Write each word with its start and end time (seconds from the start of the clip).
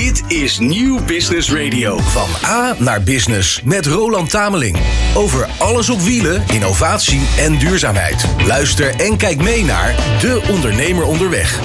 Dit 0.00 0.22
is 0.28 0.58
Nieuw 0.58 1.04
Business 1.04 1.52
Radio. 1.52 1.98
Van 1.98 2.28
A 2.44 2.74
naar 2.78 3.02
Business 3.02 3.62
met 3.62 3.86
Roland 3.86 4.30
Tameling. 4.30 4.78
Over 5.16 5.48
alles 5.58 5.90
op 5.90 6.00
wielen, 6.00 6.44
innovatie 6.52 7.20
en 7.38 7.58
duurzaamheid. 7.58 8.26
Luister 8.46 9.00
en 9.00 9.16
kijk 9.16 9.42
mee 9.42 9.64
naar 9.64 9.94
De 10.20 10.42
Ondernemer 10.50 11.04
Onderweg. 11.04 11.60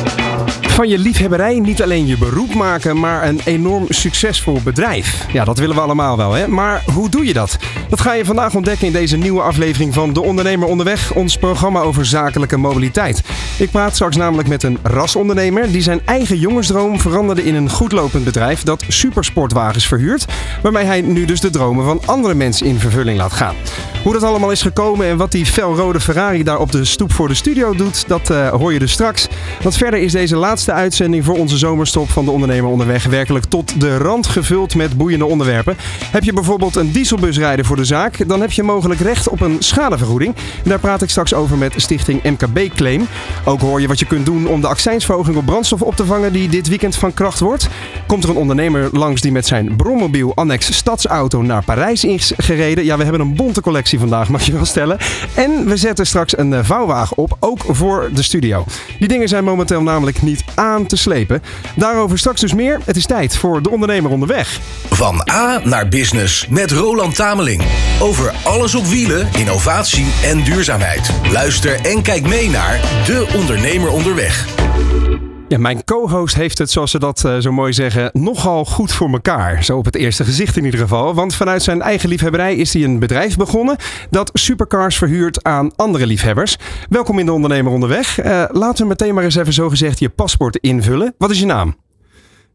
Van 0.79 0.89
je 0.89 0.97
liefhebberij 0.97 1.59
niet 1.59 1.81
alleen 1.81 2.07
je 2.07 2.17
beroep 2.17 2.53
maken, 2.53 2.99
maar 2.99 3.27
een 3.27 3.41
enorm 3.45 3.85
succesvol 3.89 4.61
bedrijf. 4.63 5.25
Ja, 5.31 5.43
dat 5.43 5.57
willen 5.57 5.75
we 5.75 5.81
allemaal 5.81 6.17
wel, 6.17 6.33
hè? 6.33 6.47
Maar 6.47 6.83
hoe 6.93 7.09
doe 7.09 7.25
je 7.25 7.33
dat? 7.33 7.57
Dat 7.89 8.01
ga 8.01 8.13
je 8.13 8.25
vandaag 8.25 8.55
ontdekken 8.55 8.87
in 8.87 8.93
deze 8.93 9.17
nieuwe 9.17 9.41
aflevering 9.41 9.93
van 9.93 10.13
De 10.13 10.21
Ondernemer 10.21 10.67
Onderweg, 10.67 11.13
ons 11.13 11.37
programma 11.37 11.79
over 11.79 12.05
zakelijke 12.05 12.57
mobiliteit. 12.57 13.21
Ik 13.57 13.71
praat 13.71 13.93
straks 13.93 14.15
namelijk 14.15 14.47
met 14.47 14.63
een 14.63 14.77
rasondernemer 14.83 15.71
die 15.71 15.81
zijn 15.81 16.01
eigen 16.05 16.37
jongensdroom 16.37 16.99
veranderde 16.99 17.43
in 17.43 17.55
een 17.55 17.69
goedlopend 17.69 18.23
bedrijf 18.23 18.63
dat 18.63 18.83
supersportwagens 18.87 19.87
verhuurt, 19.87 20.25
waarmee 20.61 20.85
hij 20.85 21.01
nu 21.01 21.25
dus 21.25 21.39
de 21.39 21.49
dromen 21.49 21.85
van 21.85 22.01
andere 22.05 22.33
mensen 22.33 22.65
in 22.65 22.79
vervulling 22.79 23.17
laat 23.17 23.33
gaan. 23.33 23.55
Hoe 24.03 24.13
dat 24.13 24.23
allemaal 24.23 24.51
is 24.51 24.61
gekomen 24.61 25.07
en 25.07 25.17
wat 25.17 25.31
die 25.31 25.45
felrode 25.45 25.99
Ferrari 25.99 26.43
daar 26.43 26.59
op 26.59 26.71
de 26.71 26.85
stoep 26.85 27.11
voor 27.11 27.27
de 27.27 27.33
studio 27.33 27.75
doet, 27.75 28.07
dat 28.07 28.29
uh, 28.29 28.49
hoor 28.49 28.73
je 28.73 28.79
dus 28.79 28.91
straks. 28.91 29.27
Want 29.61 29.77
verder 29.77 29.99
is 29.99 30.11
deze 30.11 30.35
laatste 30.35 30.68
uitzending 30.73 31.25
voor 31.25 31.37
onze 31.37 31.57
zomerstop 31.57 32.09
van 32.09 32.25
de 32.25 32.31
ondernemer 32.31 32.69
onderweg 32.69 33.05
werkelijk 33.05 33.45
tot 33.45 33.81
de 33.81 33.97
rand 33.97 34.27
gevuld 34.27 34.75
met 34.75 34.97
boeiende 34.97 35.25
onderwerpen. 35.25 35.77
Heb 36.11 36.23
je 36.23 36.33
bijvoorbeeld 36.33 36.75
een 36.75 36.91
dieselbus 36.91 37.37
rijden 37.37 37.65
voor 37.65 37.75
de 37.75 37.85
zaak, 37.85 38.27
dan 38.27 38.41
heb 38.41 38.51
je 38.51 38.63
mogelijk 38.63 38.99
recht 38.99 39.29
op 39.29 39.41
een 39.41 39.55
schadevergoeding. 39.59 40.35
Daar 40.63 40.79
praat 40.79 41.01
ik 41.01 41.09
straks 41.09 41.33
over 41.33 41.57
met 41.57 41.73
stichting 41.75 42.23
MKB 42.23 42.75
Claim. 42.75 43.07
Ook 43.45 43.61
hoor 43.61 43.81
je 43.81 43.87
wat 43.87 43.99
je 43.99 44.05
kunt 44.05 44.25
doen 44.25 44.47
om 44.47 44.61
de 44.61 44.67
accijnsverhoging 44.67 45.37
op 45.37 45.45
brandstof 45.45 45.81
op 45.81 45.95
te 45.95 46.05
vangen 46.05 46.33
die 46.33 46.49
dit 46.49 46.67
weekend 46.67 46.95
van 46.95 47.13
kracht 47.13 47.39
wordt. 47.39 47.67
Komt 48.07 48.23
er 48.23 48.29
een 48.29 48.35
ondernemer 48.35 48.89
langs 48.91 49.21
die 49.21 49.31
met 49.31 49.47
zijn 49.47 49.75
brommobiel 49.75 50.35
annex 50.35 50.75
stadsauto 50.75 51.41
naar 51.41 51.63
Parijs 51.63 52.03
is 52.03 52.33
gereden. 52.37 52.85
Ja, 52.85 52.97
we 52.97 53.03
hebben 53.03 53.21
een 53.21 53.35
bonte 53.35 53.61
collectie 53.61 53.99
vandaag, 53.99 54.29
mag 54.29 54.41
je 54.41 54.51
wel 54.51 54.65
stellen. 54.65 54.97
En 55.35 55.65
we 55.65 55.77
zetten 55.77 56.05
straks 56.05 56.37
een 56.37 56.65
vouwwagen 56.65 57.17
op, 57.17 57.37
ook 57.39 57.59
voor 57.67 58.09
de 58.13 58.21
studio. 58.21 58.65
Die 58.99 59.07
dingen 59.07 59.27
zijn 59.27 59.43
momenteel 59.43 59.81
namelijk 59.81 60.21
niet 60.21 60.43
aan 60.59 60.85
te 60.85 60.95
slepen. 60.95 61.43
Daarover 61.75 62.17
straks 62.17 62.41
dus 62.41 62.53
meer. 62.53 62.79
Het 62.85 62.95
is 62.95 63.05
tijd 63.05 63.37
voor 63.37 63.61
de 63.61 63.69
ondernemer 63.69 64.11
onderweg. 64.11 64.59
Van 64.89 65.27
A 65.31 65.61
naar 65.63 65.87
Business 65.87 66.47
met 66.49 66.71
Roland 66.71 67.15
Tameling. 67.15 67.63
Over 67.99 68.33
alles 68.43 68.75
op 68.75 68.85
wielen, 68.85 69.27
innovatie 69.37 70.07
en 70.23 70.43
duurzaamheid. 70.43 71.11
Luister 71.31 71.85
en 71.85 72.01
kijk 72.01 72.27
mee 72.27 72.49
naar 72.49 72.79
De 73.05 73.27
Ondernemer 73.35 73.89
Onderweg. 73.89 75.08
Ja, 75.49 75.57
mijn 75.57 75.83
co-host 75.83 76.35
heeft 76.35 76.57
het, 76.57 76.71
zoals 76.71 76.91
ze 76.91 76.99
dat 76.99 77.23
uh, 77.25 77.37
zo 77.37 77.51
mooi 77.51 77.73
zeggen, 77.73 78.09
nogal 78.13 78.65
goed 78.65 78.91
voor 78.91 79.09
elkaar. 79.09 79.63
Zo 79.63 79.77
op 79.77 79.85
het 79.85 79.95
eerste 79.95 80.23
gezicht 80.23 80.57
in 80.57 80.65
ieder 80.65 80.79
geval. 80.79 81.13
Want 81.13 81.35
vanuit 81.35 81.63
zijn 81.63 81.81
eigen 81.81 82.09
liefhebberij 82.09 82.55
is 82.55 82.73
hij 82.73 82.83
een 82.83 82.99
bedrijf 82.99 83.37
begonnen 83.37 83.77
dat 84.09 84.29
supercars 84.33 84.97
verhuurt 84.97 85.43
aan 85.43 85.75
andere 85.75 86.05
liefhebbers. 86.05 86.57
Welkom 86.89 87.19
in 87.19 87.25
de 87.25 87.31
Ondernemer 87.31 87.71
Onderweg. 87.71 88.23
Uh, 88.23 88.45
laten 88.51 88.83
we 88.83 88.89
meteen 88.89 89.13
maar 89.13 89.23
eens 89.23 89.35
even 89.35 89.53
zo 89.53 89.69
gezegd 89.69 89.99
je 89.99 90.09
paspoort 90.09 90.55
invullen. 90.55 91.13
Wat 91.17 91.29
is 91.31 91.39
je 91.39 91.45
naam? 91.45 91.75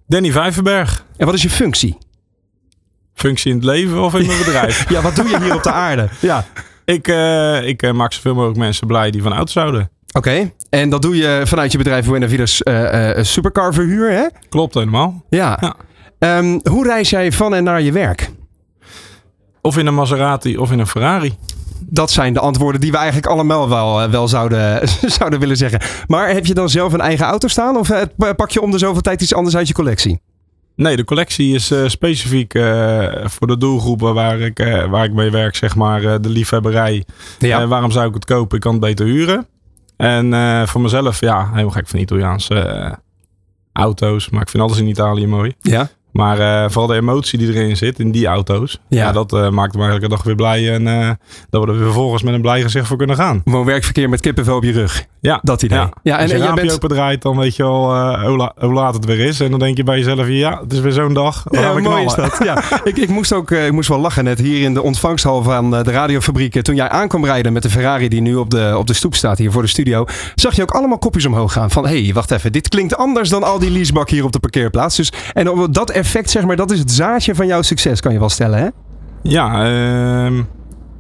Danny 0.06 0.32
Vijverberg. 0.32 1.04
En 1.16 1.26
wat 1.26 1.34
is 1.34 1.42
je 1.42 1.50
functie? 1.50 1.98
Functie 3.14 3.50
in 3.50 3.56
het 3.56 3.66
leven 3.66 4.02
of 4.02 4.14
in 4.14 4.26
mijn 4.26 4.38
bedrijf? 4.44 4.90
ja, 4.90 5.00
wat 5.00 5.16
doe 5.16 5.28
je 5.28 5.42
hier 5.42 5.54
op 5.54 5.62
de 5.62 5.72
aarde? 5.72 6.08
Ja. 6.20 6.44
Ik, 6.84 7.08
uh, 7.08 7.66
ik 7.66 7.92
maak 7.92 8.12
zoveel 8.12 8.34
mogelijk 8.34 8.58
mensen 8.58 8.86
blij 8.86 9.10
die 9.10 9.22
van 9.22 9.32
auto's 9.32 9.54
houden. 9.54 9.90
Oké, 10.12 10.28
okay. 10.28 10.54
En 10.80 10.88
dat 10.88 11.02
doe 11.02 11.16
je 11.16 11.42
vanuit 11.44 11.72
je 11.72 11.78
bedrijf 11.78 12.06
Buena 12.06 12.28
Vidas 12.28 12.60
uh, 12.64 12.82
uh, 12.82 13.24
Supercar 13.24 13.74
Verhuur, 13.74 14.10
hè? 14.10 14.26
Klopt 14.48 14.74
helemaal. 14.74 15.24
Ja. 15.28 15.58
ja. 15.60 15.76
Um, 16.38 16.60
hoe 16.70 16.84
reis 16.86 17.10
jij 17.10 17.32
van 17.32 17.54
en 17.54 17.64
naar 17.64 17.82
je 17.82 17.92
werk? 17.92 18.30
Of 19.60 19.78
in 19.78 19.86
een 19.86 19.94
Maserati 19.94 20.58
of 20.58 20.72
in 20.72 20.78
een 20.78 20.86
Ferrari. 20.86 21.34
Dat 21.80 22.10
zijn 22.10 22.32
de 22.32 22.40
antwoorden 22.40 22.80
die 22.80 22.90
we 22.90 22.96
eigenlijk 22.96 23.26
allemaal 23.26 23.68
wel, 23.68 24.10
wel 24.10 24.28
zouden, 24.28 24.88
zouden 25.18 25.40
willen 25.40 25.56
zeggen. 25.56 25.80
Maar 26.06 26.28
heb 26.28 26.46
je 26.46 26.54
dan 26.54 26.68
zelf 26.68 26.92
een 26.92 27.00
eigen 27.00 27.26
auto 27.26 27.48
staan 27.48 27.76
of 27.76 27.90
pak 28.36 28.50
je 28.50 28.60
om 28.60 28.70
de 28.70 28.78
zoveel 28.78 29.02
tijd 29.02 29.22
iets 29.22 29.34
anders 29.34 29.56
uit 29.56 29.68
je 29.68 29.74
collectie? 29.74 30.20
Nee, 30.76 30.96
de 30.96 31.04
collectie 31.04 31.54
is 31.54 31.70
uh, 31.70 31.88
specifiek 31.88 32.54
uh, 32.54 33.08
voor 33.24 33.46
de 33.46 33.56
doelgroepen 33.56 34.14
waar 34.14 34.40
ik, 34.40 34.60
uh, 34.60 34.84
waar 34.84 35.04
ik 35.04 35.12
mee 35.12 35.30
werk, 35.30 35.56
zeg 35.56 35.74
maar, 35.74 36.20
de 36.20 36.28
liefhebberij. 36.28 37.04
Ja. 37.38 37.66
waarom 37.66 37.90
zou 37.90 38.08
ik 38.08 38.14
het 38.14 38.24
kopen? 38.24 38.56
Ik 38.56 38.62
kan 38.62 38.72
het 38.72 38.80
beter 38.80 39.06
huren. 39.06 39.46
En 39.96 40.32
uh, 40.32 40.66
voor 40.66 40.80
mezelf, 40.80 41.20
ja, 41.20 41.50
heel 41.52 41.70
gek 41.70 41.88
van 41.88 41.98
Italiaanse 41.98 42.54
uh, 42.54 42.92
auto's. 43.72 44.30
Maar 44.30 44.42
ik 44.42 44.48
vind 44.48 44.62
alles 44.62 44.78
in 44.78 44.86
Italië 44.86 45.26
mooi. 45.26 45.54
Ja. 45.60 45.88
Maar 46.14 46.38
uh, 46.38 46.70
vooral 46.70 46.86
de 46.86 46.94
emotie 46.94 47.38
die 47.38 47.48
erin 47.48 47.76
zit, 47.76 47.98
in 47.98 48.10
die 48.10 48.26
auto's. 48.26 48.80
Ja, 48.88 48.98
ja 48.98 49.12
dat 49.12 49.32
uh, 49.32 49.48
maakt 49.48 49.72
me 49.72 49.80
eigenlijk 49.80 50.02
een 50.02 50.10
dag 50.10 50.22
weer 50.22 50.34
blij. 50.34 50.72
En 50.72 50.86
uh, 50.86 51.10
dat 51.50 51.64
we 51.64 51.72
er 51.72 51.78
vervolgens 51.78 52.22
met 52.22 52.34
een 52.34 52.40
blij 52.40 52.62
gezicht 52.62 52.86
voor 52.86 52.96
kunnen 52.96 53.16
gaan. 53.16 53.40
Gewoon 53.44 53.64
werkverkeer 53.64 54.08
met 54.08 54.20
kippenvel 54.20 54.56
op 54.56 54.64
je 54.64 54.72
rug. 54.72 55.04
Ja. 55.20 55.40
Dat 55.42 55.62
idee. 55.62 55.78
Ja, 55.78 55.92
ja 56.02 56.14
en, 56.14 56.22
Als 56.22 56.30
je 56.30 56.36
en 56.36 56.42
jij 56.42 56.54
bent... 56.54 56.72
open 56.72 56.88
draait, 56.88 57.22
dan 57.22 57.36
weet 57.36 57.56
je 57.56 57.62
al 57.62 58.16
hoe, 58.26 58.36
la 58.36 58.52
hoe, 58.58 58.72
laat 58.72 58.94
het 58.94 59.04
weer 59.04 59.20
is. 59.20 59.40
En 59.40 59.50
dan 59.50 59.58
denk 59.58 59.76
je 59.76 59.82
bij 59.82 59.98
jezelf, 59.98 60.28
ja, 60.28 60.60
het 60.60 60.72
is 60.72 60.80
weer 60.80 60.92
zo'n 60.92 61.14
dag. 61.14 61.44
Ja, 61.50 61.70
mooi 61.70 61.82
knallen. 61.82 62.04
is 62.04 62.14
dat. 62.14 62.40
Ja. 62.44 62.62
ik, 62.84 62.96
ik 62.96 63.08
moest 63.08 63.32
ook 63.32 63.50
ik 63.50 63.72
moest 63.72 63.88
wel 63.88 63.98
lachen 63.98 64.24
net 64.24 64.38
hier 64.38 64.62
in 64.62 64.74
de 64.74 64.82
ontvangsthal 64.82 65.42
van 65.42 65.70
de 65.70 65.82
radiofabriek. 65.82 66.62
Toen 66.62 66.74
jij 66.74 66.88
aankwam 66.88 67.24
rijden 67.24 67.52
met 67.52 67.62
de 67.62 67.70
Ferrari 67.70 68.08
die 68.08 68.20
nu 68.20 68.34
op 68.34 68.50
de, 68.50 68.74
op 68.78 68.86
de 68.86 68.94
stoep 68.94 69.14
staat 69.14 69.38
hier 69.38 69.52
voor 69.52 69.62
de 69.62 69.68
studio. 69.68 70.04
Zag 70.34 70.56
je 70.56 70.62
ook 70.62 70.70
allemaal 70.70 70.98
kopjes 70.98 71.26
omhoog 71.26 71.52
gaan. 71.52 71.70
Van, 71.70 71.86
hé, 71.86 72.02
hey, 72.04 72.12
wacht 72.12 72.30
even. 72.30 72.52
Dit 72.52 72.68
klinkt 72.68 72.96
anders 72.96 73.28
dan 73.28 73.42
al 73.42 73.58
die 73.58 73.70
leasebak 73.70 74.10
hier 74.10 74.24
op 74.24 74.32
de 74.32 74.38
parkeerplaats. 74.38 74.96
Dus, 74.96 75.12
en 75.32 75.68
dat 75.70 75.90
effect, 76.04 76.30
zeg 76.30 76.44
maar, 76.44 76.56
dat 76.56 76.70
is 76.70 76.78
het 76.78 76.90
zaadje 76.90 77.34
van 77.34 77.46
jouw 77.46 77.62
succes, 77.62 78.00
kan 78.00 78.12
je 78.12 78.18
wel 78.18 78.28
stellen, 78.28 78.58
hè? 78.58 78.68
Ja, 79.22 79.70
uh, 80.28 80.40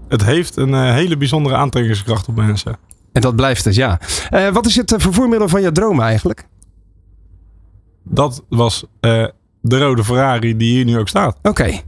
het 0.08 0.24
heeft 0.24 0.56
een 0.56 0.72
uh, 0.72 0.92
hele 0.92 1.16
bijzondere 1.16 1.56
aantrekkingskracht 1.56 2.28
op 2.28 2.36
mensen. 2.36 2.76
En 3.12 3.20
dat 3.20 3.36
blijft 3.36 3.64
het, 3.64 3.74
ja. 3.74 4.00
Uh, 4.30 4.48
wat 4.48 4.66
is 4.66 4.76
het 4.76 4.92
uh, 4.92 4.98
vervoermiddel 4.98 5.48
van 5.48 5.62
je 5.62 5.72
dromen 5.72 6.04
eigenlijk? 6.04 6.46
Dat 8.02 8.44
was 8.48 8.84
de 9.60 9.78
rode 9.78 10.04
Ferrari 10.04 10.56
die 10.56 10.72
hier 10.72 10.84
nu 10.84 10.98
ook 10.98 11.08
staat. 11.08 11.38
Oké. 11.42 11.80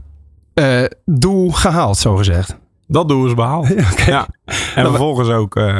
Okay. 0.53 0.89
doel 1.05 1.51
gehaald, 1.51 1.97
zo 1.97 2.15
gezegd. 2.15 2.57
Dat 2.87 3.07
doel 3.07 3.25
is 3.25 3.33
behaald. 3.33 3.69
Okay. 3.91 4.07
Ja. 4.07 4.27
En 4.75 4.85
vervolgens 4.85 5.29
ook 5.29 5.55
uh, 5.55 5.79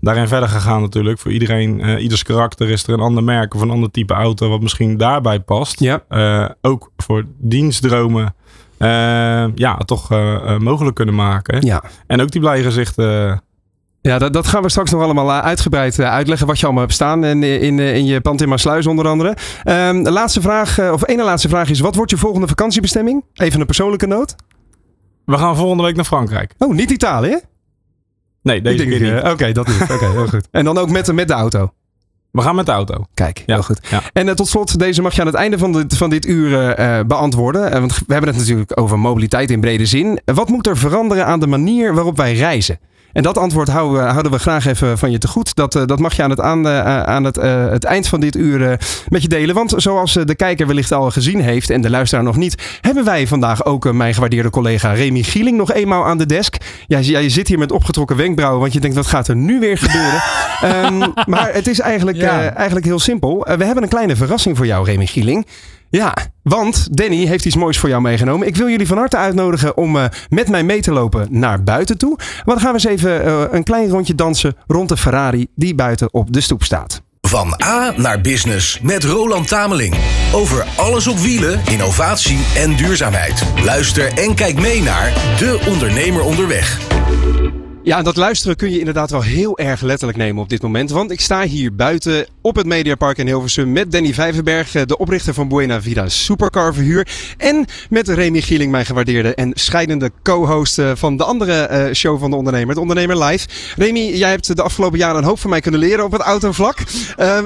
daarin 0.00 0.28
verder 0.28 0.48
gegaan 0.48 0.80
natuurlijk. 0.80 1.18
Voor 1.18 1.32
iedereen, 1.32 1.80
uh, 1.80 2.02
ieders 2.02 2.22
karakter 2.22 2.68
is 2.68 2.86
er 2.86 2.92
een 2.92 3.00
ander 3.00 3.24
merk 3.24 3.54
of 3.54 3.60
een 3.60 3.70
ander 3.70 3.90
type 3.90 4.14
auto 4.14 4.48
wat 4.48 4.60
misschien 4.60 4.96
daarbij 4.96 5.40
past. 5.40 5.80
Ja. 5.80 6.02
Uh, 6.08 6.48
ook 6.60 6.90
voor 6.96 7.24
dienstdromen 7.38 8.34
ja, 9.54 9.76
toch 9.76 10.08
mogelijk 10.58 10.94
kunnen 10.94 11.14
maken. 11.14 11.66
Ja. 11.66 11.82
En 12.06 12.20
ook 12.20 12.30
die 12.30 12.40
blije 12.40 12.62
gezichten 12.62 13.42
ja, 14.00 14.18
dat, 14.18 14.32
dat, 14.32 14.46
gaan 14.46 14.62
we 14.62 14.68
straks 14.68 14.90
nog 14.90 15.02
allemaal 15.02 15.32
uitgebreid 15.32 16.00
uitleggen. 16.00 16.46
Wat 16.46 16.58
je 16.58 16.64
allemaal 16.64 16.82
hebt 16.82 16.94
staan 16.94 17.24
in, 17.24 17.42
in, 17.42 17.78
in 17.78 18.04
je 18.04 18.20
pand 18.20 18.42
in 18.42 18.48
Maasluis 18.48 18.86
onder 18.86 19.08
andere. 19.08 19.36
Um, 19.64 20.02
de 20.02 20.10
laatste 20.10 20.40
vraag, 20.40 20.90
of 20.92 21.08
ene 21.08 21.22
laatste 21.22 21.48
vraag 21.48 21.70
is: 21.70 21.80
wat 21.80 21.94
wordt 21.94 22.10
je 22.10 22.16
volgende 22.16 22.46
vakantiebestemming? 22.46 23.24
Even 23.34 23.60
een 23.60 23.66
persoonlijke 23.66 24.06
noot. 24.06 24.34
We 25.26 25.38
gaan 25.38 25.56
volgende 25.56 25.82
week 25.82 25.96
naar 25.96 26.04
Frankrijk. 26.04 26.54
Oh, 26.58 26.74
niet 26.74 26.90
Italië? 26.90 27.40
Nee, 28.42 28.62
deze 28.62 28.86
keer 28.86 29.00
niet. 29.00 29.22
Oké, 29.22 29.30
okay, 29.30 29.52
dat 29.52 29.66
niet. 29.66 29.82
Oké, 29.82 29.92
okay, 29.92 30.10
heel 30.10 30.28
goed. 30.34 30.48
En 30.50 30.64
dan 30.64 30.78
ook 30.78 30.90
met, 30.90 31.12
met 31.12 31.28
de 31.28 31.34
auto? 31.34 31.72
We 32.30 32.42
gaan 32.42 32.54
met 32.54 32.66
de 32.66 32.72
auto. 32.72 33.06
Kijk, 33.14 33.42
heel 33.46 33.62
goed. 33.62 33.78
Ja. 33.90 34.02
En 34.12 34.26
uh, 34.26 34.32
tot 34.32 34.48
slot, 34.48 34.78
deze 34.78 35.02
mag 35.02 35.14
je 35.14 35.20
aan 35.20 35.26
het 35.26 35.36
einde 35.36 35.58
van 35.58 35.72
dit, 35.72 35.96
van 35.96 36.10
dit 36.10 36.26
uur 36.26 36.78
uh, 36.80 37.00
beantwoorden. 37.06 37.72
Uh, 37.72 37.78
want 37.78 37.98
we 38.06 38.12
hebben 38.12 38.30
het 38.30 38.38
natuurlijk 38.38 38.80
over 38.80 38.98
mobiliteit 38.98 39.50
in 39.50 39.60
brede 39.60 39.86
zin. 39.86 40.20
Wat 40.24 40.48
moet 40.48 40.66
er 40.66 40.76
veranderen 40.76 41.26
aan 41.26 41.40
de 41.40 41.46
manier 41.46 41.94
waarop 41.94 42.16
wij 42.16 42.34
reizen? 42.34 42.78
En 43.16 43.22
dat 43.22 43.38
antwoord 43.38 43.68
houden 43.68 44.02
we, 44.02 44.08
houden 44.10 44.32
we 44.32 44.38
graag 44.38 44.66
even 44.66 44.98
van 44.98 45.10
je 45.10 45.18
te 45.18 45.28
goed. 45.28 45.54
Dat, 45.54 45.72
dat 45.72 45.98
mag 45.98 46.16
je 46.16 46.22
aan 46.22 46.30
het, 46.30 46.40
aan, 46.40 46.68
aan 47.06 47.24
het, 47.24 47.36
het 47.70 47.84
eind 47.84 48.08
van 48.08 48.20
dit 48.20 48.36
uur 48.36 48.80
met 49.08 49.22
je 49.22 49.28
delen. 49.28 49.54
Want 49.54 49.72
zoals 49.76 50.12
de 50.12 50.34
kijker 50.34 50.66
wellicht 50.66 50.92
al 50.92 51.10
gezien 51.10 51.40
heeft 51.40 51.70
en 51.70 51.80
de 51.80 51.90
luisteraar 51.90 52.24
nog 52.24 52.36
niet, 52.36 52.78
hebben 52.80 53.04
wij 53.04 53.26
vandaag 53.26 53.64
ook 53.64 53.92
mijn 53.92 54.14
gewaardeerde 54.14 54.50
collega 54.50 54.92
Remy 54.92 55.22
Gieling 55.22 55.56
nog 55.56 55.72
eenmaal 55.72 56.06
aan 56.06 56.18
de 56.18 56.26
desk. 56.26 56.56
Ja, 56.86 56.98
ja, 56.98 57.18
je 57.18 57.30
zit 57.30 57.48
hier 57.48 57.58
met 57.58 57.72
opgetrokken 57.72 58.16
wenkbrauwen, 58.16 58.60
want 58.60 58.72
je 58.72 58.80
denkt, 58.80 58.96
wat 58.96 59.06
gaat 59.06 59.28
er 59.28 59.36
nu 59.36 59.60
weer 59.60 59.78
gebeuren? 59.78 60.22
um, 60.92 61.12
maar 61.34 61.54
het 61.54 61.66
is 61.66 61.80
eigenlijk, 61.80 62.16
ja. 62.16 62.42
uh, 62.42 62.56
eigenlijk 62.56 62.86
heel 62.86 62.98
simpel. 62.98 63.48
Uh, 63.48 63.56
we 63.56 63.64
hebben 63.64 63.82
een 63.82 63.88
kleine 63.88 64.16
verrassing 64.16 64.56
voor 64.56 64.66
jou, 64.66 64.84
Remy 64.84 65.06
Gieling. 65.06 65.46
Ja, 65.90 66.14
want 66.42 66.88
Danny 66.90 67.26
heeft 67.26 67.44
iets 67.44 67.56
moois 67.56 67.78
voor 67.78 67.88
jou 67.88 68.02
meegenomen. 68.02 68.46
Ik 68.46 68.56
wil 68.56 68.68
jullie 68.68 68.86
van 68.86 68.96
harte 68.96 69.16
uitnodigen 69.16 69.76
om 69.76 69.96
uh, 69.96 70.04
met 70.28 70.48
mij 70.48 70.62
mee 70.62 70.80
te 70.80 70.92
lopen 70.92 71.26
naar 71.30 71.62
buiten 71.62 71.98
toe. 71.98 72.14
Maar 72.16 72.54
dan 72.54 72.60
gaan 72.60 72.74
we 72.74 72.88
eens 72.88 73.00
even 73.00 73.26
uh, 73.26 73.44
een 73.50 73.64
klein 73.64 73.88
rondje 73.88 74.14
dansen 74.14 74.56
rond 74.66 74.88
de 74.88 74.96
Ferrari 74.96 75.46
die 75.54 75.74
buiten 75.74 76.14
op 76.14 76.32
de 76.32 76.40
stoep 76.40 76.62
staat. 76.62 77.02
Van 77.20 77.60
A 77.64 77.92
naar 77.96 78.20
Business 78.20 78.80
met 78.80 79.04
Roland 79.04 79.48
Tameling. 79.48 79.94
Over 80.32 80.66
alles 80.76 81.06
op 81.06 81.18
wielen, 81.18 81.60
innovatie 81.70 82.38
en 82.56 82.76
duurzaamheid. 82.76 83.42
Luister 83.64 84.12
en 84.18 84.34
kijk 84.34 84.60
mee 84.60 84.82
naar 84.82 85.12
De 85.38 85.64
Ondernemer 85.68 86.22
Onderweg. 86.22 86.78
Ja, 87.86 88.02
dat 88.02 88.16
luisteren 88.16 88.56
kun 88.56 88.70
je 88.70 88.78
inderdaad 88.78 89.10
wel 89.10 89.22
heel 89.22 89.58
erg 89.58 89.80
letterlijk 89.80 90.18
nemen 90.18 90.42
op 90.42 90.48
dit 90.48 90.62
moment. 90.62 90.90
Want 90.90 91.10
ik 91.10 91.20
sta 91.20 91.42
hier 91.42 91.74
buiten 91.74 92.26
op 92.40 92.56
het 92.56 92.66
Mediapark 92.66 93.18
in 93.18 93.26
Hilversum 93.26 93.72
met 93.72 93.92
Danny 93.92 94.14
Vijverberg, 94.14 94.74
eh, 94.74 94.82
de 94.86 94.98
oprichter 94.98 95.34
van 95.34 95.48
Buena 95.48 95.82
Vida 95.82 96.08
Supercar 96.08 96.74
Verhuur. 96.74 97.08
En 97.36 97.64
met 97.90 98.08
Remy 98.08 98.40
Gieling, 98.40 98.70
mijn 98.70 98.86
gewaardeerde 98.86 99.34
en 99.34 99.50
scheidende 99.54 100.10
co-host 100.22 100.78
eh, 100.78 100.90
van 100.94 101.16
de 101.16 101.24
andere 101.24 101.52
eh, 101.52 101.94
show 101.94 102.20
van 102.20 102.30
de 102.30 102.36
ondernemer, 102.36 102.68
het 102.68 102.78
Ondernemer 102.78 103.24
Live. 103.24 103.48
Remy, 103.76 104.00
jij 104.00 104.30
hebt 104.30 104.56
de 104.56 104.62
afgelopen 104.62 104.98
jaren 104.98 105.16
een 105.16 105.28
hoop 105.28 105.38
van 105.38 105.50
mij 105.50 105.60
kunnen 105.60 105.80
leren 105.80 106.04
op 106.04 106.12
het 106.12 106.22
autovlak. 106.22 106.78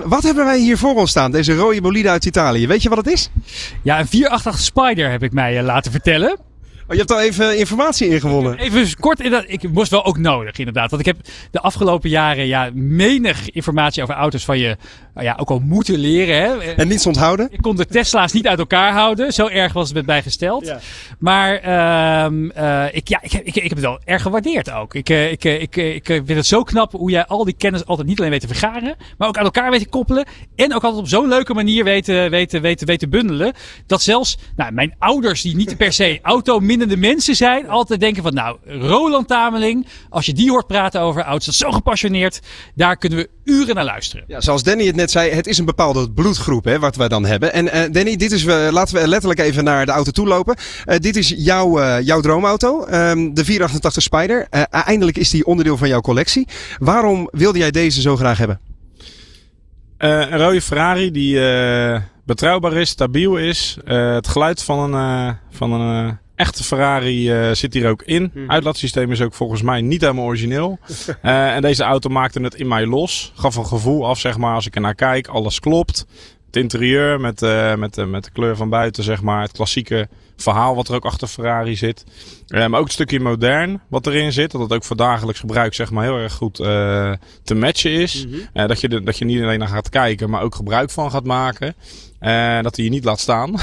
Wat 0.04 0.22
hebben 0.22 0.44
wij 0.44 0.58
hier 0.58 0.78
voor 0.78 0.94
ons 0.94 1.10
staan? 1.10 1.31
Deze 1.31 1.54
rode 1.54 1.81
bolide 1.81 2.10
uit 2.10 2.25
Italië. 2.25 2.66
Weet 2.66 2.82
je 2.82 2.88
wat 2.88 2.98
het 2.98 3.12
is? 3.12 3.31
Ja, 3.82 4.00
een 4.00 4.08
488 4.08 4.58
Spider 4.64 5.10
heb 5.10 5.22
ik 5.22 5.32
mij 5.32 5.62
laten 5.62 5.90
vertellen. 5.90 6.50
Oh, 6.90 6.96
je 6.96 7.02
hebt 7.02 7.12
al 7.12 7.20
even 7.20 7.58
informatie 7.58 8.08
ingewonnen. 8.08 8.58
Even 8.58 8.96
kort, 8.98 9.20
ik 9.46 9.72
moest 9.72 9.90
wel 9.90 10.04
ook 10.04 10.19
nodig 10.19 10.58
inderdaad. 10.58 10.90
Want 10.90 11.06
ik 11.06 11.14
heb 11.14 11.26
de 11.50 11.60
afgelopen 11.60 12.10
jaren 12.10 12.46
ja, 12.46 12.70
menig 12.75 13.50
informatie 13.50 14.02
over 14.02 14.14
auto's 14.14 14.44
van 14.44 14.58
je 14.58 14.76
nou 15.14 15.26
ja, 15.26 15.37
ook 15.40 15.50
al 15.50 15.58
moeten 15.58 15.98
leren. 15.98 16.37
Hè. 16.37 16.72
En 16.72 16.88
niets 16.88 17.06
onthouden? 17.06 17.48
Ik 17.50 17.62
kon 17.62 17.76
de 17.76 17.87
Tesla's 17.87 18.32
niet 18.32 18.46
uit 18.46 18.58
elkaar 18.58 18.92
houden. 18.92 19.32
Zo 19.32 19.46
erg 19.46 19.72
was 19.72 19.87
het 19.87 19.96
met 19.96 20.06
mij 20.06 20.22
gesteld. 20.22 20.66
Ja. 20.66 20.78
Maar 21.19 21.64
uh, 21.64 22.38
uh, 22.58 22.84
ik, 22.92 23.08
ja, 23.08 23.19
ik, 23.22 23.32
ik, 23.32 23.56
ik, 23.56 23.62
heb 23.62 23.70
het 23.70 23.81
wel 23.81 24.00
erg 24.04 24.22
gewaardeerd 24.22 24.70
ook. 24.70 24.94
Ik, 24.94 25.10
uh, 25.10 25.31
ik, 25.31 25.44
ik, 25.44 25.76
ik 25.76 26.06
vind 26.06 26.28
het 26.28 26.46
zo 26.46 26.62
knap 26.62 26.92
hoe 26.92 27.10
jij 27.10 27.26
al 27.26 27.44
die 27.44 27.54
kennis 27.54 27.87
altijd 27.87 28.08
niet 28.08 28.19
alleen 28.19 28.31
weet 28.31 28.40
te 28.40 28.46
vergaren, 28.46 28.96
maar 29.19 29.28
ook 29.28 29.37
aan 29.37 29.44
elkaar 29.44 29.70
weet 29.70 29.81
te 29.81 29.88
koppelen. 29.88 30.26
En 30.56 30.75
ook 30.75 30.84
altijd 30.84 31.02
op 31.02 31.08
zo'n 31.08 31.28
leuke 31.28 31.54
manier 31.54 31.84
weten, 31.84 32.31
weten, 32.31 32.62
weten, 32.62 32.87
weten 32.87 33.10
bundelen. 33.10 33.52
Dat 33.87 34.02
zelfs 34.02 34.38
nou, 34.56 34.72
mijn 34.72 34.94
ouders, 34.98 35.42
die 35.42 35.56
niet 35.56 35.76
per 35.76 35.92
se 35.92 36.19
auto-minnende 36.81 37.09
mensen 37.09 37.37
zijn, 37.37 37.69
altijd 37.69 38.00
denken 38.00 38.23
van 38.23 38.35
nou, 38.35 38.59
Roland 38.65 39.29
Tameling, 39.29 39.87
als 40.09 40.27
je 40.27 40.32
die 40.32 40.50
hoort 40.50 40.67
praten 40.67 41.00
over 41.00 41.25
is 41.25 41.56
zo 41.56 41.71
gepassioneerd. 41.71 42.41
Daar 42.75 42.97
kunnen 42.97 43.19
we 43.19 43.29
uren 43.44 43.75
naar 43.75 43.85
luisteren. 43.85 44.25
Ja, 44.27 44.41
zoals 44.41 44.62
Danny 44.62 44.87
het 44.87 44.97
net 44.97 45.11
zei, 45.11 45.31
het 45.31 45.47
is 45.47 45.59
een 45.59 45.65
bepaalde 45.65 46.11
bloedgroep 46.11 46.65
hè, 46.65 46.79
wat 46.79 46.97
we 46.97 47.09
dan 47.09 47.25
hebben. 47.25 47.53
En 47.53 47.65
uh, 47.65 47.73
Danny, 47.93 48.17
dit 48.17 48.32
is, 48.32 48.44
uh, 48.44 48.69
laten 48.71 48.94
we 48.94 49.09
letterlijk 49.09 49.41
even 49.41 49.65
naar 49.65 49.87
de 49.87 49.93
auto 49.93 50.11
toe 50.11 50.27
lopen. 50.27 50.56
Uh, 50.87 50.97
dit 50.97 51.17
is 51.17 51.35
jouw, 51.37 52.00
jouw 52.00 52.21
droomauto, 52.21 52.81
um, 52.81 53.35
de 53.35 53.44
488 53.44 54.03
Spider. 54.03 54.47
eindelijk 54.71 55.19
is 55.19 55.31
die 55.31 55.47
onderdeel 55.47 55.76
van 55.76 55.88
jouw 55.88 56.00
collectie. 56.00 56.49
Waarom 56.79 57.29
wilde 57.33 57.59
jij 57.59 57.71
deze 57.71 58.00
zo 58.00 58.17
graag 58.17 58.38
hebben? 58.38 58.61
een 59.99 60.38
rode 60.38 60.62
Ferrari 60.62 61.11
die 61.11 61.41
betrouwbaar 62.25 62.73
is, 62.73 62.88
stabiel 62.88 63.37
is. 63.37 63.76
het 63.85 64.29
geluid 64.29 64.62
van 64.62 64.94
een, 64.94 65.37
van 65.50 65.73
een 65.73 66.19
echte 66.40 66.64
Ferrari 66.64 67.32
uh, 67.32 67.54
zit 67.54 67.75
hier 67.75 67.88
ook 67.88 68.02
in. 68.02 68.31
Mm. 68.34 68.50
Uitlaatsysteem 68.50 69.10
is 69.10 69.20
ook 69.20 69.34
volgens 69.34 69.62
mij 69.62 69.81
niet 69.81 70.00
helemaal 70.00 70.25
origineel. 70.25 70.78
uh, 71.22 71.54
en 71.56 71.62
deze 71.62 71.82
auto 71.82 72.08
maakte 72.08 72.40
het 72.40 72.54
in 72.54 72.69
mij 72.69 72.87
los. 72.87 73.32
Gaf 73.34 73.56
een 73.56 73.66
gevoel 73.66 74.06
af, 74.06 74.19
zeg 74.19 74.38
maar, 74.38 74.54
als 74.54 74.66
ik 74.66 74.75
er 74.75 74.81
naar 74.81 74.94
kijk. 74.94 75.26
Alles 75.26 75.60
klopt. 75.60 76.06
Het 76.46 76.56
interieur 76.56 77.20
met, 77.20 77.42
uh, 77.42 77.75
met, 77.75 78.06
met 78.06 78.25
de 78.25 78.31
kleur 78.31 78.56
van 78.56 78.69
buiten, 78.69 79.02
zeg 79.02 79.22
maar. 79.22 79.42
Het 79.42 79.52
klassieke 79.52 80.08
verhaal 80.37 80.75
wat 80.75 80.88
er 80.88 80.94
ook 80.94 81.04
achter 81.04 81.28
Ferrari 81.28 81.76
zit. 81.76 82.04
maar 82.48 82.75
ook 82.75 82.84
het 82.84 82.92
stukje 82.92 83.20
modern 83.20 83.81
wat 83.88 84.06
erin 84.06 84.32
zit. 84.32 84.50
Dat 84.50 84.60
het 84.60 84.72
ook 84.72 84.84
voor 84.84 84.96
dagelijks 84.96 85.40
gebruik, 85.40 85.75
zeg 85.75 85.90
maar, 85.90 86.04
heel 86.04 86.19
erg 86.19 86.32
goed 86.32 86.54
te 87.44 87.54
matchen 87.54 87.90
is. 87.90 88.26
Mm 88.26 88.32
-hmm. 88.52 88.66
dat, 88.66 88.81
je 88.81 88.88
de, 88.88 89.02
dat 89.02 89.19
je 89.19 89.25
niet 89.25 89.42
alleen 89.42 89.58
naar 89.58 89.69
gaat 89.69 89.88
kijken, 89.88 90.31
maar 90.31 90.42
ook 90.42 90.54
gebruik 90.54 90.90
van 90.90 91.10
gaat 91.10 91.25
maken. 91.25 91.75
Uh, 92.20 92.60
dat 92.60 92.76
hij 92.76 92.84
je 92.84 92.90
niet 92.90 93.04
laat 93.04 93.20
staan. 93.20 93.54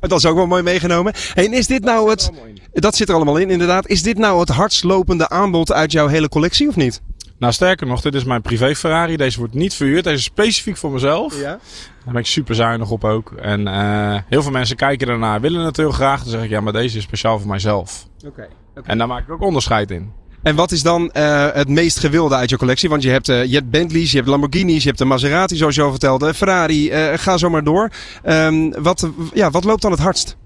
dat 0.00 0.18
is 0.18 0.26
ook 0.26 0.36
wel 0.36 0.46
mooi 0.46 0.62
meegenomen. 0.62 1.12
en 1.34 1.52
is 1.52 1.66
dit 1.66 1.84
nou 1.84 2.10
het. 2.10 2.30
Dat 2.72 2.96
zit 2.96 3.08
er 3.08 3.14
allemaal 3.14 3.36
in, 3.36 3.50
inderdaad. 3.50 3.88
Is 3.88 4.02
dit 4.02 4.18
nou 4.18 4.40
het 4.40 4.48
hardslopende 4.48 5.28
aanbod 5.28 5.72
uit 5.72 5.92
jouw 5.92 6.06
hele 6.06 6.28
collectie 6.28 6.68
of 6.68 6.76
niet? 6.76 7.02
Nou, 7.38 7.52
sterker 7.52 7.86
nog, 7.86 8.00
dit 8.00 8.14
is 8.14 8.24
mijn 8.24 8.42
privé 8.42 8.74
Ferrari. 8.74 9.16
Deze 9.16 9.38
wordt 9.38 9.54
niet 9.54 9.74
verhuurd. 9.74 10.04
Deze 10.04 10.16
is 10.16 10.24
specifiek 10.24 10.76
voor 10.76 10.90
mezelf. 10.90 11.40
Ja. 11.40 11.58
Daar 12.04 12.12
ben 12.12 12.16
ik 12.16 12.26
super 12.26 12.54
zuinig 12.54 12.90
op 12.90 13.04
ook. 13.04 13.32
En 13.32 13.60
uh, 13.60 14.18
heel 14.28 14.42
veel 14.42 14.52
mensen 14.52 14.76
kijken 14.76 15.08
ernaar, 15.08 15.40
willen 15.40 15.64
het 15.64 15.76
heel 15.76 15.90
graag. 15.90 16.20
Dan 16.22 16.30
zeg 16.30 16.42
ik, 16.42 16.50
ja, 16.50 16.60
maar 16.60 16.72
deze 16.72 16.96
is 16.96 17.02
speciaal 17.02 17.38
voor 17.38 17.48
mijzelf. 17.48 18.06
Oké. 18.16 18.26
Okay, 18.26 18.48
En 18.84 18.98
daar 18.98 19.06
maak 19.06 19.22
ik 19.22 19.30
ook 19.30 19.42
onderscheid 19.42 19.90
in. 19.90 20.12
En 20.46 20.54
wat 20.54 20.72
is 20.72 20.82
dan 20.82 21.10
uh, 21.16 21.46
het 21.52 21.68
meest 21.68 21.98
gewilde 21.98 22.34
uit 22.34 22.50
je 22.50 22.56
collectie? 22.56 22.88
Want 22.88 23.02
je 23.02 23.10
hebt, 23.10 23.28
uh, 23.28 23.44
je 23.44 23.54
hebt 23.54 23.70
Bentleys, 23.70 24.10
je 24.10 24.16
hebt 24.16 24.28
Lamborghinis, 24.28 24.82
je 24.82 24.86
hebt 24.88 24.98
de 24.98 25.04
Maserati, 25.04 25.56
zoals 25.56 25.74
je 25.74 25.82
al 25.82 25.90
vertelde. 25.90 26.34
Ferrari, 26.34 26.90
uh, 26.90 27.18
ga 27.18 27.36
zo 27.36 27.50
maar 27.50 27.64
door. 27.64 27.90
Um, 28.24 28.82
wat, 28.82 29.10
ja, 29.34 29.50
wat 29.50 29.64
loopt 29.64 29.82
dan 29.82 29.90
het 29.90 30.00
hardst? 30.00 30.36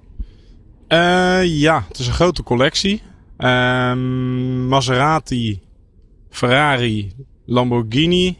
ja, 1.42 1.84
het 1.88 1.98
is 1.98 2.06
een 2.06 2.12
grote 2.12 2.42
collectie. 2.42 3.02
Um, 3.38 4.66
Maserati, 4.66 5.60
Ferrari, 6.30 7.12
Lamborghini, 7.46 8.38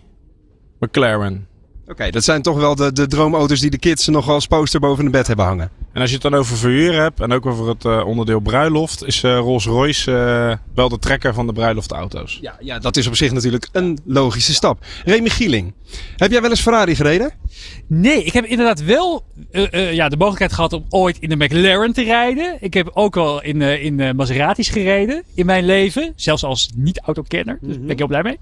McLaren. 0.78 1.46
Oké, 1.90 2.10
dat 2.10 2.25
zijn 2.25 2.42
toch 2.42 2.56
wel 2.56 2.75
de, 2.75 2.92
de 2.92 3.06
droomauto's 3.06 3.60
die 3.60 3.70
de 3.70 3.78
kids 3.78 4.08
nog 4.08 4.28
als 4.28 4.46
poster 4.46 4.81
boven 4.81 5.04
het 5.04 5.12
bed 5.12 5.26
hebben 5.26 5.44
hangen. 5.44 5.70
En 5.92 6.00
als 6.00 6.10
je 6.10 6.14
het 6.14 6.31
dan 6.31 6.34
over 6.34 6.56
verhuur 6.56 7.02
hebt 7.02 7.20
en 7.20 7.32
ook 7.32 7.46
over 7.46 7.69
het 7.69 7.84
uh, 7.84 8.06
onderdeel 8.06 8.40
bruiloft, 8.40 9.04
is 9.04 9.22
uh, 9.22 9.38
Rolls-Royce 9.38 10.10
uh, 10.10 10.75
wel 10.75 10.88
de 10.88 10.98
trekker 10.98 11.34
van 11.34 11.46
de 11.46 11.52
bruiloftauto's. 11.52 12.38
Ja, 12.40 12.56
ja, 12.60 12.78
dat 12.78 12.96
is 12.96 13.06
op 13.06 13.16
zich 13.16 13.32
natuurlijk 13.32 13.69
een 13.72 13.98
logische 14.04 14.54
stap. 14.54 14.84
Remy 15.04 15.28
Gieling, 15.28 15.72
heb 16.16 16.31
jij 16.31 16.40
wel 16.40 16.50
eens 16.50 16.60
Ferrari 16.60 16.96
gereden? 16.96 17.32
Nee, 17.87 18.25
ik 18.25 18.32
heb 18.32 18.44
inderdaad 18.44 18.84
wel 18.84 19.25
ja, 19.70 20.08
de 20.08 20.16
mogelijkheid 20.16 20.52
gehad 20.52 20.72
om 20.72 20.84
ooit 20.88 21.16
in 21.20 21.28
de 21.28 21.37
McLaren 21.37 21.92
te 21.92 22.02
rijden. 22.02 22.56
Ik 22.60 22.75
heb 22.75 22.90
ook 22.92 23.16
al 23.16 23.42
in, 23.42 23.62
in 23.62 24.16
Maseratis 24.16 24.69
gereden 24.69 25.22
in 25.34 25.46
mijn 25.46 25.64
leven, 25.64 26.12
zelfs 26.16 26.44
als 26.44 26.70
niet-autokenner. 26.76 27.58
Dus 27.60 27.70
daar 27.70 27.81
ben 27.81 27.90
ik 27.90 27.98
heel 27.98 28.06
blij 28.06 28.22
mee. 28.22 28.38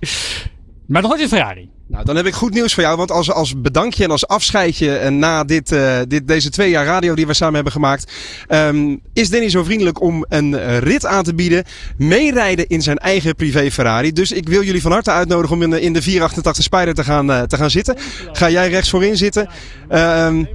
Maar 0.89 1.03
nog 1.03 1.11
nooit 1.11 1.23
een 1.23 1.29
Ferrari. 1.29 1.71
Nou, 1.87 2.05
dan 2.05 2.17
heb 2.17 2.27
ik 2.27 2.35
goed 2.35 2.55
nieuws 2.55 2.75
voor 2.75 2.83
jou. 2.83 2.97
Want 2.97 3.11
als, 3.11 3.31
als 3.31 3.61
bedankje 3.61 4.05
en 4.05 4.11
als 4.11 4.27
afscheidje 4.27 4.97
eh, 4.97 5.11
na 5.11 5.45
dit, 5.45 5.73
uh, 5.73 5.99
dit, 6.09 6.29
deze 6.29 6.51
twee 6.51 6.71
jaar 6.71 6.85
radio 6.85 7.15
die 7.15 7.27
we 7.27 7.35
samen 7.35 7.55
hebben 7.55 7.73
gemaakt. 7.73 8.13
Um, 8.49 9.01
is 9.13 9.31
Danny 9.31 9.51
zo 9.51 9.63
vriendelijk 9.63 10.01
om 10.01 10.25
een 10.29 10.55
eh, 10.55 10.79
rit 10.79 11.07
aan 11.07 11.25
te 11.25 11.35
bieden. 11.35 11.65
Meerijden 11.97 12.67
in 12.67 12.83
zijn 12.83 12.99
eigen 12.99 13.35
privé 13.35 13.71
Ferrari. 13.71 14.13
Dus 14.13 14.33
ik 14.33 14.49
wil 14.49 14.63
jullie 14.63 14.83
van 14.83 14.93
harte 14.93 15.11
uitnodigen 15.11 15.57
om 15.57 15.63
in 15.63 15.71
de, 15.71 15.81
in 15.81 15.93
de 15.93 16.03
488 16.03 16.65
Spider 16.65 16.95
te 16.95 17.05
gaan, 17.05 17.31
uh, 17.31 17.43
te 17.43 17.57
gaan 17.57 17.71
zitten. 17.71 17.97
Ga 18.33 18.51
jij 18.51 18.69
rechts 18.69 18.91
voorin 18.91 19.17
zitten. 19.17 19.49
Um, 19.91 20.49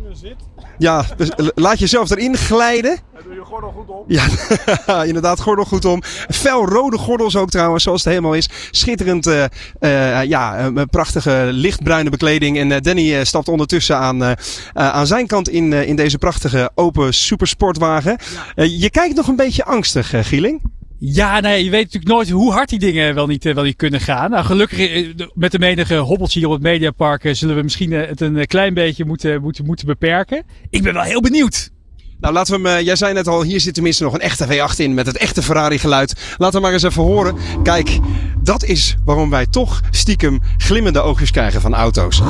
ja, 0.83 1.05
dus 1.17 1.29
laat 1.55 1.79
jezelf 1.79 2.09
erin 2.09 2.37
glijden. 2.37 2.99
Doe 3.23 3.33
je 3.33 3.41
gordel 3.45 3.71
goed 3.71 3.89
om. 3.89 4.03
Ja, 4.07 5.03
inderdaad, 5.11 5.39
gordel 5.39 5.65
goed 5.65 5.85
om. 5.85 6.03
Fel 6.29 6.65
rode 6.65 6.97
gordels 6.97 7.35
ook 7.35 7.49
trouwens, 7.49 7.83
zoals 7.83 8.03
het 8.03 8.09
helemaal 8.09 8.33
is. 8.33 8.49
Schitterend, 8.71 9.27
uh, 9.27 9.43
uh, 9.79 10.23
ja, 10.23 10.59
een 10.59 10.89
prachtige 10.89 11.49
lichtbruine 11.51 12.09
bekleding. 12.09 12.57
En 12.57 12.69
uh, 12.71 12.77
Danny 12.79 13.25
stapt 13.25 13.47
ondertussen 13.47 13.97
aan, 13.97 14.35
aan 14.73 15.07
zijn 15.07 15.27
kant 15.27 15.49
in, 15.49 15.73
in 15.73 15.95
deze 15.95 16.17
prachtige 16.17 16.71
open 16.75 17.13
supersportwagen. 17.13 18.17
Ja. 18.55 18.63
je 18.63 18.89
kijkt 18.89 19.15
nog 19.15 19.27
een 19.27 19.35
beetje 19.35 19.65
angstig, 19.65 20.13
Gieling. 20.27 20.61
Ja, 20.97 21.39
nee, 21.39 21.63
je 21.63 21.69
weet 21.69 21.83
natuurlijk 21.83 22.11
nooit 22.11 22.29
hoe 22.29 22.51
hard 22.51 22.69
die 22.69 22.79
dingen 22.79 23.15
wel 23.15 23.27
niet, 23.27 23.43
wel 23.43 23.63
niet 23.63 23.75
kunnen 23.75 23.99
gaan. 23.99 24.29
Nou, 24.29 24.45
gelukkig 24.45 25.05
met 25.33 25.51
de 25.51 25.59
menige 25.59 25.95
hobbeltje 25.95 26.39
hier 26.39 26.47
op 26.47 26.53
het 26.53 26.63
Mediapark 26.63 27.29
zullen 27.31 27.55
we 27.55 27.61
misschien 27.61 27.91
het 27.91 28.21
een 28.21 28.47
klein 28.47 28.73
beetje 28.73 29.05
moeten, 29.05 29.41
moeten, 29.41 29.65
moeten 29.65 29.85
beperken. 29.85 30.43
Ik 30.69 30.83
ben 30.83 30.93
wel 30.93 31.03
heel 31.03 31.21
benieuwd. 31.21 31.71
Nou, 32.23 32.35
laten 32.35 32.61
we 32.61 32.69
hem. 32.69 32.77
Eh, 32.77 32.85
jij 32.85 32.95
zei 32.95 33.13
net 33.13 33.27
al, 33.27 33.43
hier 33.43 33.59
zit 33.59 33.73
tenminste 33.73 34.03
nog 34.03 34.13
een 34.13 34.19
echte 34.19 34.47
V8 34.47 34.75
in 34.77 34.93
met 34.93 35.05
het 35.05 35.17
echte 35.17 35.43
Ferrari 35.43 35.79
geluid. 35.79 36.35
Laten 36.37 36.55
we 36.55 36.65
maar 36.65 36.73
eens 36.73 36.83
even 36.83 37.03
horen. 37.03 37.35
Kijk, 37.63 37.99
dat 38.43 38.63
is 38.63 38.95
waarom 39.05 39.29
wij 39.29 39.45
toch 39.45 39.81
stiekem 39.91 40.41
glimmende 40.57 41.01
oogjes 41.01 41.31
krijgen 41.31 41.61
van 41.61 41.73
auto's. 41.73 42.21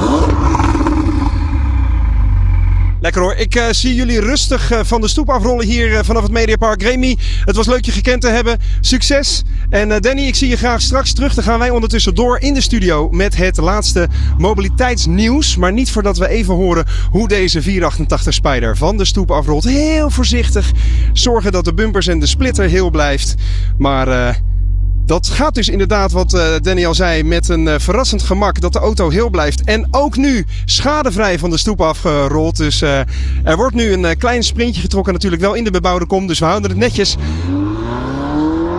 Lekker 3.03 3.21
hoor. 3.21 3.35
Ik 3.35 3.55
uh, 3.55 3.65
zie 3.71 3.95
jullie 3.95 4.19
rustig 4.19 4.71
uh, 4.71 4.79
van 4.83 5.01
de 5.01 5.07
stoep 5.07 5.29
afrollen 5.29 5.65
hier 5.65 5.91
uh, 5.91 5.99
vanaf 6.03 6.21
het 6.21 6.31
Mediapark. 6.31 6.81
Remy, 6.81 7.17
het 7.45 7.55
was 7.55 7.67
leuk 7.67 7.85
je 7.85 7.91
gekend 7.91 8.21
te 8.21 8.27
hebben. 8.27 8.59
Succes. 8.81 9.43
En 9.69 10.01
Danny, 10.01 10.21
ik 10.21 10.35
zie 10.35 10.49
je 10.49 10.57
graag 10.57 10.81
straks 10.81 11.13
terug. 11.13 11.33
Dan 11.33 11.43
gaan 11.43 11.59
wij 11.59 11.69
ondertussen 11.69 12.15
door 12.15 12.39
in 12.39 12.53
de 12.53 12.61
studio 12.61 13.09
met 13.09 13.35
het 13.35 13.57
laatste 13.57 14.07
mobiliteitsnieuws. 14.37 15.55
Maar 15.55 15.73
niet 15.73 15.91
voordat 15.91 16.17
we 16.17 16.27
even 16.27 16.53
horen 16.53 16.85
hoe 17.11 17.27
deze 17.27 17.61
488 17.61 18.33
Spider 18.33 18.77
van 18.77 18.97
de 18.97 19.05
stoep 19.05 19.31
afrolt. 19.31 19.63
Heel 19.63 20.09
voorzichtig. 20.09 20.71
Zorgen 21.13 21.51
dat 21.51 21.65
de 21.65 21.73
bumpers 21.73 22.07
en 22.07 22.19
de 22.19 22.27
splitter 22.27 22.69
heel 22.69 22.89
blijft. 22.89 23.35
Maar 23.77 24.41
dat 25.05 25.27
gaat 25.27 25.55
dus 25.55 25.69
inderdaad, 25.69 26.11
wat 26.11 26.33
uh, 26.33 26.41
Danny 26.61 26.85
al 26.85 26.93
zei, 26.93 27.23
met 27.23 27.49
een 27.49 27.65
uh, 27.65 27.75
verrassend 27.77 28.21
gemak 28.21 28.61
dat 28.61 28.73
de 28.73 28.79
auto 28.79 29.09
heel 29.09 29.29
blijft. 29.29 29.63
En 29.63 29.87
ook 29.91 30.17
nu 30.17 30.45
schadevrij 30.65 31.39
van 31.39 31.49
de 31.49 31.57
stoep 31.57 31.81
afgerold. 31.81 32.57
Dus 32.57 32.81
uh, 32.81 32.99
er 33.43 33.55
wordt 33.55 33.75
nu 33.75 33.93
een 33.93 34.17
klein 34.17 34.43
sprintje 34.43 34.81
getrokken, 34.81 35.13
natuurlijk 35.13 35.41
wel 35.41 35.53
in 35.53 35.63
de 35.63 35.71
bebouwde 35.71 36.05
kom. 36.05 36.27
Dus 36.27 36.39
we 36.39 36.45
houden 36.45 36.69
het 36.69 36.79
netjes. 36.79 37.15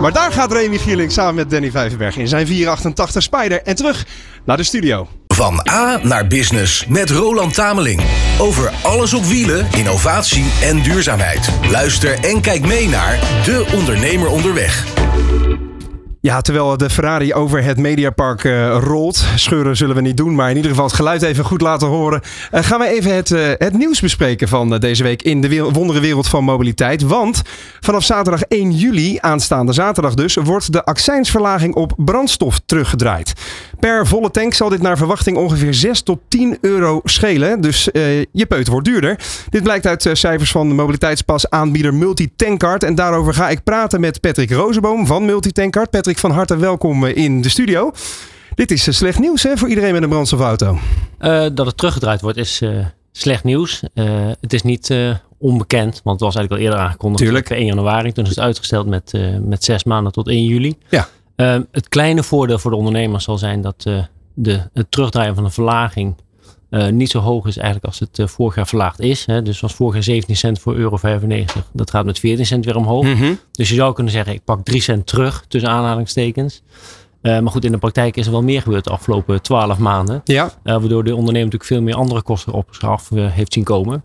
Maar 0.01 0.13
daar 0.13 0.33
gaat 0.33 0.53
Remy 0.53 0.79
Gieling 0.79 1.13
samen 1.13 1.35
met 1.35 1.51
Danny 1.51 1.71
Vijverberg 1.71 2.17
in 2.17 2.29
zijn 2.29 2.47
488 2.47 3.23
Spider. 3.23 3.63
En 3.63 3.75
terug 3.77 4.07
naar 4.45 4.57
de 4.57 4.63
studio. 4.63 5.09
Van 5.27 5.69
A 5.71 6.01
naar 6.03 6.27
Business 6.27 6.87
met 6.87 7.11
Roland 7.11 7.55
Tameling. 7.55 8.03
Over 8.39 8.73
alles 8.83 9.15
op 9.15 9.25
wielen, 9.25 9.67
innovatie 9.77 10.45
en 10.63 10.83
duurzaamheid. 10.83 11.49
Luister 11.71 12.25
en 12.25 12.41
kijk 12.41 12.67
mee 12.67 12.89
naar 12.89 13.19
De 13.45 13.67
Ondernemer 13.75 14.29
Onderweg. 14.29 14.87
Ja, 16.25 16.41
terwijl 16.41 16.77
de 16.77 16.91
Ferrari 16.91 17.35
over 17.35 17.63
het 17.63 17.79
Mediapark 17.79 18.45
uh, 18.45 18.77
rolt. 18.81 19.25
Scheuren 19.35 19.77
zullen 19.77 19.95
we 19.95 20.01
niet 20.01 20.17
doen, 20.17 20.35
maar 20.35 20.51
in 20.51 20.57
ieder 20.57 20.71
geval 20.71 20.87
het 20.87 20.95
geluid 20.95 21.23
even 21.23 21.45
goed 21.45 21.61
laten 21.61 21.89
horen. 21.89 22.21
Uh, 22.53 22.63
gaan 22.63 22.79
we 22.79 22.87
even 22.87 23.15
het, 23.15 23.31
uh, 23.31 23.53
het 23.59 23.73
nieuws 23.77 24.01
bespreken 24.01 24.49
van 24.49 24.79
deze 24.79 25.03
week 25.03 25.23
in 25.23 25.41
de 25.41 25.63
wondere 25.63 26.01
wereld 26.01 26.29
van 26.29 26.45
mobiliteit. 26.45 27.03
Want 27.03 27.43
vanaf 27.81 28.05
zaterdag 28.05 28.43
1 28.43 28.71
juli, 28.71 29.19
aanstaande 29.21 29.73
zaterdag 29.73 30.15
dus, 30.15 30.35
wordt 30.35 30.73
de 30.73 30.85
accijnsverlaging 30.85 31.75
op 31.75 31.93
brandstof 31.97 32.61
teruggedraaid. 32.67 33.33
Per 33.85 34.07
volle 34.07 34.31
tank 34.31 34.55
zal 34.55 34.69
dit 34.69 34.83
naar 34.83 34.97
verwachting 34.97 35.37
ongeveer 35.37 35.75
6 35.75 36.03
tot 36.03 36.19
10 36.29 36.59
euro 36.61 37.01
schelen. 37.05 37.61
Dus 37.61 37.85
je 38.33 38.47
peut 38.49 38.69
wordt 38.69 38.87
duurder. 38.87 39.19
Dit 39.51 39.63
blijkt 39.63 39.87
uit 39.87 40.09
cijfers 40.13 40.51
van 40.51 40.69
de 40.69 40.75
mobiliteitspas 40.75 41.51
aanbieder 41.51 41.95
Multitankcard. 41.95 42.83
En 42.83 42.95
daarover 42.95 43.35
ga 43.35 43.49
ik 43.49 43.65
praten 43.65 44.01
met 44.01 44.21
Patrick 44.21 44.51
Rozenboom 44.51 45.07
van 45.07 45.25
Multitankcard. 45.25 45.91
Patrick, 45.91 46.19
van 46.19 46.31
harte 46.31 46.57
welkom 46.57 47.05
eh, 47.05 47.17
in 47.17 47.43
de 47.43 47.49
studio. 47.49 47.93
Dit 48.55 48.71
is 48.71 48.87
eh, 48.87 48.95
slecht 48.95 49.19
nieuws 49.19 49.43
hè, 49.43 49.57
voor 49.57 49.69
iedereen 49.69 49.93
met 49.93 50.03
een 50.03 50.09
brandstofauto. 50.09 50.79
Uh, 51.21 51.47
dat 51.55 51.67
het 51.67 51.77
teruggedraaid 51.77 52.21
wordt 52.21 52.39
is 52.39 52.63
slecht 53.13 53.45
nieuws. 53.45 53.83
het 54.41 54.53
is 54.53 54.63
niet 54.63 54.95
onbekend, 55.39 56.01
want 56.05 56.21
het 56.21 56.29
was 56.29 56.37
eigenlijk 56.37 56.53
al 56.53 56.59
eerder 56.59 56.79
aangekondigd. 56.79 57.23
Tuurlijk. 57.23 57.51
1 57.51 57.67
januari, 57.67 58.13
toen 58.13 58.25
is 58.25 58.31
het 58.31 58.41
uitgesteld 58.41 58.87
met, 58.87 59.13
met 59.41 59.65
zes 59.65 59.85
maanden 59.85 60.13
tot 60.13 60.29
1 60.29 60.45
juli. 60.45 60.75
Ja. 60.89 61.09
Het 61.71 61.89
kleine 61.89 62.23
voordeel 62.23 62.59
voor 62.59 62.71
de 62.71 62.77
ondernemers 62.77 63.25
zal 63.25 63.39
zijn 63.39 63.61
dat 63.61 63.83
de, 64.35 64.61
het 64.73 64.91
terugdraaien 64.91 65.35
van 65.35 65.45
de 65.45 65.51
verlaging 65.51 66.15
niet 66.91 67.11
zo 67.11 67.19
hoog 67.19 67.47
is 67.47 67.57
eigenlijk 67.57 67.87
als 67.87 67.99
het 67.99 68.31
vorig 68.31 68.55
jaar 68.55 68.67
verlaagd 68.67 69.01
is. 69.01 69.27
Hè. 69.27 69.43
Dus 69.43 69.61
was 69.61 69.75
vorig 69.75 69.95
jaar 69.95 70.03
17 70.03 70.37
cent 70.37 70.59
voor 70.59 70.75
euro 70.75 70.97
95. 70.97 71.69
Dat 71.73 71.91
gaat 71.91 72.05
met 72.05 72.19
14 72.19 72.47
cent 72.47 72.65
weer 72.65 72.77
omhoog. 72.77 73.05
Mhm. 73.05 73.35
Dus 73.51 73.69
je 73.69 73.75
zou 73.75 73.95
kunnen 73.95 74.13
zeggen, 74.13 74.33
ik 74.33 74.45
pak 74.45 74.65
3 74.65 74.81
cent 74.81 75.07
terug 75.07 75.45
tussen 75.49 75.71
aanhalingstekens. 75.71 76.63
Maar 77.23 77.51
goed, 77.51 77.65
in 77.65 77.73
de 77.73 77.79
praktijk 77.79 78.17
is 78.17 78.27
er 78.27 78.33
wel 78.33 78.43
meer 78.43 78.63
gebeurd 78.63 78.85
de 78.85 78.91
afgelopen 78.91 79.43
12 79.43 79.79
maanden. 79.79 80.21
Ja. 80.25 80.51
Waardoor 80.63 81.05
de 81.05 81.15
ondernemer 81.15 81.45
natuurlijk 81.45 81.65
veel 81.65 81.83
meer 81.83 81.95
andere 81.95 82.23
kosten 82.23 82.53
op 82.53 82.69
zich 82.71 82.89
af 82.89 83.09
heeft 83.09 83.53
zien 83.53 83.65
komen. 83.65 84.05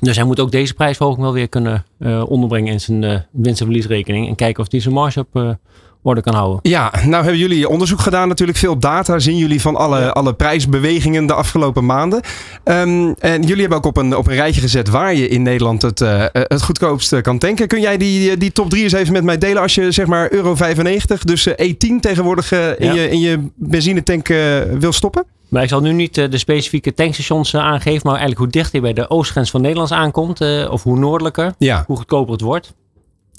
Dus 0.00 0.16
hij 0.16 0.24
moet 0.24 0.40
ook 0.40 0.50
deze 0.50 0.74
prijsverhoging 0.74 1.22
wel 1.22 1.32
weer 1.32 1.48
kunnen 1.48 1.84
onderbrengen 2.26 2.72
in 2.72 2.80
zijn 2.80 3.26
winst- 3.32 3.60
en 3.60 3.66
verliesrekening. 3.66 4.28
En 4.28 4.34
kijken 4.34 4.62
of 4.62 4.70
hij 4.70 4.80
zijn 4.80 4.94
marge 4.94 5.20
op 5.20 5.56
orde 6.02 6.20
kan 6.20 6.34
houden. 6.34 6.58
Ja, 6.62 6.92
nou 7.06 7.22
hebben 7.22 7.40
jullie 7.40 7.68
onderzoek 7.68 8.00
gedaan 8.00 8.28
natuurlijk. 8.28 8.58
Veel 8.58 8.78
data 8.78 9.18
zien 9.18 9.36
jullie 9.36 9.60
van 9.60 9.76
alle, 9.76 10.00
ja. 10.00 10.08
alle 10.08 10.34
prijsbewegingen 10.34 11.26
de 11.26 11.32
afgelopen 11.32 11.86
maanden. 11.86 12.20
Um, 12.64 13.14
en 13.18 13.42
jullie 13.42 13.60
hebben 13.60 13.78
ook 13.78 13.86
op 13.86 13.96
een, 13.96 14.16
op 14.16 14.26
een 14.26 14.34
rijtje 14.34 14.60
gezet 14.60 14.88
waar 14.88 15.14
je 15.14 15.28
in 15.28 15.42
Nederland 15.42 15.82
het, 15.82 16.00
uh, 16.00 16.24
het 16.32 16.62
goedkoopst 16.62 17.20
kan 17.20 17.38
tanken. 17.38 17.68
Kun 17.68 17.80
jij 17.80 17.96
die, 17.96 18.36
die 18.36 18.52
top 18.52 18.70
3 18.70 18.82
eens 18.82 18.92
even 18.92 19.12
met 19.12 19.24
mij 19.24 19.38
delen 19.38 19.62
als 19.62 19.74
je 19.74 19.90
zeg 19.90 20.06
maar 20.06 20.32
euro 20.32 20.54
95, 20.54 21.24
dus 21.24 21.48
E10 21.48 22.00
tegenwoordig 22.00 22.52
uh, 22.52 22.68
in, 22.68 22.86
ja. 22.86 22.92
je, 22.92 23.10
in 23.10 23.20
je 23.20 23.48
benzinetank 23.54 24.28
uh, 24.28 24.62
wil 24.62 24.92
stoppen? 24.92 25.24
Maar 25.48 25.62
ik 25.62 25.68
zal 25.68 25.80
nu 25.80 25.92
niet 25.92 26.14
de 26.14 26.38
specifieke 26.38 26.94
tankstations 26.94 27.54
aangeven, 27.54 28.00
maar 28.02 28.18
eigenlijk 28.18 28.38
hoe 28.38 28.50
dichter 28.50 28.74
je 28.74 28.80
bij 28.80 28.92
de 28.92 29.10
oostgrens 29.10 29.50
van 29.50 29.60
Nederland 29.60 29.92
aankomt, 29.92 30.40
of 30.68 30.82
hoe 30.82 30.98
noordelijker, 30.98 31.54
ja. 31.58 31.84
hoe 31.86 31.96
goedkoper 31.96 32.32
het 32.32 32.40
wordt. 32.40 32.74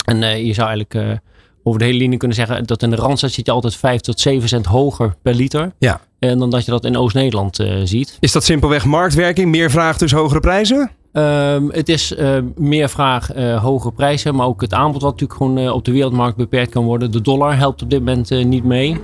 En 0.05 0.45
je 0.45 0.53
zou 0.53 0.67
eigenlijk 0.67 1.19
over 1.63 1.79
de 1.79 1.85
hele 1.85 1.97
linie 1.97 2.17
kunnen 2.17 2.37
zeggen 2.37 2.65
dat 2.65 2.83
in 2.83 2.89
de 2.89 2.95
Randstad 2.95 3.31
zit 3.31 3.45
je 3.45 3.51
altijd 3.51 3.75
5 3.75 4.01
tot 4.01 4.19
7 4.19 4.47
cent 4.47 4.65
hoger 4.65 5.15
per 5.21 5.33
liter. 5.33 5.71
Ja. 5.77 6.01
En 6.19 6.39
dan 6.39 6.49
dat 6.49 6.65
je 6.65 6.71
dat 6.71 6.85
in 6.85 6.97
Oost-Nederland 6.97 7.59
uh, 7.59 7.81
ziet. 7.83 8.17
Is 8.19 8.31
dat 8.31 8.43
simpelweg 8.43 8.85
marktwerking? 8.85 9.51
Meer 9.51 9.71
vraag 9.71 9.97
dus 9.97 10.11
hogere 10.11 10.39
prijzen? 10.39 10.91
Um, 11.13 11.71
het 11.71 11.89
is 11.89 12.11
uh, 12.11 12.37
meer 12.55 12.89
vraag, 12.89 13.35
uh, 13.35 13.63
hogere 13.63 13.93
prijzen, 13.93 14.35
maar 14.35 14.47
ook 14.47 14.61
het 14.61 14.73
aanbod 14.73 15.01
wat 15.01 15.11
natuurlijk 15.11 15.39
gewoon 15.39 15.69
op 15.71 15.85
de 15.85 15.91
wereldmarkt 15.91 16.37
beperkt 16.37 16.71
kan 16.71 16.83
worden. 16.83 17.11
De 17.11 17.21
dollar 17.21 17.57
helpt 17.57 17.81
op 17.81 17.89
dit 17.89 17.99
moment 17.99 18.29
niet 18.29 18.63
mee. 18.63 18.97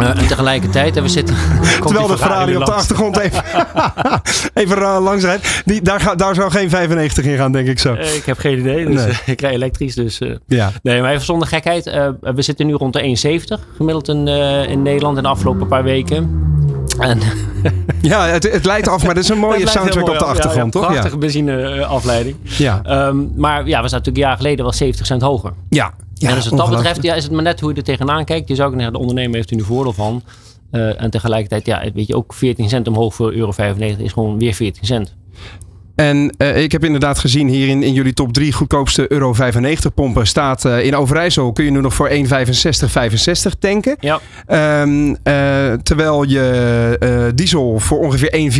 Uh, 0.00 0.08
en 0.08 0.26
tegelijkertijd, 0.26 0.96
en 0.96 1.02
we 1.02 1.08
zitten. 1.08 1.36
Terwijl 1.84 2.06
de 2.06 2.18
Ferrari 2.18 2.56
op 2.56 2.64
de 2.64 2.72
achtergrond 2.72 3.16
even, 3.18 3.44
even 4.54 4.78
langs 4.78 5.24
rijdt. 5.24 5.62
Die, 5.64 5.82
daar, 5.82 6.00
ga, 6.00 6.14
daar 6.14 6.34
zou 6.34 6.50
geen 6.50 6.70
95 6.70 7.24
in 7.24 7.36
gaan, 7.36 7.52
denk 7.52 7.68
ik 7.68 7.78
zo. 7.78 7.94
Uh, 7.94 8.14
ik 8.14 8.24
heb 8.24 8.38
geen 8.38 8.58
idee. 8.58 8.86
Dus, 8.86 9.04
nee. 9.04 9.14
ik 9.26 9.40
rij 9.40 9.52
elektrisch. 9.52 9.94
Dus, 9.94 10.20
ja. 10.46 10.70
Nee, 10.82 11.00
maar 11.00 11.10
even 11.10 11.24
zonder 11.24 11.48
gekheid. 11.48 11.84
we 12.20 12.42
zitten 12.42 12.66
nu 12.66 12.72
rond 12.72 12.92
de 12.92 13.40
1,70 13.58 13.76
gemiddeld 13.76 14.08
in, 14.08 14.28
in 14.68 14.82
Nederland 14.82 15.16
in 15.16 15.22
de 15.22 15.28
afgelopen 15.28 15.66
paar 15.66 15.84
weken. 15.84 16.48
En 16.98 17.20
ja, 18.00 18.26
het, 18.26 18.52
het 18.52 18.64
leidt 18.64 18.88
af, 18.88 19.04
maar 19.04 19.14
dat 19.14 19.22
is 19.22 19.28
een 19.30 19.38
mooie 19.38 19.68
soundtrack 19.68 20.08
op 20.08 20.18
de 20.18 20.24
achtergrond, 20.24 20.74
ja, 20.74 20.80
ja, 20.80 20.86
toch? 20.86 20.92
Prachtige 20.92 21.18
benzineafleiding. 21.18 22.36
Ja. 22.42 23.06
Um, 23.06 23.32
maar 23.36 23.66
ja, 23.66 23.82
we 23.82 23.88
zaten 23.88 23.90
natuurlijk 23.90 24.16
een 24.16 24.22
jaar 24.22 24.36
geleden 24.36 24.64
wel 24.64 24.72
70 24.72 25.06
cent 25.06 25.22
hoger. 25.22 25.52
Ja. 25.68 25.92
Ja, 26.20 26.28
en 26.28 26.34
dus 26.34 26.48
wat 26.48 26.58
dat 26.58 26.70
betreft 26.70 27.02
ja, 27.02 27.14
is 27.14 27.22
het 27.22 27.32
maar 27.32 27.42
net 27.42 27.60
hoe 27.60 27.70
je 27.70 27.76
er 27.76 27.82
tegenaan 27.82 28.24
kijkt. 28.24 28.48
Je 28.48 28.54
zou 28.54 28.68
kunnen 28.68 28.86
zeggen, 28.86 28.92
de 28.92 29.08
ondernemer 29.08 29.36
heeft 29.36 29.50
er 29.50 29.56
nu 29.56 29.62
voordeel 29.62 29.92
van. 29.92 30.22
Uh, 30.72 31.02
en 31.02 31.10
tegelijkertijd, 31.10 31.66
ja, 31.66 31.92
weet 31.94 32.06
je, 32.06 32.16
ook 32.16 32.34
14 32.34 32.68
cent 32.68 32.88
omhoog 32.88 33.14
voor 33.14 33.32
euro 33.32 33.52
95 33.52 34.04
is 34.04 34.12
gewoon 34.12 34.38
weer 34.38 34.54
14 34.54 34.86
cent. 34.86 35.16
En 36.00 36.34
uh, 36.38 36.62
ik 36.62 36.72
heb 36.72 36.84
inderdaad 36.84 37.18
gezien 37.18 37.48
hier 37.48 37.68
in, 37.68 37.82
in 37.82 37.92
jullie 37.92 38.12
top 38.12 38.32
3 38.32 38.52
goedkoopste 38.52 39.12
euro 39.12 39.32
95 39.32 39.94
pompen 39.94 40.26
staat 40.26 40.64
uh, 40.64 40.84
in 40.84 40.96
Overijssel 40.96 41.52
kun 41.52 41.64
je 41.64 41.70
nu 41.70 41.80
nog 41.80 41.94
voor 41.94 42.10
1,65,65 42.10 42.16
tanken. 43.58 43.96
Ja. 44.00 44.20
Um, 44.82 45.08
uh, 45.08 45.16
terwijl 45.82 46.22
je 46.22 47.32
diesel 47.34 47.78
voor 47.78 47.98
ongeveer 47.98 48.50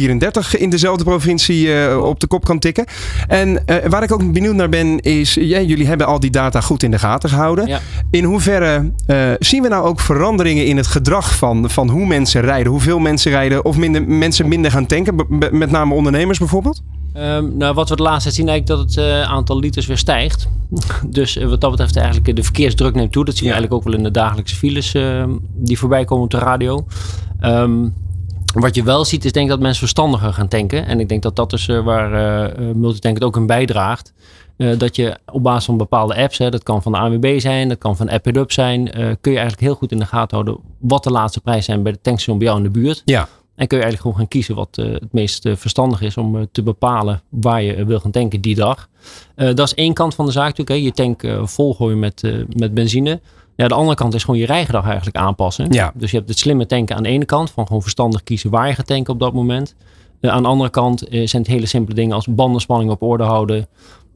1,34 0.52 0.61
in 0.61 0.70
dezelfde 0.70 1.04
provincie 1.04 1.99
op 2.02 2.20
de 2.20 2.26
kop 2.26 2.44
kan 2.44 2.59
tikken. 2.59 2.85
En 3.28 3.64
waar 3.88 4.02
ik 4.02 4.12
ook 4.12 4.32
benieuwd 4.32 4.54
naar 4.54 4.68
ben 4.68 5.00
is, 5.00 5.35
ja, 5.35 5.61
jullie 5.61 5.87
hebben 5.87 6.06
al 6.06 6.20
die 6.20 6.30
data 6.30 6.61
goed 6.61 6.82
in 6.82 6.90
de 6.90 6.99
gaten 6.99 7.28
gehouden. 7.28 7.66
Ja. 7.66 7.80
In 8.11 8.25
hoeverre 8.25 8.92
zien 9.38 9.62
we 9.62 9.68
nou 9.68 9.87
ook 9.87 10.00
veranderingen 10.00 10.66
in 10.66 10.76
het 10.76 10.87
gedrag 10.87 11.37
van, 11.37 11.70
van 11.70 11.88
hoe 11.88 12.06
mensen 12.06 12.40
rijden? 12.40 12.73
Hoeveel 12.73 12.99
mensen 12.99 13.30
rijden 13.30 13.64
of 13.64 13.76
minder, 13.76 14.02
mensen 14.02 14.49
minder 14.49 14.70
gaan 14.70 14.87
tanken? 14.87 15.26
Met 15.50 15.70
name 15.70 15.94
ondernemers 15.94 16.38
bijvoorbeeld? 16.38 16.82
Um, 17.17 17.57
nou, 17.57 17.75
wat 17.75 17.88
we 17.88 17.97
de 17.97 18.02
laatste 18.02 18.23
tijd 18.23 18.35
zien 18.35 18.49
eigenlijk 18.49 18.81
dat 18.81 18.95
het 18.95 19.07
uh, 19.07 19.23
aantal 19.23 19.59
liters 19.59 19.87
weer 19.87 19.99
stijgt. 19.99 20.49
dus 21.07 21.37
uh, 21.37 21.49
wat 21.49 21.61
dat 21.61 21.71
betreft 21.71 21.97
eigenlijk 21.97 22.37
de 22.37 22.43
verkeersdruk 22.43 22.95
neemt 22.95 23.12
toe. 23.12 23.25
Dat 23.25 23.35
zien 23.35 23.43
we 23.43 23.49
Ja. 23.49 23.55
eigenlijk 23.55 23.81
ook 23.83 23.88
wel 23.90 23.99
in 23.99 24.12
de 24.12 24.19
dagelijkse 24.19 24.57
files 24.57 24.95
uh, 24.95 25.25
die 25.55 25.79
voorbij 25.79 26.05
komen 26.05 26.25
op 26.25 26.31
de 26.31 26.38
radio. 26.38 26.87
Um, 27.45 27.95
wat 28.55 28.75
je 28.75 28.83
wel 28.83 29.05
ziet 29.05 29.25
is 29.25 29.33
denk 29.33 29.45
ik 29.45 29.50
dat 29.50 29.61
mensen 29.61 29.79
verstandiger 29.79 30.33
gaan 30.33 30.49
tanken. 30.49 30.87
En 30.87 31.00
ik 31.00 31.09
denk 31.09 31.23
dat 31.23 31.37
dat 31.37 31.52
is 31.52 31.69
uh, 31.69 31.85
waar 31.85 32.11
Multitank 32.76 33.14
het 33.14 33.25
ook 33.25 33.37
in 33.37 33.47
bijdraagt. 33.47 34.12
Dat 34.79 34.97
je 34.97 35.19
op 35.33 35.43
basis 35.43 35.64
van 35.64 35.76
bepaalde 35.76 36.17
apps, 36.17 36.38
hè, 36.38 36.50
dat 36.50 36.62
kan 36.62 36.83
van 36.83 36.93
de 36.93 36.99
ANWB 36.99 37.40
zijn, 37.40 37.69
dat 37.69 37.79
kan 37.79 37.97
van 37.97 38.09
AppItUp 38.09 38.52
zijn, 38.52 38.81
uh, 38.81 38.93
kun 38.93 39.33
je 39.33 39.38
eigenlijk 39.38 39.61
heel 39.61 39.75
goed 39.75 39.93
in 39.93 39.99
de 39.99 40.07
gaten 40.07 40.37
houden 40.37 40.59
wat 40.79 41.05
de 41.05 41.11
laatste 41.11 41.40
prijzen 41.40 41.64
zijn 41.64 41.83
bij 41.83 41.93
de 41.93 41.99
tankstation 42.02 42.38
bij 42.38 42.47
jou 42.47 42.59
in 42.59 42.64
de 42.73 42.79
buurt. 42.79 43.02
Ja. 43.05 43.29
En 43.61 43.67
kun 43.67 43.79
je 43.79 43.85
eigenlijk 43.85 44.02
gewoon 44.02 44.17
gaan 44.17 44.29
kiezen 44.29 44.55
wat 44.55 44.79
uh, 44.79 44.93
het 44.93 45.12
meest 45.12 45.47
uh, 45.47 45.57
verstandig 45.57 46.00
is 46.00 46.17
om 46.17 46.37
uh, 46.37 46.43
te 46.52 46.62
bepalen 46.62 47.23
waar 47.29 47.62
je 47.62 47.85
wil 47.85 48.00
gaan 48.00 48.11
tanken 48.11 48.40
die 48.40 48.55
dag. 48.55 48.88
dat 49.35 49.61
is 49.61 49.75
één 49.75 49.95
kant 49.95 50.14
van 50.14 50.26
de 50.26 50.33
zaak 50.33 50.57
natuurlijk. 50.57 50.79
Hè. 50.79 50.85
Je 50.85 51.12
tank 51.12 51.49
volgooien 51.49 51.99
met, 51.99 52.23
met 52.57 52.75
benzine. 52.75 53.21
Ja, 53.57 53.69
de 53.69 53.75
andere 53.75 53.97
kant 53.97 54.14
is 54.14 54.25
gewoon 54.25 54.40
je 54.40 54.47
rijgedrag 54.47 54.85
eigenlijk 54.85 55.17
aanpassen. 55.17 55.73
Ja. 55.73 55.93
Dus 55.95 56.11
je 56.11 56.17
hebt 56.17 56.29
het 56.29 56.38
slimme 56.38 56.67
tanken 56.67 56.97
aan 56.97 57.02
de 57.02 57.09
ene 57.09 57.25
kant. 57.25 57.50
Van 57.50 57.67
gewoon 57.67 57.83
verstandig 57.83 58.23
kiezen 58.23 58.50
waar 58.50 58.69
je 58.69 58.75
gaat 58.75 58.87
tanken 58.87 59.12
op 59.12 59.21
dat 59.21 59.33
moment. 59.33 59.75
aan 60.21 60.43
de 60.43 60.49
andere 60.49 60.71
kant 60.71 61.05
zijn 61.11 61.43
het 61.43 61.47
hele 61.47 61.67
simpele 61.67 61.95
dingen 61.95 62.14
als 62.14 62.26
bandenspanning 62.26 62.90
op 62.90 63.02
orde 63.02 63.25
houden. 63.25 63.69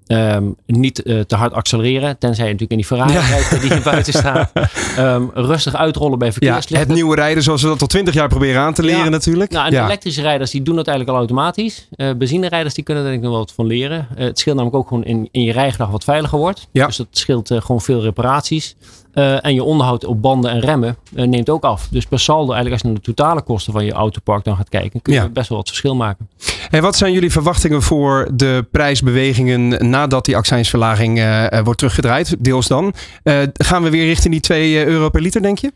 Um, 0.06 0.56
niet 0.66 1.00
uh, 1.04 1.20
te 1.20 1.36
hard 1.36 1.52
accelereren, 1.52 2.18
tenzij 2.18 2.46
je 2.46 2.52
natuurlijk 2.52 2.70
in 2.70 2.76
die 2.76 2.86
Ferrari 2.86 3.12
Ja. 3.12 3.20
rijdt 3.20 3.60
die 3.60 3.72
hier 3.72 3.82
buiten 3.82 4.12
staat. 4.12 4.52
Um, 4.98 5.30
rustig 5.50 5.74
uitrollen 5.76 6.18
bij 6.18 6.26
Ja, 6.28 6.32
verkeerslichten. 6.32 6.78
het 6.78 6.88
nieuwe 6.96 7.14
rijden 7.14 7.42
zoals 7.42 7.62
we 7.62 7.68
dat 7.68 7.80
al 7.80 7.86
twintig 7.86 8.14
jaar 8.14 8.28
proberen 8.28 8.60
aan 8.60 8.74
te 8.74 8.82
leren 8.82 9.04
Ja. 9.04 9.08
natuurlijk. 9.08 9.50
Nou, 9.50 9.66
en 9.66 9.72
ja. 9.72 9.84
elektrische 9.84 10.20
rijders 10.22 10.50
die 10.50 10.62
doen 10.62 10.76
dat 10.76 10.86
eigenlijk 10.86 11.16
al 11.18 11.24
automatisch. 11.26 11.88
Uh, 11.96 12.12
benzinerijders 12.14 12.74
die 12.74 12.84
kunnen 12.84 13.02
er 13.04 13.08
denk 13.10 13.22
ik 13.22 13.28
nog 13.28 13.36
wel 13.36 13.44
wat 13.46 13.54
van 13.56 13.66
leren. 13.66 14.08
Uh, 14.18 14.24
het 14.24 14.38
scheelt 14.38 14.56
namelijk 14.56 14.80
ook 14.82 14.88
gewoon 14.88 15.04
in, 15.04 15.28
in 15.32 15.42
je 15.42 15.52
rijgedrag 15.52 15.90
wat 15.90 16.04
veiliger 16.04 16.38
wordt. 16.38 16.68
Ja. 16.72 16.86
Dus 16.86 16.96
dat 16.96 17.06
scheelt 17.10 17.50
gewoon 17.58 17.80
veel 17.80 18.00
reparaties. 18.02 18.76
Uh, 19.14 19.44
en 19.44 19.54
je 19.54 19.62
onderhoud 19.62 20.04
op 20.04 20.22
banden 20.22 20.50
en 20.50 20.60
remmen 20.60 20.96
uh, 21.16 21.26
neemt 21.26 21.50
ook 21.50 21.64
af. 21.64 21.88
Dus 21.90 22.06
per 22.06 22.18
saldo, 22.20 22.52
eigenlijk 22.52 22.72
als 22.72 22.80
je 22.82 22.86
naar 22.88 22.96
de 22.96 23.12
totale 23.14 23.42
kosten 23.42 23.72
van 23.72 23.84
je 23.84 23.92
autopark 23.92 24.44
dan 24.44 24.56
gaat 24.56 24.68
kijken, 24.68 25.02
kun 25.02 25.12
je 25.12 25.20
Ja. 25.20 25.28
best 25.28 25.48
wel 25.48 25.58
wat 25.58 25.68
verschil 25.68 25.94
maken. 25.94 26.28
En 26.70 26.82
wat 26.82 26.96
zijn 26.96 27.12
jullie 27.12 27.32
verwachtingen 27.32 27.82
voor 27.82 28.28
de 28.34 28.66
prijsbewegingen 28.70 29.90
nadat 29.90 30.24
die 30.24 30.36
accijnsverlaging 30.36 31.18
eh, 31.18 31.52
eh, 31.52 31.64
wordt 31.64 31.78
teruggedraaid? 31.78 32.36
Deels 32.38 32.66
dan. 32.66 32.94
Eh, 33.22 33.38
gaan 33.52 33.82
we 33.82 33.90
weer 33.90 34.04
richting 34.04 34.32
die 34.32 34.42
2 34.42 34.86
euro 34.86 35.08
per 35.08 35.20
liter, 35.20 35.42
denk 35.42 35.58
je? 35.58 35.72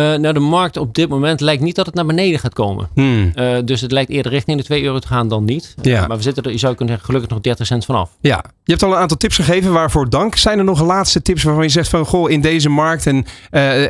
Uh, 0.00 0.14
nou, 0.14 0.34
de 0.34 0.40
markt 0.40 0.76
op 0.76 0.94
dit 0.94 1.08
moment 1.08 1.40
lijkt 1.40 1.62
niet 1.62 1.74
dat 1.74 1.86
het 1.86 1.94
naar 1.94 2.06
beneden 2.06 2.40
gaat 2.40 2.54
komen. 2.54 2.88
Hmm. 2.94 3.32
Uh, 3.34 3.58
dus 3.64 3.80
het 3.80 3.92
lijkt 3.92 4.10
eerder 4.10 4.32
richting 4.32 4.58
de 4.58 4.64
2 4.64 4.82
euro 4.82 4.98
te 4.98 5.06
gaan 5.06 5.28
dan 5.28 5.44
niet. 5.44 5.74
Ja. 5.82 6.02
Uh, 6.02 6.08
maar 6.08 6.16
we 6.16 6.22
zitten 6.22 6.42
er, 6.42 6.50
je 6.50 6.58
zou 6.58 6.74
kunnen 6.74 6.94
zeggen, 6.94 7.06
gelukkig 7.06 7.30
nog 7.34 7.40
30 7.40 7.66
cent 7.66 7.84
vanaf. 7.84 8.10
Ja, 8.20 8.44
je 8.64 8.70
hebt 8.72 8.82
al 8.82 8.92
een 8.92 8.98
aantal 8.98 9.16
tips 9.16 9.36
gegeven, 9.36 9.72
waarvoor 9.72 10.10
dank. 10.10 10.36
Zijn 10.36 10.58
er 10.58 10.64
nog 10.64 10.82
laatste 10.82 11.22
tips 11.22 11.42
waarvan 11.42 11.62
je 11.62 11.68
zegt 11.70 11.88
van 11.88 12.06
goh, 12.06 12.30
in 12.30 12.40
deze 12.40 12.68
markt 12.68 13.06
en, 13.06 13.24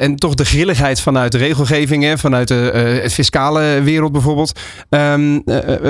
en 0.00 0.16
toch 0.16 0.34
de 0.34 0.44
grilligheid 0.44 1.00
vanuit 1.00 1.32
de 1.32 1.38
regelgeving, 1.38 2.02
hè, 2.02 2.18
vanuit 2.18 2.48
de 2.48 2.54
het 3.02 3.12
fiscale 3.12 3.80
wereld 3.82 4.12
bijvoorbeeld. 4.12 4.60
Um, 4.88 5.42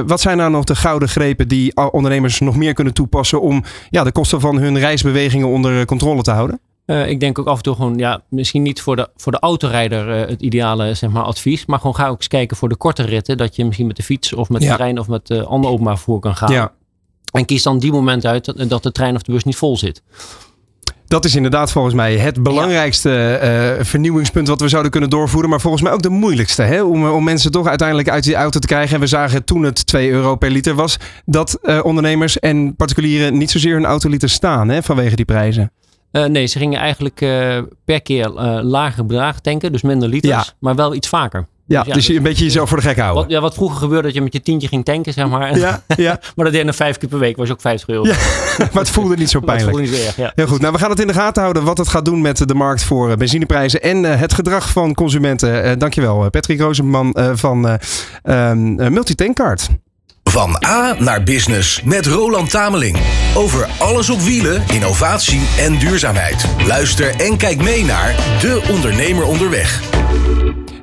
wat 0.07 0.21
zijn 0.21 0.37
nou 0.37 0.51
nog 0.51 0.65
de 0.65 0.75
gouden 0.75 1.09
grepen 1.09 1.49
die 1.49 1.77
ondernemers 1.77 2.41
nog 2.41 2.57
meer 2.57 2.73
kunnen 2.73 2.95
toepassen 2.95 3.41
om 3.41 3.65
ja, 3.91 4.05
de 4.05 4.13
kosten 4.13 4.41
van 4.41 4.59
hun 4.59 4.79
reisbewegingen 4.79 5.49
onder 5.49 5.85
controle 5.85 6.23
te 6.23 6.31
houden? 6.31 6.61
Ik 6.91 7.21
denk 7.21 7.39
ook 7.39 7.47
af 7.47 7.57
en 7.57 7.63
toe 7.63 7.75
gewoon, 7.75 7.99
ja, 7.99 8.23
misschien 8.29 8.63
niet 8.63 8.81
voor 8.81 8.97
de, 8.97 9.09
voor 9.17 9.33
de 9.33 9.39
autorijder 9.39 10.29
het 10.29 10.43
ideale 10.43 10.95
zeg 10.95 11.11
maar, 11.11 11.23
advies. 11.23 11.67
Maar 11.67 11.79
gewoon 11.79 11.95
ga 11.95 12.09
ook 12.09 12.17
eens 12.17 12.29
kijken 12.29 12.57
voor 12.57 12.69
de 12.69 12.77
korte 12.77 13.03
ritten. 13.03 13.37
Dat 13.37 13.57
je 13.57 13.65
misschien 13.65 13.87
met 13.87 13.97
de 13.97 14.03
fiets 14.03 14.33
of 14.33 14.49
met 14.49 14.61
de 14.61 14.75
trein 14.75 14.99
of 14.99 15.09
met 15.09 15.31
uh, 15.31 15.43
ander 15.43 15.71
openbaar 15.71 15.97
vervoer 15.97 16.21
kan 16.21 16.37
gaan. 16.37 16.53
Ja. 16.53 16.73
En 17.33 17.45
kies 17.45 17.63
dan 17.63 17.79
die 17.79 17.93
moment 17.93 18.27
uit 18.27 18.45
dat, 18.45 18.69
dat 18.69 18.83
de 18.83 18.93
trein 18.93 19.15
of 19.15 19.23
de 19.23 19.33
bus 19.33 19.45
niet 19.45 19.57
vol 19.57 19.77
zit. 19.77 20.03
Dat 21.11 21.25
is 21.25 21.35
inderdaad 21.35 21.73
volgens 21.73 21.95
mij 21.95 22.17
het 22.17 22.43
belangrijkste 22.43 23.41
uh, 23.79 23.85
vernieuwingspunt 23.85 24.49
wat 24.49 24.61
we 24.61 24.69
zouden 24.69 24.91
kunnen 24.91 25.11
doorvoeren. 25.11 25.51
Maar 25.51 25.61
volgens 25.61 25.83
mij 25.83 25.93
ook 25.93 26.03
de 26.03 26.09
moeilijkste. 26.09 26.63
Hè? 26.63 26.83
Om, 26.83 27.09
om 27.09 27.25
mensen 27.25 27.51
toch 27.51 27.67
uiteindelijk 27.67 28.11
uit 28.11 28.25
die 28.25 28.35
auto 28.35 28.59
te 28.59 28.67
krijgen. 28.67 28.95
En 28.95 29.01
we 29.01 29.07
zagen 29.07 29.45
toen 29.45 29.63
het 29.63 29.87
2 29.87 30.11
euro 30.11 30.37
per 30.37 30.51
liter 30.51 30.75
was. 30.75 30.97
Dat 31.25 31.59
uh, 31.63 31.81
ondernemers 31.83 32.39
en 32.39 32.77
particulieren 32.77 33.39
niet 33.39 33.51
zozeer 33.51 33.75
hun 33.75 33.85
auto 33.85 34.09
lieten 34.09 34.31
staan 34.31 34.69
hè, 34.69 34.83
vanwege 34.83 35.17
die 35.17 35.25
prijzen. 35.25 35.73
Uh, 36.13 36.25
nee, 36.25 36.47
ze 36.47 36.59
gingen 36.59 36.79
eigenlijk 36.79 37.17
per 37.85 38.03
keer 38.03 38.29
lager 38.63 39.07
bedrag 39.07 39.41
tanken. 39.41 39.73
Dus 39.73 39.83
minder 39.83 40.09
liters. 40.09 40.55
Maar 40.59 40.75
wel 40.75 40.95
iets 40.95 41.09
vaker. 41.09 41.47
Ja, 41.71 41.83
dus, 41.83 41.95
dus 41.95 42.09
een 42.09 42.23
beetje 42.23 42.45
jezelf 42.45 42.69
voor 42.69 42.79
de 42.81 42.85
gek 42.85 42.99
houden. 42.99 43.23
Wat, 43.23 43.31
ja, 43.31 43.41
wat 43.41 43.55
vroeger 43.55 43.79
gebeurde 43.79 44.03
dat 44.03 44.15
je 44.15 44.23
met 44.23 44.33
je 44.33 44.43
tientje 44.43 44.69
ging 44.69 44.85
tanken, 44.85 45.13
zeg 45.13 45.29
maar. 45.29 45.59
Ja, 45.59 45.83
ja. 45.97 46.21
maar 46.37 46.45
dat 46.45 46.55
deed 46.55 46.65
je 46.65 46.73
vijf 46.73 46.99
keer 46.99 47.09
per 47.09 47.19
week, 47.19 47.37
was 47.37 47.51
ook 47.51 47.61
50 47.61 47.89
euro. 47.89 48.07
Ja, 48.07 48.17
maar 48.59 48.83
het 48.83 48.91
voelde 48.91 49.17
niet 49.17 49.31
zo 49.31 49.41
pijnlijk. 49.41 49.79
Niet 49.79 49.93
erg, 49.93 50.17
ja. 50.17 50.33
Heel 50.35 50.47
goed, 50.47 50.61
nou 50.61 50.73
we 50.73 50.79
gaan 50.79 50.91
het 50.91 51.01
in 51.01 51.07
de 51.07 51.13
gaten 51.13 51.43
houden 51.43 51.65
wat 51.65 51.79
het 51.79 51.89
gaat 51.89 52.05
doen 52.05 52.21
met 52.21 52.49
de 52.49 52.55
markt 52.55 52.83
voor 52.83 53.11
eh, 53.11 53.17
benzineprijzen 53.17 53.83
en 53.83 54.03
het 54.03 54.35
gedrag 54.35 54.71
van 54.71 54.95
consumenten. 54.95 55.79
Dankjewel 55.79 56.31
Patrick 56.31 56.61
Rozenman 56.61 57.17
van 57.35 57.79
um, 58.25 58.75
Multitankcard. 58.93 59.69
Van 60.31 60.65
A 60.67 60.95
naar 60.99 61.23
Business 61.23 61.83
met 61.83 62.07
Roland 62.07 62.51
Tameling. 62.51 62.99
Over 63.35 63.69
alles 63.79 64.11
op 64.11 64.21
wielen, 64.21 64.63
innovatie 64.73 65.41
en 65.59 65.79
duurzaamheid. 65.79 66.47
Luister 66.67 67.15
en 67.17 67.37
kijk 67.37 67.63
mee 67.63 67.85
naar 67.85 68.15
De 68.41 68.63
Ondernemer 68.71 69.25
Onderweg. 69.25 69.83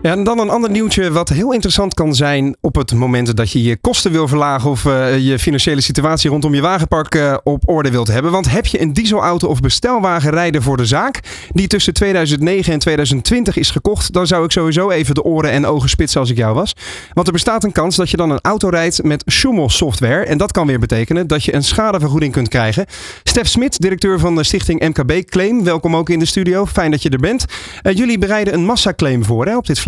En 0.01 0.23
dan 0.23 0.39
een 0.39 0.49
ander 0.49 0.69
nieuwtje 0.69 1.11
wat 1.11 1.29
heel 1.29 1.53
interessant 1.53 1.93
kan 1.93 2.15
zijn 2.15 2.55
op 2.61 2.75
het 2.75 2.93
moment 2.93 3.37
dat 3.37 3.51
je 3.51 3.63
je 3.63 3.77
kosten 3.77 4.11
wil 4.11 4.27
verlagen 4.27 4.69
of 4.69 4.85
uh, 4.85 5.17
je 5.17 5.39
financiële 5.39 5.81
situatie 5.81 6.29
rondom 6.29 6.53
je 6.53 6.61
wagenpark 6.61 7.15
uh, 7.15 7.37
op 7.43 7.69
orde 7.69 7.91
wilt 7.91 8.07
hebben. 8.07 8.31
Want 8.31 8.51
heb 8.51 8.65
je 8.65 8.81
een 8.81 8.93
dieselauto 8.93 9.47
of 9.47 9.59
bestelwagen 9.59 10.31
rijden 10.31 10.61
voor 10.61 10.77
de 10.77 10.85
zaak 10.85 11.19
die 11.51 11.67
tussen 11.67 11.93
2009 11.93 12.73
en 12.73 12.79
2020 12.79 13.57
is 13.57 13.71
gekocht, 13.71 14.13
dan 14.13 14.27
zou 14.27 14.43
ik 14.43 14.51
sowieso 14.51 14.89
even 14.89 15.15
de 15.15 15.23
oren 15.23 15.51
en 15.51 15.65
ogen 15.65 15.89
spitsen 15.89 16.19
als 16.19 16.29
ik 16.29 16.37
jou 16.37 16.53
was. 16.53 16.73
Want 17.13 17.27
er 17.27 17.33
bestaat 17.33 17.63
een 17.63 17.71
kans 17.71 17.95
dat 17.95 18.09
je 18.09 18.17
dan 18.17 18.29
een 18.29 18.41
auto 18.41 18.69
rijdt 18.69 19.03
met 19.03 19.23
Schumel 19.25 19.69
software 19.69 20.25
en 20.25 20.37
dat 20.37 20.51
kan 20.51 20.67
weer 20.67 20.79
betekenen 20.79 21.27
dat 21.27 21.43
je 21.43 21.53
een 21.53 21.63
schadevergoeding 21.63 22.33
kunt 22.33 22.47
krijgen. 22.47 22.85
Stef 23.23 23.47
Smit, 23.47 23.79
directeur 23.79 24.19
van 24.19 24.35
de 24.35 24.43
stichting 24.43 24.87
MKB 24.87 25.29
Claim, 25.29 25.63
welkom 25.63 25.95
ook 25.95 26.09
in 26.09 26.19
de 26.19 26.25
studio. 26.25 26.65
Fijn 26.65 26.91
dat 26.91 27.01
je 27.01 27.09
er 27.09 27.19
bent. 27.19 27.45
Uh, 27.83 27.93
jullie 27.93 28.17
bereiden 28.17 28.53
een 28.53 28.65
massaclaim 28.65 29.25
voor 29.25 29.45
hè, 29.45 29.57
op 29.57 29.65
dit 29.65 29.79
vlak. 29.79 29.86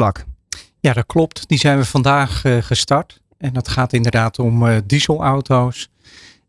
Ja, 0.79 0.93
dat 0.93 1.05
klopt. 1.05 1.47
Die 1.47 1.57
zijn 1.57 1.77
we 1.77 1.85
vandaag 1.85 2.45
uh, 2.45 2.57
gestart. 2.61 3.21
En 3.37 3.53
dat 3.53 3.67
gaat 3.67 3.93
inderdaad 3.93 4.39
om 4.39 4.65
uh, 4.65 4.77
dieselauto's. 4.85 5.89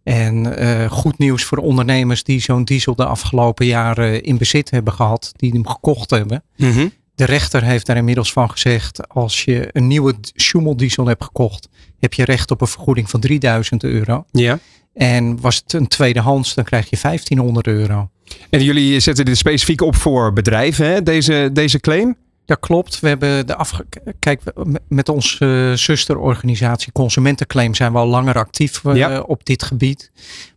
En 0.02 0.62
uh, 0.62 0.90
goed 0.90 1.19
nieuws 1.19 1.45
voor 1.45 1.59
ondernemers 1.59 2.25
die 2.25 2.40
zo'n 2.40 2.64
diesel 2.64 2.95
de 2.95 3.04
afgelopen 3.04 3.66
jaren 3.66 4.23
in 4.23 4.38
bezit 4.38 4.71
hebben 4.71 4.92
gehad, 4.92 5.33
die 5.37 5.52
hem 5.52 5.66
gekocht 5.66 6.11
hebben. 6.11 6.42
Mm 6.57 6.73
-hmm. 6.73 6.92
De 7.14 7.25
rechter 7.25 7.62
heeft 7.62 7.87
daar 7.87 7.97
inmiddels 7.97 8.33
van 8.33 8.50
gezegd, 8.50 9.09
als 9.09 9.45
je 9.45 9.69
een 9.73 9.87
nieuwe 9.87 10.14
Schumel 10.35 10.76
diesel 10.76 11.07
hebt 11.07 11.25
gekocht, 11.25 11.69
heb 11.99 12.14
je 12.14 12.25
recht 12.25 12.50
op 12.50 12.61
een 12.61 12.66
vergoeding 12.66 13.11
van 13.11 13.21
3000 13.21 13.85
euro. 13.85 14.25
Ja. 14.30 14.59
En 14.95 15.40
was 15.40 15.57
het 15.57 15.73
een 15.73 15.88
tweedehands, 15.88 16.54
dan 16.54 16.64
krijg 16.64 16.90
je 16.90 16.99
1500 17.02 17.66
euro. 17.66 18.11
En 18.50 18.64
jullie 18.64 19.00
zetten 19.00 19.25
dit 19.25 19.37
specifiek 19.37 19.80
op 19.80 19.97
voor 19.97 20.33
bedrijven, 20.33 20.87
hè? 20.87 21.02
Deze, 21.02 21.50
deze 21.52 21.80
claim? 21.80 22.16
Ja, 22.50 22.57
klopt. 22.61 23.00
We 23.00 23.09
hebben 23.09 23.47
de 23.47 23.57
afge... 23.57 23.87
Kijk, 24.19 24.40
met 24.88 25.09
onze 25.09 25.73
zusterorganisatie 25.76 26.92
Consumentenclaim 26.92 27.75
zijn 27.75 27.92
we 27.92 27.99
al 27.99 28.07
langer 28.07 28.35
actief 28.35 28.83
uh, 28.85 29.21
op 29.26 29.45
dit 29.45 29.62
gebied. 29.62 30.11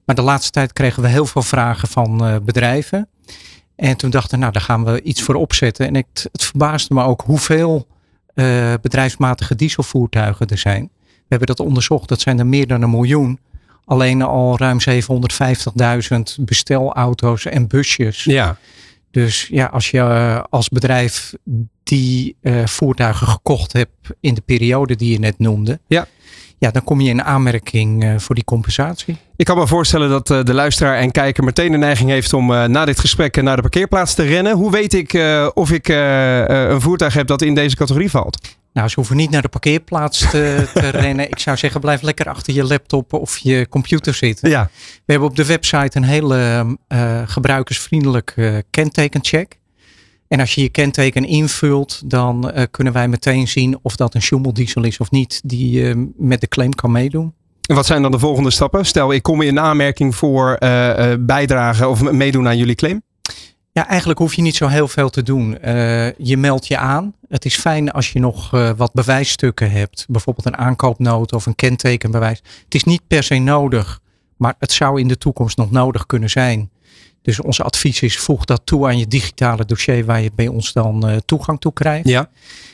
Maar 0.05 0.15
de 0.15 0.21
laatste 0.21 0.51
tijd 0.51 0.73
kregen 0.73 1.03
we 1.03 1.09
heel 1.09 1.25
veel 1.25 1.41
vragen 1.41 1.87
van 1.87 2.27
uh, 2.27 2.35
bedrijven. 2.43 3.09
En 3.75 3.97
toen 3.97 4.09
dachten 4.09 4.31
we, 4.31 4.37
nou, 4.37 4.51
daar 4.51 4.61
gaan 4.61 4.83
we 4.83 5.01
iets 5.01 5.21
voor 5.21 5.35
opzetten. 5.35 5.87
En 5.87 5.95
het, 5.95 6.29
het 6.31 6.43
verbaasde 6.43 6.93
me 6.93 7.03
ook 7.03 7.21
hoeveel 7.21 7.87
uh, 8.35 8.73
bedrijfsmatige 8.81 9.55
dieselvoertuigen 9.55 10.47
er 10.47 10.57
zijn. 10.57 10.89
We 11.03 11.25
hebben 11.27 11.47
dat 11.47 11.59
onderzocht. 11.59 12.09
Dat 12.09 12.21
zijn 12.21 12.39
er 12.39 12.47
meer 12.47 12.67
dan 12.67 12.81
een 12.81 12.89
miljoen. 12.89 13.39
Alleen 13.85 14.21
al 14.21 14.57
ruim 14.57 14.77
750.000 14.89 16.19
bestelauto's 16.39 17.45
en 17.45 17.67
busjes. 17.67 18.23
Ja. 18.23 18.57
Dus 19.13 19.47
ja, 19.51 19.65
als 19.65 19.91
je 19.91 19.97
uh, 19.97 20.43
als 20.49 20.69
bedrijf 20.69 21.33
die 21.83 22.35
uh, 22.41 22.65
voertuigen 22.65 23.27
gekocht 23.27 23.73
hebt 23.73 23.91
in 24.19 24.33
de 24.33 24.41
periode 24.41 24.95
die 24.95 25.11
je 25.11 25.19
net 25.19 25.39
noemde. 25.39 25.79
Ja. 25.87 26.07
Ja, 26.57 26.71
dan 26.71 26.83
kom 26.83 27.01
je 27.01 27.09
in 27.09 27.23
aanmerking 27.23 28.03
uh, 28.03 28.17
voor 28.17 28.35
die 28.35 28.43
compensatie. 28.43 29.17
Ik 29.35 29.45
kan 29.45 29.57
me 29.57 29.67
voorstellen 29.67 30.09
dat 30.09 30.27
de 30.27 30.53
luisteraar 30.53 30.97
en 30.97 31.11
kijker 31.11 31.43
meteen 31.43 31.71
de 31.71 31.77
neiging 31.77 32.09
heeft 32.09 32.33
om 32.33 32.47
na 32.47 32.85
dit 32.85 32.99
gesprek 32.99 33.41
naar 33.41 33.55
de 33.55 33.61
parkeerplaats 33.61 34.13
te 34.13 34.23
rennen. 34.23 34.55
Hoe 34.55 34.71
weet 34.71 34.93
ik 34.93 35.19
of 35.53 35.71
ik 35.71 35.87
een 35.87 36.81
voertuig 36.81 37.13
heb 37.13 37.27
dat 37.27 37.41
in 37.41 37.55
deze 37.55 37.75
categorie 37.75 38.09
valt? 38.09 38.57
Nou, 38.73 38.87
ze 38.87 38.95
hoeven 38.95 39.15
niet 39.15 39.29
naar 39.29 39.41
de 39.41 39.49
parkeerplaats 39.49 40.19
te, 40.19 40.69
te 40.73 40.89
rennen. 41.03 41.29
Ik 41.29 41.39
zou 41.39 41.57
zeggen, 41.57 41.81
blijf 41.81 42.01
lekker 42.01 42.29
achter 42.29 42.53
je 42.53 42.63
laptop 42.63 43.13
of 43.13 43.37
je 43.37 43.67
computer 43.69 44.13
zitten. 44.13 44.49
Ja. 44.49 44.69
We 45.05 45.11
hebben 45.11 45.29
op 45.29 45.35
de 45.35 45.45
website 45.45 45.97
een 45.97 46.03
hele 46.03 46.65
uh, 46.87 47.21
gebruikersvriendelijk 47.25 48.33
uh, 48.35 48.57
kentekencheck. 48.69 49.59
En 50.27 50.39
als 50.39 50.55
je 50.55 50.61
je 50.61 50.69
kenteken 50.69 51.25
invult, 51.25 52.09
dan 52.09 52.51
uh, 52.55 52.63
kunnen 52.71 52.93
wij 52.93 53.07
meteen 53.07 53.47
zien 53.47 53.79
of 53.81 53.95
dat 53.95 54.15
een 54.15 54.21
Schumel 54.21 54.53
diesel 54.53 54.83
is 54.83 54.97
of 54.97 55.11
niet, 55.11 55.41
die 55.43 55.95
met 56.17 56.41
de 56.41 56.47
claim 56.47 56.73
kan 56.73 56.91
meedoen. 56.91 57.33
En 57.69 57.75
wat 57.75 57.85
zijn 57.85 58.01
dan 58.01 58.11
de 58.11 58.19
volgende 58.19 58.51
stappen? 58.51 58.85
Stel, 58.85 59.13
ik 59.13 59.23
kom 59.23 59.41
in 59.41 59.59
aanmerking 59.59 60.15
voor 60.15 60.57
bijdragen 61.19 61.89
of 61.89 62.11
meedoen 62.11 62.47
aan 62.47 62.57
jullie 62.57 62.75
claim. 62.75 63.01
Ja, 63.73 63.87
eigenlijk 63.87 64.19
hoef 64.19 64.33
je 64.33 64.41
niet 64.41 64.55
zo 64.55 64.67
heel 64.67 64.87
veel 64.87 65.09
te 65.09 65.23
doen. 65.23 65.57
Uh, 65.65 66.13
je 66.13 66.37
meldt 66.37 66.67
je 66.67 66.77
aan. 66.77 67.13
Het 67.27 67.45
is 67.45 67.55
fijn 67.55 67.91
als 67.91 68.11
je 68.11 68.19
nog 68.19 68.53
uh, 68.53 68.71
wat 68.77 68.93
bewijsstukken 68.93 69.71
hebt. 69.71 70.05
Bijvoorbeeld 70.09 70.45
een 70.45 70.57
aankoopnoot 70.57 71.33
of 71.33 71.45
een 71.45 71.55
kentekenbewijs. 71.55 72.41
Het 72.63 72.75
is 72.75 72.83
niet 72.83 73.01
per 73.07 73.23
se 73.23 73.35
nodig, 73.35 73.99
maar 74.37 74.55
het 74.59 74.71
zou 74.71 74.99
in 74.99 75.07
de 75.07 75.17
toekomst 75.17 75.57
nog 75.57 75.71
nodig 75.71 76.05
kunnen 76.05 76.29
zijn. 76.29 76.69
Dus 77.21 77.41
ons 77.41 77.61
advies 77.61 78.01
is 78.01 78.17
voeg 78.17 78.45
dat 78.45 78.61
toe 78.63 78.85
aan 78.85 78.97
je 78.97 79.07
digitale 79.07 79.65
dossier 79.65 80.05
waar 80.05 80.21
je 80.21 80.31
bij 80.35 80.47
ons 80.47 80.73
dan 80.73 81.09
uh, 81.09 81.17
toegang 81.25 81.59
toe 81.59 81.73
krijgt. 81.73 82.07
Ja. 82.07 82.29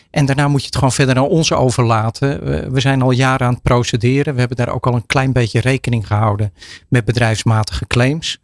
En 0.10 0.26
daarna 0.26 0.48
moet 0.48 0.60
je 0.60 0.66
het 0.66 0.76
gewoon 0.76 0.92
verder 0.92 1.18
aan 1.18 1.28
ons 1.28 1.52
overlaten. 1.52 2.44
We 2.74 2.80
zijn 2.80 3.02
al 3.02 3.12
jaren 3.12 3.48
aan 3.48 3.54
het 3.54 3.64
procederen. 3.64 4.34
We 4.34 4.40
hebben 4.40 4.58
daar 4.58 4.74
ook 4.74 4.88
al 4.88 4.96
een 4.96 5.06
klein 5.06 5.32
beetje 5.32 5.60
rekening 5.60 6.08
gehouden 6.08 6.54
met 6.88 7.06
bedrijfsmatige 7.06 7.88
claims. 7.88 8.40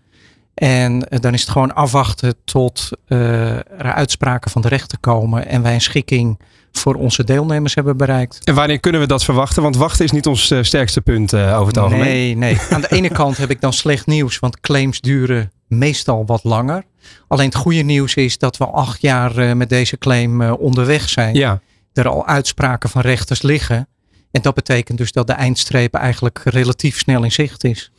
En 0.55 1.07
eh, 1.09 1.19
dan 1.19 1.33
is 1.33 1.41
het 1.41 1.49
gewoon 1.49 1.75
afwachten 1.75 2.35
tot 2.45 2.89
uh, 3.07 3.49
er 3.57 3.93
uitspraken 3.93 4.51
van 4.51 4.61
de 4.61 4.67
rechter 4.67 4.99
komen 4.99 5.47
en 5.47 5.61
wij 5.61 5.73
een 5.73 5.81
schikking 5.81 6.39
voor 6.71 6.95
onze 6.95 7.23
deelnemers 7.23 7.75
hebben 7.75 7.97
bereikt. 7.97 8.43
En 8.43 8.55
wanneer 8.55 8.79
kunnen 8.79 9.01
we 9.01 9.07
dat 9.07 9.23
verwachten? 9.23 9.63
Want 9.63 9.75
wachten 9.75 10.05
is 10.05 10.11
niet 10.11 10.25
ons 10.25 10.51
uh, 10.51 10.63
sterkste 10.63 11.01
punt 11.01 11.33
over 11.33 11.67
het 11.67 11.77
algemeen. 11.77 12.05
Nee, 12.05 12.35
nee. 12.35 12.57
Aan 12.69 12.81
de 12.81 12.91
ene 12.91 13.09
kant 13.09 13.37
heb 13.37 13.49
ik 13.49 13.61
dan 13.61 13.73
slecht 13.73 14.05
nieuws, 14.05 14.39
want 14.39 14.59
claims 14.59 15.01
duren 15.01 15.51
meestal 15.67 16.25
wat 16.25 16.43
langer. 16.43 16.83
Alleen 17.27 17.45
het 17.45 17.55
goede 17.55 17.81
nieuws 17.81 18.15
is 18.15 18.37
dat 18.37 18.57
we 18.57 18.65
acht 18.65 19.01
jaar 19.01 19.57
met 19.57 19.69
deze 19.69 19.97
claim 19.97 20.41
onderweg 20.41 21.09
zijn. 21.09 21.35
Ja. 21.35 21.61
Er 21.93 22.07
al 22.07 22.27
uitspraken 22.27 22.89
van 22.89 23.01
rechters 23.01 23.41
liggen. 23.41 23.87
En 24.35 24.41
dat 24.41 24.53
betekent 24.53 24.97
dus 24.97 25.11
dat 25.11 25.27
de 25.27 25.33
eindstreep 25.33 25.93
eigenlijk 25.93 26.41
relatief 26.43 26.97
snel 26.97 27.23
in 27.23 27.31
zicht 27.31 27.63
is. 27.63 27.91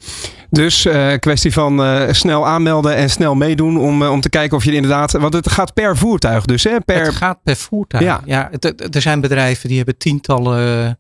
Dus 0.51 0.87
uh, 0.87 1.13
kwestie 1.19 1.53
van 1.53 1.81
uh, 1.81 2.13
snel 2.13 2.47
aanmelden 2.47 2.97
en 2.97 3.11
snel 3.11 3.35
meedoen 3.35 3.79
om, 3.79 4.03
uh, 4.03 4.11
om 4.11 4.21
te 4.21 4.29
kijken 4.29 4.57
of 4.57 4.65
je 4.65 4.73
inderdaad. 4.73 5.13
Want 5.13 5.35
het 5.35 5.51
gaat 5.51 5.75
per 5.75 5.97
voertuig 5.97 6.45
dus, 6.45 6.65
hè? 6.65 6.81
Per... 6.81 7.05
Het 7.05 7.15
gaat 7.15 7.39
per 7.43 7.57
voertuig. 7.57 8.05
Ja, 8.05 8.21
ja 8.25 8.49
het, 8.51 8.95
er 8.95 9.03
zijn 9.03 9.21
bedrijven 9.21 9.69
die 9.69 9.77
hebben 9.77 9.99
tientallen 9.99 10.99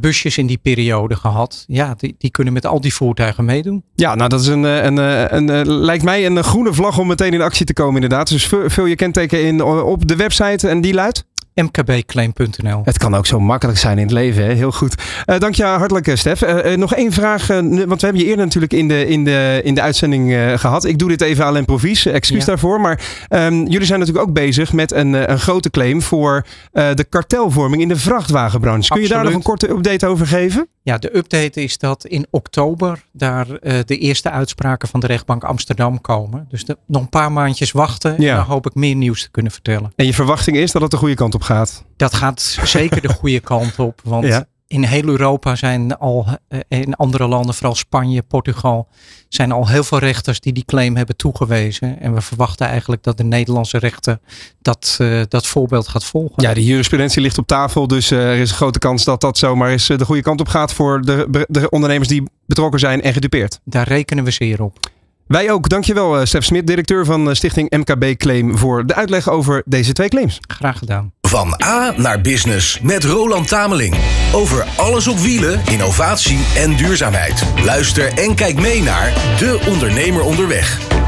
busjes 0.00 0.38
in 0.38 0.46
die 0.46 0.58
periode 0.58 1.16
gehad. 1.16 1.64
Ja, 1.66 1.94
die, 1.96 2.14
die 2.18 2.30
kunnen 2.30 2.52
met 2.52 2.66
al 2.66 2.80
die 2.80 2.94
voertuigen 2.94 3.44
meedoen. 3.44 3.84
Ja, 3.94 4.14
nou 4.14 4.28
dat 4.28 4.40
is 4.40 4.46
een, 4.46 4.62
een, 4.62 4.96
een, 4.96 5.48
een, 5.48 5.68
lijkt 5.68 6.04
mij 6.04 6.26
een 6.26 6.44
groene 6.44 6.72
vlag 6.72 6.98
om 6.98 7.06
meteen 7.06 7.32
in 7.32 7.42
actie 7.42 7.66
te 7.66 7.72
komen 7.72 8.02
inderdaad. 8.02 8.28
Dus 8.28 8.46
vul 8.66 8.86
je 8.86 8.96
kenteken 8.96 9.44
in 9.44 9.62
op 9.62 10.08
de 10.08 10.16
website 10.16 10.68
en 10.68 10.80
die 10.80 10.94
luidt? 10.94 11.24
mkbclaim.nl. 11.54 12.82
Het 12.84 12.98
kan 12.98 13.14
ook 13.14 13.26
zo 13.26 13.40
makkelijk 13.40 13.78
zijn 13.78 13.98
in 13.98 14.04
het 14.04 14.12
leven. 14.12 14.44
Hè? 14.44 14.52
Heel 14.52 14.72
goed. 14.72 15.02
Uh, 15.26 15.38
dank 15.38 15.54
je 15.54 15.64
hartelijk, 15.64 16.06
eh, 16.06 16.16
Stef. 16.16 16.42
Uh, 16.42 16.76
nog 16.76 16.94
één 16.94 17.12
vraag. 17.12 17.46
want 17.46 17.70
we 17.70 18.06
hebben 18.06 18.18
je 18.18 18.24
eerder 18.24 18.44
natuurlijk 18.44 18.72
in 18.72 18.88
de, 18.88 19.06
in 19.06 19.24
de, 19.24 19.60
in 19.64 19.74
de 19.74 19.80
uitzending 19.80 20.34
gehad. 20.60 20.84
Ik 20.84 20.98
doe 20.98 21.08
dit 21.08 21.20
even 21.20 21.44
aan 21.44 21.56
improvies. 21.56 22.06
Excuus 22.06 22.40
ja. 22.40 22.46
daarvoor. 22.46 22.80
Maar 22.80 23.00
um, 23.30 23.66
jullie 23.66 23.86
zijn 23.86 23.98
natuurlijk 23.98 24.28
ook 24.28 24.34
bezig 24.34 24.72
met 24.72 24.92
een, 24.92 25.30
een 25.30 25.38
grote 25.38 25.70
claim 25.70 26.02
voor 26.02 26.46
de 26.72 27.06
kartelvorming 27.08 27.82
in 27.82 27.88
de 27.88 27.96
vrachtwagenbranche. 27.96 28.92
Kun 28.92 29.02
je 29.02 29.08
daar 29.08 29.24
nog 29.24 29.34
een 29.34 29.42
korte 29.42 29.70
update 29.70 30.06
over 30.06 30.26
geven? 30.26 30.68
Ja, 30.82 30.98
de 30.98 31.16
update 31.16 31.62
is 31.62 31.78
dat 31.78 32.04
in 32.04 32.26
oktober 32.30 33.04
daar 33.12 33.46
uh, 33.48 33.78
de 33.84 33.98
eerste 33.98 34.30
uitspraken 34.30 34.88
van 34.88 35.00
de 35.00 35.06
rechtbank 35.06 35.44
Amsterdam 35.44 36.00
komen. 36.00 36.46
Dus 36.48 36.64
de, 36.64 36.78
nog 36.86 37.02
een 37.02 37.08
paar 37.08 37.32
maandjes 37.32 37.72
wachten 37.72 38.20
ja. 38.20 38.30
en 38.30 38.36
dan 38.36 38.44
hoop 38.44 38.66
ik 38.66 38.74
meer 38.74 38.94
nieuws 38.94 39.22
te 39.22 39.30
kunnen 39.30 39.52
vertellen. 39.52 39.92
En 39.96 40.06
je 40.06 40.14
verwachting 40.14 40.56
is 40.56 40.72
dat 40.72 40.82
het 40.82 40.90
de 40.90 40.96
goede 40.96 41.14
kant 41.14 41.34
op 41.34 41.42
gaat? 41.42 41.84
Dat 41.96 42.14
gaat 42.14 42.40
zeker 42.64 43.00
de 43.02 43.08
goede 43.08 43.40
kant 43.40 43.78
op. 43.78 44.00
Want 44.04 44.26
ja 44.26 44.46
in 44.72 44.82
heel 44.82 45.08
Europa 45.08 45.56
zijn 45.56 45.96
al, 45.96 46.26
eh, 46.48 46.60
in 46.68 46.94
andere 46.94 47.26
landen, 47.26 47.54
vooral 47.54 47.74
Spanje, 47.74 48.22
Portugal, 48.22 48.88
zijn 49.28 49.52
al 49.52 49.68
heel 49.68 49.84
veel 49.84 49.98
rechters 49.98 50.40
die 50.40 50.52
die 50.52 50.64
claim 50.64 50.96
hebben 50.96 51.16
toegewezen. 51.16 52.00
En 52.00 52.14
we 52.14 52.20
verwachten 52.20 52.66
eigenlijk 52.66 53.02
dat 53.02 53.16
de 53.16 53.24
Nederlandse 53.24 53.78
rechter 53.78 54.18
dat, 54.62 54.98
uh, 55.00 55.22
dat 55.28 55.46
voorbeeld 55.46 55.88
gaat 55.88 56.04
volgen. 56.04 56.42
Ja, 56.42 56.54
de 56.54 56.64
jurisprudentie 56.64 57.22
ligt 57.22 57.38
op 57.38 57.46
tafel, 57.46 57.86
dus 57.86 58.10
uh, 58.10 58.30
er 58.30 58.36
is 58.36 58.50
een 58.50 58.56
grote 58.56 58.78
kans 58.78 59.04
dat 59.04 59.20
dat 59.20 59.38
zomaar 59.38 59.70
eens 59.70 59.86
de 59.86 60.04
goede 60.04 60.22
kant 60.22 60.40
op 60.40 60.48
gaat 60.48 60.72
voor 60.72 61.02
de, 61.02 61.46
de 61.48 61.70
ondernemers 61.70 62.08
die 62.08 62.22
betrokken 62.46 62.80
zijn 62.80 63.02
en 63.02 63.12
gedupeerd. 63.12 63.60
Daar 63.64 63.88
rekenen 63.88 64.24
we 64.24 64.30
zeer 64.30 64.62
op. 64.62 64.78
Wij 65.26 65.50
ook. 65.50 65.68
Dankjewel, 65.68 66.18
uh, 66.18 66.24
Stef 66.24 66.44
Smit, 66.44 66.66
directeur 66.66 67.04
van 67.04 67.36
Stichting 67.36 67.70
MKB 67.70 68.16
Claim, 68.16 68.58
voor 68.58 68.86
de 68.86 68.94
uitleg 68.94 69.30
over 69.30 69.62
deze 69.64 69.92
twee 69.92 70.08
claims. 70.08 70.38
Graag 70.48 70.78
gedaan. 70.78 71.12
Van 71.20 71.60
A 71.64 71.94
naar 71.96 72.20
Business 72.20 72.80
met 72.80 73.04
Roland 73.04 73.48
Tameling. 73.48 73.94
Over 74.32 74.66
alles 74.76 75.08
op 75.08 75.18
wielen, 75.18 75.60
innovatie 75.70 76.38
en 76.56 76.76
duurzaamheid. 76.76 77.44
Luister 77.64 78.18
en 78.18 78.34
kijk 78.34 78.60
mee 78.60 78.82
naar 78.82 79.12
De 79.38 79.64
Ondernemer 79.68 80.22
Onderweg. 80.22 81.01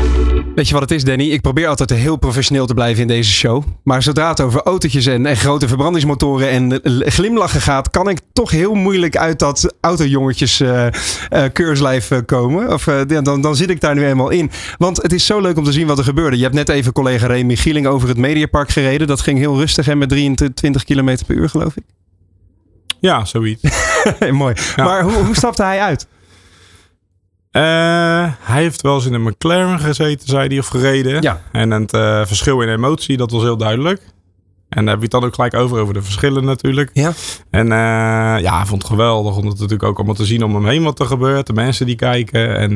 Weet 0.55 0.69
je 0.69 0.73
wat 0.73 0.83
het 0.83 0.91
is, 0.91 1.05
Danny? 1.05 1.25
Ik 1.25 1.41
probeer 1.41 1.67
altijd 1.67 1.91
heel 1.91 2.17
professioneel 2.17 2.67
te 2.67 2.75
blijven 2.75 3.03
in 3.03 3.09
deze 3.09 3.33
show. 3.33 3.65
Maar 3.83 4.03
zodra 4.03 4.29
het 4.29 4.41
over 4.41 4.63
autootjes 4.63 5.07
en, 5.07 5.27
en 5.27 5.37
grote 5.37 5.69
verbrandingsmotoren 5.69 6.49
en 6.49 6.81
glimlachen 7.11 7.61
gaat, 7.61 7.91
kan 7.91 8.09
ik 8.09 8.19
toch 8.33 8.51
heel 8.51 8.75
moeilijk 8.75 9.17
uit 9.17 9.39
dat 9.39 9.75
autojongetjes 9.81 10.61
uh, 10.61 10.87
uh, 10.87 11.45
keurslijf 11.53 12.11
komen. 12.27 12.73
Of 12.73 12.85
dan, 12.85 13.41
dan 13.41 13.57
zit 13.57 13.71
ik 13.71 13.81
daar 13.81 13.95
nu 13.95 14.07
eenmaal 14.07 14.31
in. 14.31 14.51
Want 14.79 15.03
het 15.03 15.13
is 15.13 15.27
zo 15.27 15.41
leuk 15.41 15.57
om 15.57 15.65
te 15.65 15.73
zien 15.73 15.87
wat 15.87 15.99
er 15.99 16.05
gebeurde. 16.05 16.37
Je 16.37 16.43
hebt 16.43 16.55
net 16.55 16.69
even 16.69 16.93
collega 16.93 17.27
Remy 17.27 17.57
Gieling 17.57 17.87
over 17.87 18.09
het 18.09 18.19
Mediapark 18.19 18.71
gereden. 18.71 19.07
Dat 19.07 19.21
ging 19.21 19.39
heel 19.39 19.59
rustig 19.59 19.89
en 19.89 19.99
met 19.99 20.09
23 20.09 20.85
km 20.85 21.17
per 21.27 21.37
uur, 21.37 21.49
geloof 21.49 21.77
ik. 21.77 21.85
Ja, 23.01 23.25
zoiets. 23.25 23.63
Mooi. 24.31 24.55
Maar 24.77 25.03
hoe, 25.03 25.13
hoe 25.13 25.37
stapte 25.37 25.63
hij 25.63 25.81
uit? 25.81 26.07
Uh, 27.57 27.63
hij 28.41 28.63
heeft 28.63 28.83
wel 28.83 28.95
eens 28.95 29.07
in 29.07 29.15
een 29.15 29.23
McLaren 29.23 29.81
gezeten, 29.81 30.29
zei 30.29 30.49
hij, 30.49 30.59
of 30.59 30.67
gereden. 30.67 31.23
Ja. 31.23 31.41
En 31.53 31.71
het 31.71 31.95
uh, 31.95 32.27
verschil 32.27 32.61
in 32.61 32.69
emotie, 32.69 33.17
dat 33.17 33.31
was 33.31 33.43
heel 33.43 33.57
duidelijk. 33.57 34.01
En 34.69 34.85
daar 34.85 34.95
heb 34.95 34.97
je 34.97 35.03
het 35.03 35.11
dan 35.11 35.25
ook 35.25 35.35
gelijk 35.35 35.55
over, 35.55 35.79
over 35.79 35.95
de 35.95 36.03
verschillen 36.03 36.45
natuurlijk. 36.45 36.91
Ja. 36.93 37.13
En 37.51 37.67
uh, 37.67 37.73
ja, 38.41 38.57
hij 38.57 38.67
vond 38.67 38.83
het 38.83 38.91
geweldig 38.91 39.37
om 39.37 39.47
het 39.47 39.55
natuurlijk 39.55 39.83
ook 39.83 39.97
allemaal 39.97 40.15
te 40.15 40.25
zien 40.25 40.45
om 40.45 40.55
hem 40.55 40.67
heen 40.67 40.83
wat 40.83 41.01
er 41.01 41.07
gebeurt. 41.07 41.47
De 41.47 41.53
mensen 41.53 41.87
die 41.87 41.97
kijken. 41.97 42.57
En 42.57 42.71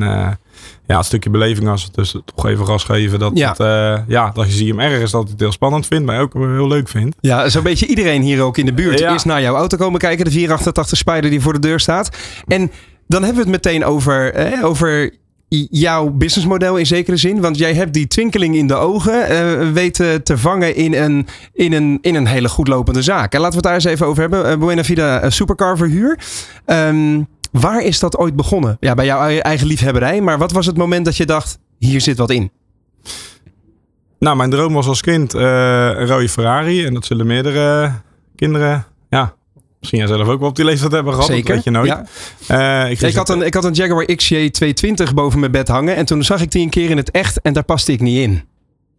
ja, 0.87 0.97
een 0.97 1.05
stukje 1.05 1.31
beleving 1.31 1.69
als 1.69 1.85
we 1.85 1.91
dus 1.95 2.17
toch 2.35 2.47
even 2.47 2.67
gas 2.67 2.85
geven. 2.85 3.19
Dat, 3.19 3.31
ja. 3.35 3.55
Het, 3.57 4.05
ja, 4.09 4.31
dat 4.31 4.47
je 4.47 4.53
zie 4.53 4.69
hem 4.69 4.81
ergens 4.81 5.11
dat 5.11 5.29
het 5.29 5.41
heel 5.41 5.53
spannend 5.53 5.87
vindt, 5.87 6.07
maar 6.07 6.21
ook 6.21 6.35
heel 6.35 6.69
leuk 6.69 6.89
vindt. 6.89 7.17
Ja, 7.21 7.49
zo'n 7.49 7.63
beetje 7.63 7.87
iedereen 7.87 8.23
hier 8.23 8.43
ook 8.43 8.59
in 8.59 8.67
de 8.67 8.75
buurt 8.75 9.01
is 9.01 9.25
naar 9.25 9.43
jouw 9.43 9.55
auto 9.55 9.77
komen 9.77 10.01
kijken. 10.01 10.25
De 10.25 10.31
488 10.31 10.99
Spider 10.99 11.31
die 11.31 11.41
voor 11.41 11.53
de 11.53 11.59
deur 11.59 11.81
staat. 11.81 12.17
En 12.47 12.71
dan 13.09 13.23
hebben 13.23 13.45
we 13.45 13.51
het 13.51 13.65
meteen 13.65 13.85
over, 13.85 14.35
eh, 14.35 14.65
over 14.65 15.11
jouw 15.71 16.11
businessmodel 16.11 16.77
in 16.77 16.87
zekere 16.87 17.17
zin. 17.17 17.41
Want 17.41 17.59
jij 17.59 17.75
hebt 17.75 17.95
die 17.95 18.07
twinkeling 18.07 18.57
in 18.57 18.67
de 18.67 18.75
ogen 18.75 19.33
uh, 19.33 19.71
weten 19.73 20.23
te 20.23 20.39
vangen 20.39 20.75
in 20.75 20.95
een, 20.95 21.27
in, 21.53 21.73
een, 21.73 21.99
in 22.01 22.15
een 22.15 22.27
hele 22.27 22.49
goed 22.49 22.69
lopende 22.69 23.03
zaak. 23.03 23.33
En 23.33 23.41
laten 23.41 23.51
we 23.51 23.57
het 23.57 23.65
daar 23.65 23.75
eens 23.75 23.85
even 23.85 24.07
over 24.07 24.21
hebben. 24.21 24.51
Uh, 24.51 24.59
Buena 24.59 24.85
Vida 24.85 25.31
Supercar 25.31 25.77
verhuur. 25.77 26.19
Um, 26.67 27.27
waar 27.53 27.83
is 27.83 27.99
dat 27.99 28.17
ooit 28.17 28.37
begonnen? 28.37 28.77
Ja, 28.81 28.95
bij 28.95 29.05
jouw 29.05 29.39
eigen 29.39 29.67
liefhebberij. 29.67 30.21
Maar 30.21 30.39
wat 30.39 30.53
was 30.53 30.67
het 30.67 30.77
moment 30.77 31.05
dat 31.05 31.17
je 31.17 31.27
dacht, 31.27 31.59
hier 31.79 32.01
zit 32.01 32.19
wat 32.19 32.31
in? 32.31 32.51
Nou, 34.19 34.37
mijn 34.37 34.51
droom 34.51 34.73
was 34.73 34.87
als 34.87 35.01
kind 35.01 35.33
een 35.33 36.07
rode 36.07 36.29
Ferrari. 36.29 36.85
En 36.85 36.95
dat 36.95 37.05
zullen 37.05 37.27
meerdere 37.27 37.93
kinderen 38.37 38.87
ja, 39.09 39.35
Misschien 39.79 39.99
jij 39.99 40.09
zelf 40.09 40.29
ook 40.29 40.41
wel 40.41 40.49
op 40.49 40.57
die 40.57 40.65
leeftijd 40.65 40.93
hebben 40.93 41.13
gehad. 41.13 41.29
Zeker. 41.29 41.45
Dat 41.45 41.55
weet 41.55 41.65
je 41.65 41.71
nooit. 41.71 41.89
Ja. 42.49 42.85
Uh, 42.85 42.91
ik, 42.91 43.01
ik, 43.01 43.15
had 43.15 43.29
een, 43.29 43.43
ik 43.43 43.55
had 43.55 43.65
een 43.65 43.73
Jaguar 43.73 44.07
XJ220 44.13 45.15
boven 45.15 45.41
mijn 45.41 45.53
bed 45.53 45.69
hangen. 45.69 45.97
En 45.97 46.07
toen 46.07 46.25
zag 46.25 46.43
ik 46.43 46.51
die 46.51 46.63
een 46.63 46.71
keer 46.71 46.91
in 46.91 46.97
het 46.97 47.11
echt. 47.11 47.41
En 47.41 47.53
daar 47.53 47.65
paste 47.65 47.93
ik 47.93 48.01
niet 48.01 48.19
in. 48.19 48.43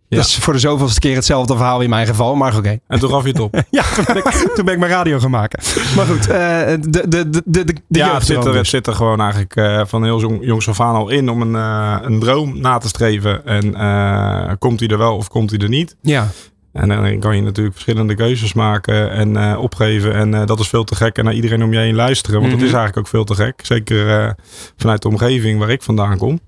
Ja. 0.10 0.18
Dat 0.18 0.26
is 0.26 0.38
voor 0.38 0.54
de 0.54 0.60
zoveelste 0.60 1.00
keer 1.00 1.16
hetzelfde 1.16 1.56
verhaal 1.56 1.82
in 1.82 1.90
mijn 1.90 2.08
geval, 2.08 2.36
maar 2.36 2.58
oké. 2.58 2.80
En 2.88 3.00
toen 3.00 3.10
gaf 3.10 3.24
je 3.24 3.30
het 3.30 3.40
op. 3.40 3.64
ja, 3.70 3.84
toen 3.96 4.04
ben, 4.08 4.16
ik, 4.16 4.24
toen 4.56 4.66
ben 4.66 4.74
ik 4.74 4.80
mijn 4.80 4.92
radio 4.92 5.20
gaan 5.20 5.32
maken. 5.32 5.60
Maar 5.96 6.06
goed, 6.06 6.30
uh, 6.30 6.36
de, 6.36 7.08
de, 7.08 7.30
de, 7.30 7.30
de, 7.46 7.64
de 7.64 7.76
Ja, 7.88 8.14
het 8.14 8.26
zit, 8.26 8.46
er, 8.46 8.56
het 8.56 8.68
zit 8.68 8.88
er 8.88 8.94
gewoon 8.94 9.22
eigenlijk 9.22 9.56
uh, 9.56 9.82
van 9.86 10.04
heel 10.04 10.20
jong, 10.20 10.46
jongs 10.46 10.70
af 10.70 10.82
aan 10.82 10.96
al 10.96 11.10
in 11.10 11.30
om 11.30 11.42
een, 11.42 11.54
uh, 11.54 11.98
een 12.02 12.20
droom 12.20 12.60
na 12.60 12.78
te 12.78 12.88
streven. 12.88 13.46
En 13.46 14.58
komt 14.58 14.80
hij 14.80 14.90
er 14.90 14.98
wel 14.98 15.16
of 15.16 15.28
komt 15.28 15.50
hij 15.50 15.60
er 15.60 15.70
niet? 15.70 15.96
Ja. 16.02 16.28
En 16.74 16.90
dan 16.90 17.20
kan 17.20 17.36
je 17.36 17.42
natuurlijk 17.42 17.76
verschillende 17.76 18.16
keuzes 18.16 18.54
maken 18.54 19.12
en 19.12 19.30
uh, 19.30 19.58
opgeven. 19.62 20.14
En 20.14 20.34
uh, 20.34 20.46
dat 20.46 20.60
is 20.60 20.68
veel 20.68 20.84
te 20.84 20.96
gek. 20.96 21.18
En 21.18 21.24
naar 21.24 21.34
iedereen 21.34 21.64
om 21.64 21.74
je 21.74 21.80
heen 21.80 21.96
luisteren. 21.96 22.40
Want 22.40 22.54
mm 22.54 22.60
-hmm. 22.60 22.60
dat 22.60 22.70
is 22.70 22.76
eigenlijk 22.76 23.08
ook 23.08 23.14
veel 23.14 23.36
te 23.36 23.44
gek. 23.44 23.60
Zeker 23.66 24.08
uh, 24.08 24.32
vanuit 24.78 25.02
de 25.02 25.08
omgeving 25.08 25.60
waar 25.60 25.70
ik 25.70 25.84
vandaan 25.84 26.18
kom. 26.18 26.40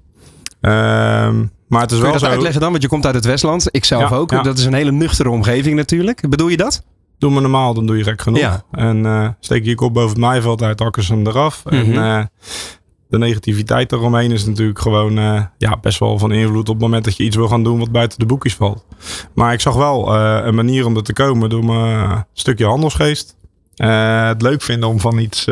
Ehm, 0.61 1.45
maar 1.67 1.81
het 1.81 1.91
is 1.91 1.97
Kun 1.97 2.05
wel 2.05 2.11
dat 2.11 2.21
zo... 2.21 2.27
uitleggen 2.27 2.61
dan? 2.61 2.71
Want 2.71 2.83
je 2.83 2.89
komt 2.89 3.05
uit 3.05 3.15
het 3.15 3.25
Westland. 3.25 3.67
Ik 3.71 3.85
zelf 3.85 4.09
ja, 4.09 4.15
ook. 4.15 4.31
Ja. 4.31 4.41
Dat 4.41 4.57
is 4.57 4.65
een 4.65 4.73
hele 4.73 4.91
nuchtere 4.91 5.29
omgeving 5.29 5.75
natuurlijk. 5.75 6.29
Bedoel 6.29 6.47
je 6.47 6.57
dat? 6.57 6.83
Doe 7.17 7.31
me 7.31 7.41
normaal, 7.41 7.73
dan 7.73 7.85
doe 7.85 7.97
je 7.97 8.03
gek 8.03 8.21
genoeg. 8.21 8.39
Ja. 8.39 8.63
En 8.71 9.37
steek 9.39 9.63
je 9.63 9.69
je 9.69 9.75
kop 9.75 9.93
boven 9.93 10.09
het 10.09 10.17
maaiveld 10.17 10.61
uit, 10.61 10.79
hakken 10.79 11.03
ze 11.03 11.13
hem 11.13 11.27
eraf. 11.27 11.63
Mm 11.69 11.79
-hmm. 11.79 11.93
En 11.93 12.31
de 13.11 13.17
negativiteit 13.17 13.91
eromheen 13.91 14.31
is 14.31 14.45
natuurlijk 14.45 14.79
gewoon 14.79 15.19
uh, 15.19 15.41
ja, 15.57 15.77
best 15.81 15.99
wel 15.99 16.17
van 16.17 16.31
invloed 16.31 16.69
op 16.69 16.75
het 16.75 16.83
moment 16.83 17.03
dat 17.03 17.17
je 17.17 17.23
iets 17.23 17.35
wil 17.35 17.47
gaan 17.47 17.63
doen 17.63 17.79
wat 17.79 17.91
buiten 17.91 18.19
de 18.19 18.25
boekjes 18.25 18.55
valt. 18.55 18.85
Maar 19.33 19.53
ik 19.53 19.59
zag 19.59 19.75
wel 19.75 20.15
uh, 20.15 20.39
een 20.43 20.55
manier 20.55 20.85
om 20.85 20.95
er 20.95 21.03
te 21.03 21.13
komen 21.13 21.49
door 21.49 21.65
mijn 21.65 22.25
stukje 22.33 22.65
handelsgeest. 22.65 23.37
Uh, 23.75 24.27
het 24.27 24.41
leuk 24.41 24.61
vinden 24.61 24.89
om 24.89 24.99
van 24.99 25.17
iets 25.17 25.47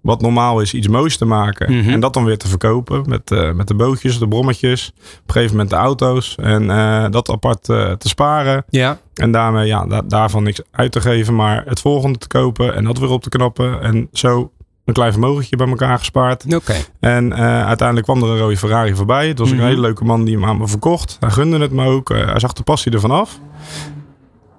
wat 0.00 0.20
normaal 0.20 0.60
is, 0.60 0.74
iets 0.74 0.88
moois 0.88 1.16
te 1.16 1.24
maken. 1.24 1.72
Mm 1.72 1.80
-hmm. 1.80 1.92
En 1.92 2.00
dat 2.00 2.14
dan 2.14 2.24
weer 2.24 2.38
te 2.38 2.48
verkopen 2.48 3.04
met, 3.08 3.54
met 3.54 3.68
de 3.68 3.74
bootjes, 3.74 4.18
de 4.18 4.28
brommetjes. 4.28 4.92
Op 4.96 5.22
een 5.26 5.32
gegeven 5.32 5.56
moment 5.56 5.70
de 5.70 5.76
auto's. 5.76 6.34
En 6.34 6.66
dat 7.10 7.30
apart 7.30 7.64
te 7.64 8.08
sparen. 8.08 8.64
Ja. 8.68 8.98
En 9.14 9.32
daarmee 9.32 9.66
ja, 9.66 9.86
da 9.86 10.02
daarvan 10.02 10.42
niks 10.42 10.60
uit 10.70 10.92
te 10.92 11.00
geven, 11.00 11.34
maar 11.34 11.62
het 11.66 11.80
volgende 11.80 12.18
te 12.18 12.28
kopen 12.28 12.74
en 12.74 12.84
dat 12.84 12.98
weer 12.98 13.10
op 13.10 13.22
te 13.22 13.28
knappen. 13.28 13.82
En 13.82 14.08
zo 14.12 14.50
een 14.84 14.94
klein 14.94 15.12
vermogentje 15.12 15.56
bij 15.56 15.68
elkaar 15.68 15.98
gespaard. 15.98 16.54
Oké. 16.54 16.74
En 17.00 17.26
uh, 17.26 17.66
uiteindelijk 17.66 18.06
kwam 18.06 18.22
er 18.22 18.28
een 18.28 18.38
rode 18.38 18.56
Ferrari 18.56 18.94
voorbij. 18.94 19.28
Het 19.28 19.38
was 19.38 19.48
mm 19.48 19.54
-hmm. 19.54 19.62
een 19.62 19.68
hele 19.68 19.80
leuke 19.80 20.04
man 20.04 20.24
die 20.24 20.34
hem 20.34 20.44
aan 20.44 20.58
me 20.58 20.68
verkocht. 20.68 21.16
Hij 21.20 21.30
gunde 21.30 21.58
het 21.58 21.72
me 21.72 21.86
ook. 21.86 22.10
Uh, 22.10 22.26
hij 22.26 22.38
zag 22.38 22.52
de 22.52 22.62
passie 22.62 22.92
ervan 22.92 23.10
af. 23.10 23.38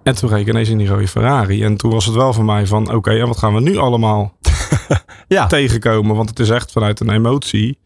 En 0.03 0.15
toen 0.15 0.29
reed 0.29 0.41
ik 0.41 0.47
ineens 0.47 0.69
in 0.69 0.77
die 0.77 0.87
rode 0.87 1.07
Ferrari. 1.07 1.63
En 1.63 1.77
toen 1.77 1.91
was 1.91 2.05
het 2.05 2.15
wel 2.15 2.33
voor 2.33 2.45
mij 2.45 2.67
van... 2.67 2.83
Oké, 2.83 2.95
okay, 2.95 3.19
en 3.19 3.27
wat 3.27 3.37
gaan 3.37 3.53
we 3.53 3.61
nu 3.61 3.77
allemaal 3.77 4.37
ja. 5.27 5.47
tegenkomen? 5.47 6.15
Want 6.15 6.29
het 6.29 6.39
is 6.39 6.49
echt 6.49 6.71
vanuit 6.71 6.99
een 6.99 7.11
emotie, 7.11 7.79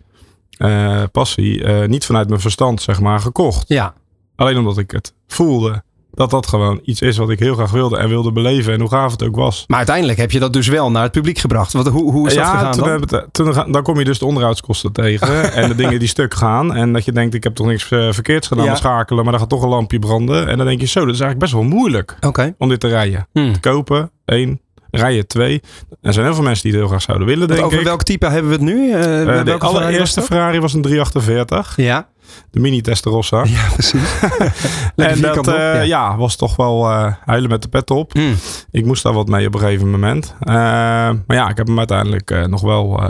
uh, 0.57 1.03
passie... 1.11 1.67
niet 1.67 2.05
vanuit 2.05 2.29
mijn 2.29 2.41
verstand, 2.41 2.81
zeg 2.81 2.99
maar, 2.99 3.19
gekocht. 3.19 3.67
Ja. 3.67 3.93
Alleen 4.35 4.57
omdat 4.57 4.77
ik 4.77 4.91
het 4.91 5.13
voelde 5.27 5.83
dat 6.17 6.29
dat 6.29 6.47
gewoon 6.47 6.79
iets 6.83 7.01
is 7.01 7.17
wat 7.17 7.29
ik 7.29 7.39
heel 7.39 7.53
graag 7.53 7.71
wilde 7.71 7.97
en 7.97 8.09
wilde 8.09 8.31
beleven. 8.31 8.73
En 8.73 8.79
hoe 8.79 8.89
gaaf 8.89 9.11
het 9.11 9.23
ook 9.23 9.35
was. 9.35 9.63
Maar 9.67 9.77
uiteindelijk 9.77 10.17
heb 10.17 10.31
je 10.31 10.39
dat 10.39 10.53
dus 10.53 10.67
wel 10.67 10.91
naar 10.91 11.03
het 11.03 11.11
publiek 11.11 11.37
gebracht. 11.37 11.73
Wat, 11.73 11.87
hoe, 11.87 12.11
hoe 12.11 12.27
is 12.27 12.35
dat 12.35 12.45
gegaan 12.45 12.71
toen 12.71 12.83
dan? 12.83 13.01
Het, 13.01 13.27
toen, 13.31 13.71
dan 13.71 13.83
kom 13.83 13.99
je 13.99 14.05
dus 14.05 14.19
de 14.19 14.25
onderhoudskosten 14.25 14.91
tegen. 14.91 15.53
en 15.53 15.67
de 15.67 15.75
dingen 15.75 15.99
die 15.99 16.07
stuk 16.07 16.33
gaan. 16.33 16.75
En 16.75 16.93
dat 16.93 17.05
je 17.05 17.11
denkt, 17.11 17.33
ik 17.33 17.43
heb 17.43 17.55
toch 17.55 17.67
niks 17.67 17.91
uh, 17.91 18.11
verkeerds 18.11 18.47
gedaan 18.47 18.63
ja. 18.63 18.69
met 18.69 18.79
schakelen. 18.79 19.23
Maar 19.23 19.31
dan 19.31 19.41
gaat 19.41 19.49
toch 19.49 19.63
een 19.63 19.69
lampje 19.69 19.99
branden. 19.99 20.47
En 20.47 20.57
dan 20.57 20.67
denk 20.67 20.79
je, 20.79 20.87
zo, 20.87 21.05
dat 21.05 21.13
is 21.13 21.21
eigenlijk 21.21 21.39
best 21.39 21.53
wel 21.53 21.77
moeilijk. 21.77 22.17
Okay. 22.19 22.55
Om 22.57 22.69
dit 22.69 22.79
te 22.79 22.87
rijden. 22.87 23.27
Hmm. 23.33 23.53
Te 23.53 23.59
kopen, 23.59 24.11
één. 24.25 24.59
Rijden 24.91 25.27
twee. 25.27 25.61
Er 26.01 26.13
zijn 26.13 26.25
heel 26.25 26.35
veel 26.35 26.43
mensen 26.43 26.63
die 26.63 26.71
het 26.71 26.79
heel 26.79 26.89
graag 26.89 27.01
zouden 27.01 27.27
willen, 27.27 27.47
denk 27.47 27.65
over 27.65 27.79
ik. 27.79 27.83
welk 27.85 28.03
type 28.03 28.29
hebben 28.29 28.51
we 28.51 28.55
het 28.55 28.65
nu? 28.65 28.87
Uh, 28.87 29.43
de 29.43 29.57
allereerste 29.59 30.21
Ferrari 30.21 30.59
was 30.59 30.73
een 30.73 30.81
348. 30.81 31.73
Ja. 31.75 32.07
De 32.51 32.59
mini 32.59 32.81
Testarossa. 32.81 33.43
Ja, 33.43 33.67
precies. 33.73 34.19
en 34.95 35.21
dat 35.21 35.47
uh, 35.47 35.53
ja. 35.53 35.81
ja. 35.81 36.17
was 36.17 36.35
toch 36.35 36.55
wel 36.55 36.89
uh, 36.89 37.13
huilen 37.25 37.49
met 37.49 37.61
de 37.61 37.67
pet 37.67 37.91
op. 37.91 38.13
Mm. 38.13 38.35
Ik 38.71 38.85
moest 38.85 39.03
daar 39.03 39.13
wat 39.13 39.27
mee 39.27 39.47
op 39.47 39.53
een 39.53 39.59
gegeven 39.59 39.89
moment. 39.89 40.35
Maar 40.45 41.23
ja, 41.27 41.49
ik 41.49 41.57
heb 41.57 41.67
hem 41.67 41.77
uiteindelijk 41.77 42.47
nog 42.47 42.61
wel 42.61 43.01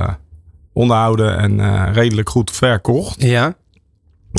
onderhouden 0.73 1.37
en 1.37 1.93
redelijk 1.93 2.29
goed 2.29 2.51
verkocht. 2.51 3.21
Ja. 3.21 3.55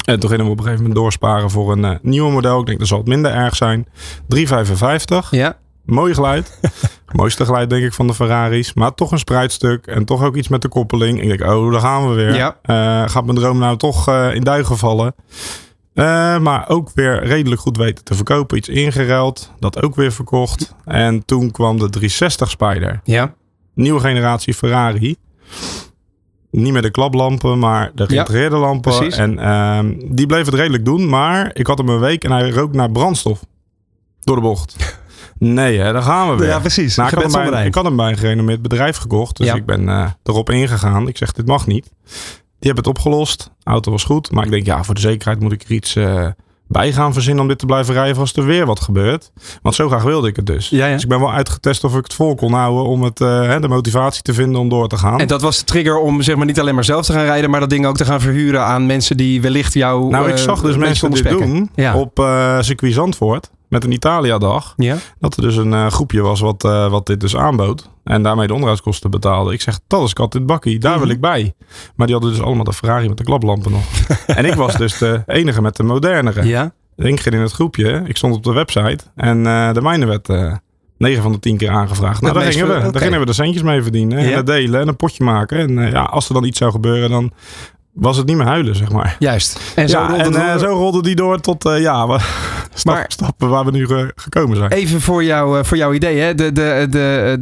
En 0.05 0.21
toen 0.21 0.31
gingen 0.31 0.45
we 0.45 0.51
op 0.51 0.59
een 0.59 0.65
gegeven 0.65 0.85
moment 0.85 1.01
doorsparen 1.01 1.51
voor 1.51 1.73
een 1.73 1.99
nieuwe 2.03 2.31
model. 2.31 2.61
Ik 2.61 2.67
denk 2.67 2.79
dat 2.79 2.89
zal 2.89 2.99
het 2.99 3.07
minder 3.07 3.33
erg 3.33 3.57
zijn. 3.57 3.87
355. 4.29 5.31
Ja. 5.31 5.57
Mooi 5.89 6.15
geluid. 6.15 6.59
Mooiste 7.13 7.45
geluid 7.45 7.71
denk 7.71 7.85
ik 7.85 7.93
van 7.93 8.07
de 8.07 8.15
Ferraris. 8.15 8.75
Maar 8.75 8.95
toch 8.95 9.13
een 9.13 9.19
spruitstuk. 9.19 9.87
En 9.87 10.05
toch 10.05 10.23
ook 10.23 10.37
iets 10.37 10.49
met 10.49 10.63
de 10.63 10.69
koppeling. 10.69 11.23
Ik 11.23 11.29
denk, 11.29 11.51
oh, 11.51 11.73
daar 11.73 11.81
gaan 11.81 12.09
we 12.09 12.15
weer. 12.15 12.35
Ja. 12.35 12.57
Uh, 12.65 13.09
gaat 13.09 13.25
mijn 13.25 13.37
droom 13.37 13.59
nou 13.59 13.77
toch 13.77 14.09
uh, 14.09 14.35
in 14.35 14.43
duigen 14.43 14.79
vallen? 14.79 15.15
Uh, 15.95 16.39
maar 16.39 16.69
ook 16.69 16.91
weer 16.95 17.25
redelijk 17.25 17.61
goed 17.61 17.77
weten 17.77 18.05
te 18.05 18.15
verkopen. 18.15 18.57
Iets 18.57 18.69
ingeruild. 18.69 19.53
Dat 19.59 19.83
ook 19.83 19.95
weer 19.95 20.13
verkocht. 20.13 20.75
En 20.85 21.25
toen 21.25 21.51
kwam 21.51 21.79
de 21.79 21.89
360 21.89 22.51
Spider. 22.51 23.01
Ja. 23.05 23.35
nieuwe 23.75 24.01
generatie 24.01 24.55
Ferrari. 24.55 25.17
Niet 26.51 26.73
meer 26.73 26.83
de 26.83 26.91
klaplampen, 26.91 27.59
maar 27.59 27.91
de 27.95 28.07
geïntegreerde 28.07 28.57
lampen. 28.57 28.97
Precies. 28.97 29.17
En 29.17 29.39
ehm, 29.39 29.95
die 30.05 30.27
bleef 30.27 30.45
het 30.45 30.55
redelijk 30.55 30.85
doen. 30.85 31.09
Maar 31.09 31.51
ik 31.53 31.67
had 31.67 31.79
hem 31.79 31.89
een 31.89 32.01
week 32.01 32.25
en 32.25 32.31
hij 32.31 32.51
rook 32.51 32.73
naar 32.73 32.91
brandstof. 32.91 33.41
Door 34.21 34.37
de 34.37 34.43
bocht. 34.43 34.77
Nee, 35.39 35.79
hè, 35.79 35.93
daar 35.93 36.03
gaan 36.03 36.31
we 36.31 36.37
weer. 36.37 36.49
Ja, 36.49 36.59
precies. 36.59 36.97
Nou, 36.97 37.09
ik, 37.09 37.15
had 37.15 37.33
hem 37.33 37.51
bij, 37.51 37.67
ik, 37.67 37.75
had 37.75 37.85
hem 37.85 37.97
bij, 37.97 38.11
een 38.11 38.19
gerenommeerd 38.19 38.63
bedrijf 38.63 38.97
gekocht. 38.97 39.37
Dus 39.37 39.53
ik 39.53 39.67
ben 39.67 39.83
uh, 39.83 40.07
erop 40.23 40.51
ingegaan. 40.51 41.09
Ik 41.09 41.17
zeg, 41.17 41.33
dit 41.33 41.47
mag 41.47 41.67
niet. 41.67 41.91
Die 42.59 42.73
hebben 42.73 42.85
het 42.85 42.87
opgelost. 42.87 43.51
De 43.59 43.71
auto 43.71 43.91
was 43.91 44.05
goed. 44.05 44.31
Maar 44.31 44.45
ik 44.45 44.51
denk, 44.51 44.67
ja, 44.67 44.85
voor 44.85 44.95
de 44.95 45.01
zekerheid 45.01 45.41
moet 45.41 45.53
ik 45.53 45.63
er 45.63 45.71
iets 45.71 45.97
uh, 45.97 46.27
bij 46.67 46.93
gaan 46.93 47.13
verzinnen 47.13 47.43
om 47.43 47.49
dit 47.49 47.59
te 47.59 47.67
blijven 47.67 47.95
rijden 47.95 48.17
als 48.17 48.33
er 48.33 48.45
weer 48.45 48.67
wat 48.67 48.81
gebeurt. 48.81 49.33
Want 49.63 49.75
zo 49.75 49.89
graag 49.89 50.03
wilde 50.03 50.29
ik 50.29 50.37
het 50.37 50.47
dus. 50.47 50.69
Ja, 50.69 50.87
ja. 50.87 50.93
Dus 50.93 51.03
ik 51.03 51.09
ben 51.09 51.21
wel 51.21 51.33
uitgetest 51.33 51.85
of 51.85 51.97
ik 51.97 52.05
het 52.05 52.15
vol 52.15 52.35
kon 52.35 52.53
houden 52.53 52.85
om 52.85 53.03
het, 53.03 53.21
uh, 53.21 53.61
de 53.61 53.69
motivatie 53.69 54.23
te 54.23 54.35
vinden 54.35 54.61
om 54.61 54.69
door 54.69 54.89
te 54.89 54.97
gaan. 54.97 55.21
En 55.21 55.27
dat 55.27 55.43
was 55.43 55.59
de 55.59 55.65
trigger 55.65 55.99
om 55.99 56.23
zeg 56.23 56.37
maar 56.37 56.47
niet 56.47 56.61
alleen 56.61 56.75
maar 56.75 56.85
zelf 56.85 57.07
te 57.07 57.13
gaan 57.13 57.25
rijden, 57.25 57.51
maar 57.51 57.61
dat 57.61 57.71
ding 57.71 57.87
ook 57.87 57.97
te 57.97 58.05
gaan 58.05 58.21
verhuren 58.21 58.65
aan 58.65 58.87
mensen 58.87 59.17
die 59.17 59.41
wellicht 59.41 59.75
jou. 59.75 60.11
Nou, 60.11 60.29
ik 60.29 60.37
zag 60.37 60.61
dus 60.61 60.77
mensen 60.77 61.11
dit 61.11 61.29
doen 61.29 61.71
op 61.95 62.13
circuit 62.61 62.93
Zandvoort 62.93 63.51
met 63.69 63.85
een 63.85 63.93
Italia-dag. 63.93 64.75
Ja. 64.77 64.97
Dat 65.19 65.37
er 65.37 65.43
dus 65.43 65.57
een 65.57 65.73
uh, 65.73 65.87
groepje 65.87 66.21
was 66.21 66.41
wat, 66.41 66.65
uh, 66.65 66.91
wat 66.91 67.07
dit 67.07 67.21
dus 67.21 67.37
aanbood. 67.37 67.91
En 68.05 68.23
daarmee 68.23 68.47
de 68.47 68.53
onderhoudskosten 68.53 69.11
betaalde. 69.11 69.53
Ik 69.53 69.61
zeg, 69.61 69.81
dat 69.87 70.03
is 70.03 70.13
kat 70.13 70.33
dit 70.33 70.47
bakkie, 70.47 70.79
daar 70.79 70.97
wil 70.97 71.07
mhm. 71.07 71.15
ik 71.15 71.21
bij. 71.21 71.55
Maar 71.95 72.07
die 72.07 72.17
hadden 72.17 72.35
dus 72.35 72.45
allemaal 72.45 72.65
de 72.65 72.73
Ferrari 72.73 73.09
met 73.09 73.17
de 73.17 73.25
klaplampen 73.25 73.71
nog. 73.71 73.85
en 74.27 74.45
ik 74.45 74.55
was 74.55 74.77
dus 74.77 74.99
de 74.99 75.23
enige 75.27 75.63
met 75.63 75.77
de 75.77 75.83
modernere. 75.83 76.47
Ja. 76.47 76.73
Ik 76.97 77.21
ging 77.21 77.35
in 77.35 77.41
het 77.41 77.53
groepje, 77.53 78.03
ik 78.07 78.17
stond 78.17 78.35
op 78.35 78.43
de 78.43 78.53
website. 78.53 78.99
En 79.15 79.39
uh, 79.39 79.73
de 79.73 79.81
mijne 79.81 80.07
werd 80.07 80.29
9 80.99 81.23
van 81.23 81.33
de 81.33 81.39
10 81.39 81.57
keer 81.57 81.71
aangevraagd. 81.71 82.21
Nou, 82.21 82.35
daar 82.35 82.53
gingen, 82.53 82.69
we, 82.69 82.77
okay. 82.77 82.91
daar 82.91 83.03
gingen 83.03 83.21
we 83.21 83.27
de 83.27 83.33
centjes 83.33 83.63
mee 83.63 83.83
verdienen. 83.83 84.19
En 84.19 84.45
delen 84.45 84.81
en 84.81 84.89
een 84.89 84.97
potje 84.97 85.25
maken. 85.25 85.59
En 85.59 85.91
ja, 85.91 86.03
als 86.03 86.29
er 86.29 86.35
dan 86.35 86.45
iets 86.45 86.59
zou 86.59 86.71
gebeuren, 86.71 87.11
dan 87.11 87.33
was 88.01 88.17
het 88.17 88.27
niet 88.27 88.37
meer 88.37 88.47
huilen, 88.47 88.77
zeg 88.77 88.93
maar. 88.93 89.17
Juist. 89.19 89.61
En 89.75 89.89
zo, 89.89 90.07
rolde, 90.09 90.23
en, 90.23 90.33
uh, 90.33 90.59
zo 90.59 90.67
rolde 90.67 91.03
die 91.03 91.15
door 91.15 91.41
tot, 91.41 91.67
uh, 91.67 91.81
ja, 91.81 92.19
stap, 92.75 92.95
maar, 92.95 93.05
stappen 93.09 93.49
waar 93.49 93.65
we 93.65 93.71
nu 93.71 93.87
uh, 93.87 94.09
gekomen 94.15 94.57
zijn. 94.57 94.71
Even 94.71 95.01
voor, 95.01 95.25
jou, 95.25 95.65
voor 95.65 95.77
jouw 95.77 95.93
idee. 95.93 96.19
Hè? 96.19 96.35
De, 96.35 96.53
de, 96.53 96.87
de, 96.91 97.39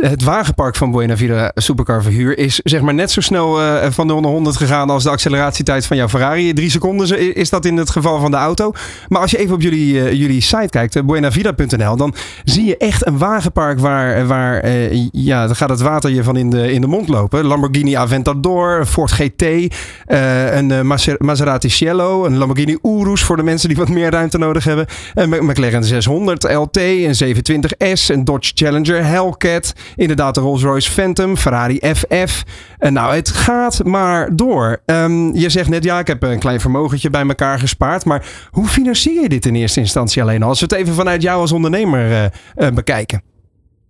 het 0.00 0.22
wagenpark 0.22 0.76
van 0.76 0.90
Buena 0.90 1.16
Vida 1.16 1.52
Supercar 1.54 2.02
Verhuur 2.02 2.38
is 2.38 2.60
zeg 2.64 2.80
maar 2.80 2.94
net 2.94 3.10
zo 3.10 3.20
snel 3.20 3.58
van 3.90 4.06
0 4.06 4.20
naar 4.20 4.30
100 4.30 4.56
gegaan 4.56 4.90
als 4.90 5.02
de 5.02 5.10
acceleratietijd 5.10 5.86
van 5.86 5.96
jouw 5.96 6.08
Ferrari. 6.08 6.52
Drie 6.52 6.70
seconden 6.70 7.34
is 7.34 7.50
dat 7.50 7.64
in 7.64 7.76
het 7.76 7.90
geval 7.90 8.20
van 8.20 8.30
de 8.30 8.36
auto. 8.36 8.72
Maar 9.08 9.20
als 9.20 9.30
je 9.30 9.38
even 9.38 9.54
op 9.54 9.60
jullie, 9.60 10.16
jullie 10.16 10.40
site 10.40 10.68
kijkt, 10.70 11.06
buenavida.nl, 11.06 11.96
dan 11.96 12.14
zie 12.44 12.64
je 12.64 12.76
echt 12.76 13.06
een 13.06 13.18
wagenpark 13.18 13.78
waar, 13.78 14.26
waar 14.26 14.68
ja, 15.10 15.46
dan 15.46 15.56
gaat 15.56 15.68
het 15.68 15.80
water 15.80 16.10
je 16.10 16.22
van 16.22 16.36
in 16.36 16.50
de, 16.50 16.72
in 16.72 16.80
de 16.80 16.86
mond 16.86 17.08
lopen. 17.08 17.44
Lamborghini 17.44 17.94
Aventador, 17.94 18.86
Ford 18.86 19.12
GT, 19.12 19.44
uh, 20.08 20.56
een 20.56 20.70
uh, 20.70 21.16
Maserati 21.18 21.70
Cielo, 21.70 22.24
een 22.24 22.36
Lamborghini 22.36 22.78
Urus 22.82 23.22
voor 23.22 23.36
de 23.36 23.42
mensen 23.42 23.68
die 23.68 23.76
wat 23.76 23.88
meer 23.88 24.10
ruimte 24.10 24.38
nodig 24.38 24.64
hebben. 24.64 24.86
Een 25.14 25.46
McLaren 25.46 25.84
600 25.84 26.42
LT, 26.42 26.76
een 26.76 27.14
720S, 27.24 28.06
een 28.06 28.24
Dodge 28.24 28.52
Challenger 28.54 29.04
Hellcat, 29.04 29.72
inderdaad 29.96 30.34
de 30.34 30.40
Rolls-Royce 30.40 30.90
Phantom, 30.90 31.36
Ferrari 31.36 31.80
FF. 31.94 32.42
En 32.78 32.92
nou, 32.92 33.14
het 33.14 33.28
gaat 33.28 33.84
maar 33.84 34.36
door. 34.36 34.82
Um, 34.86 35.34
je 35.34 35.48
zegt 35.48 35.68
net, 35.68 35.84
ja, 35.84 35.98
ik 35.98 36.06
heb 36.06 36.22
een 36.22 36.38
klein 36.38 36.60
vermogentje 36.60 37.10
bij 37.10 37.26
elkaar 37.26 37.58
gespaard. 37.58 38.04
Maar 38.04 38.26
hoe 38.50 38.66
financier 38.66 39.22
je 39.22 39.28
dit 39.28 39.46
in 39.46 39.54
eerste 39.54 39.80
instantie 39.80 40.22
alleen 40.22 40.42
al? 40.42 40.48
Als 40.48 40.60
we 40.60 40.66
het 40.66 40.74
even 40.74 40.94
vanuit 40.94 41.22
jou 41.22 41.40
als 41.40 41.52
ondernemer 41.52 42.30
bekijken. 42.74 43.33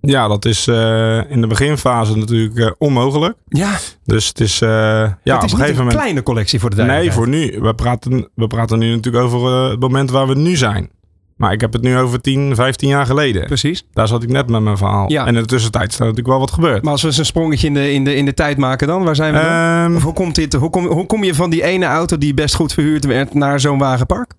Ja, 0.06 0.28
dat 0.28 0.44
is 0.44 0.66
uh, 0.66 1.30
in 1.30 1.40
de 1.40 1.46
beginfase 1.46 2.16
natuurlijk 2.16 2.56
uh, 2.56 2.70
onmogelijk. 2.78 3.36
Ja. 3.48 3.78
Dus 4.04 4.28
het 4.28 4.40
is, 4.40 4.60
uh, 4.60 4.68
ja, 4.68 5.14
het 5.22 5.24
is 5.24 5.34
op 5.34 5.42
een 5.42 5.48
gegeven 5.48 5.74
moment. 5.74 5.92
Een 5.92 6.00
kleine 6.00 6.22
collectie 6.22 6.60
voor 6.60 6.70
de 6.70 6.82
Nee, 6.82 7.12
voor 7.12 7.28
nu. 7.28 7.58
We 7.60 7.74
praten, 7.74 8.28
we 8.34 8.46
praten 8.46 8.78
nu 8.78 8.94
natuurlijk 8.94 9.24
over 9.24 9.70
het 9.70 9.80
moment 9.80 10.10
waar 10.10 10.26
we 10.26 10.34
nu 10.34 10.56
zijn. 10.56 10.90
Maar 11.36 11.52
ik 11.52 11.60
heb 11.60 11.72
het 11.72 11.82
nu 11.82 11.98
over 11.98 12.20
10, 12.20 12.54
15 12.54 12.88
jaar 12.88 13.06
geleden. 13.06 13.46
Precies. 13.46 13.86
Daar 13.92 14.08
zat 14.08 14.22
ik 14.22 14.28
net 14.28 14.48
met 14.48 14.62
mijn 14.62 14.76
verhaal. 14.76 15.10
Ja. 15.10 15.26
En 15.26 15.34
in 15.34 15.42
de 15.42 15.48
tussentijd 15.48 15.88
is 15.88 15.94
er 15.94 16.00
natuurlijk 16.00 16.28
wel 16.28 16.38
wat 16.38 16.50
gebeurd. 16.50 16.82
Maar 16.82 16.92
als 16.92 17.02
we 17.02 17.08
eens 17.08 17.18
een 17.18 17.24
sprongetje 17.24 17.66
in 17.66 17.74
de, 17.74 17.92
in 17.92 18.04
de, 18.04 18.14
in 18.14 18.24
de 18.24 18.34
tijd 18.34 18.56
maken 18.56 18.86
dan, 18.86 19.04
waar 19.04 19.16
zijn 19.16 19.34
we 19.34 19.40
dan? 19.40 19.92
Um, 19.92 20.02
hoe, 20.02 20.12
komt 20.12 20.34
dit, 20.34 20.52
hoe, 20.52 20.70
kom, 20.70 20.86
hoe 20.86 21.06
kom 21.06 21.24
je 21.24 21.34
van 21.34 21.50
die 21.50 21.62
ene 21.62 21.86
auto 21.86 22.18
die 22.18 22.34
best 22.34 22.54
goed 22.54 22.72
verhuurd 22.72 23.04
werd 23.04 23.34
naar 23.34 23.60
zo'n 23.60 23.78
wagenpark? 23.78 24.34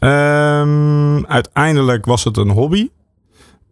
Um, 0.00 1.26
uiteindelijk 1.26 2.06
was 2.06 2.24
het 2.24 2.36
een 2.36 2.50
hobby. 2.50 2.88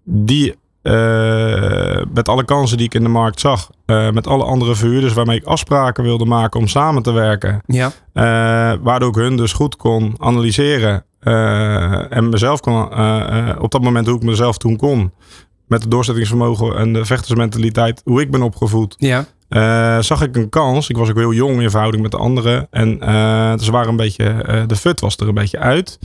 Die 0.05 0.55
uh, 0.89 2.03
met 2.15 2.29
alle 2.29 2.45
kansen 2.45 2.77
die 2.77 2.87
ik 2.87 2.95
in 2.95 3.03
de 3.03 3.09
markt 3.09 3.41
zag, 3.41 3.71
uh, 3.87 4.11
met 4.11 4.27
alle 4.27 4.45
andere 4.45 4.75
verhuurders 4.75 5.13
waarmee 5.13 5.39
ik 5.39 5.45
afspraken 5.45 6.05
wilde 6.05 6.25
maken 6.25 6.61
om 6.61 6.69
samen 6.69 7.03
te 7.03 7.13
werken. 7.13 7.61
Ja. 7.67 7.87
Uh, 7.87 8.79
waardoor 8.83 9.09
ik 9.09 9.15
hun 9.15 9.37
dus 9.37 9.53
goed 9.53 9.77
kon 9.77 10.15
analyseren 10.19 11.05
en 12.11 12.29
mezelf 12.29 12.61
kon, 12.61 12.83
op 13.59 13.71
dat 13.71 13.83
moment 13.83 14.07
hoe 14.07 14.17
ik 14.17 14.23
mezelf 14.23 14.59
toen 14.59 14.77
kon. 14.77 15.13
Met 15.67 15.83
het 15.83 15.91
doorzettingsvermogen 15.91 16.77
en 16.77 16.93
de 16.93 17.05
vechtersmentaliteit, 17.05 18.03
hoe 18.05 18.21
ik 18.21 18.31
ben 18.31 18.43
opgevoed. 18.43 18.95
Ja. 18.99 19.25
Uh, 19.49 20.01
zag 20.01 20.23
ik 20.23 20.37
een 20.37 20.49
kans. 20.49 20.89
Ik 20.89 20.97
was 20.97 21.11
ook 21.11 21.17
heel 21.17 21.33
jong 21.33 21.61
in 21.61 21.71
verhouding 21.71 22.03
met 22.03 22.13
de 22.13 22.19
anderen. 22.19 22.67
En 22.71 22.99
uh, 23.03 23.59
ze 23.59 23.71
waren 23.71 23.89
een 23.89 23.97
beetje, 23.97 24.45
uh, 24.49 24.63
de 24.67 24.77
fut 24.77 25.01
was 25.01 25.17
er 25.17 25.29
een 25.29 25.35
beetje 25.35 25.59
uit. 25.59 25.99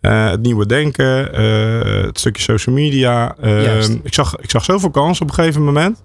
Het 0.00 0.42
nieuwe 0.42 0.66
denken, 0.66 1.34
het 2.06 2.18
stukje 2.18 2.42
social 2.42 2.74
media. 2.74 3.36
ik, 4.02 4.14
zag, 4.14 4.36
ik 4.36 4.50
zag 4.50 4.64
zoveel 4.64 4.90
kans 4.90 5.20
op 5.20 5.28
een 5.28 5.34
gegeven 5.34 5.64
moment. 5.64 6.02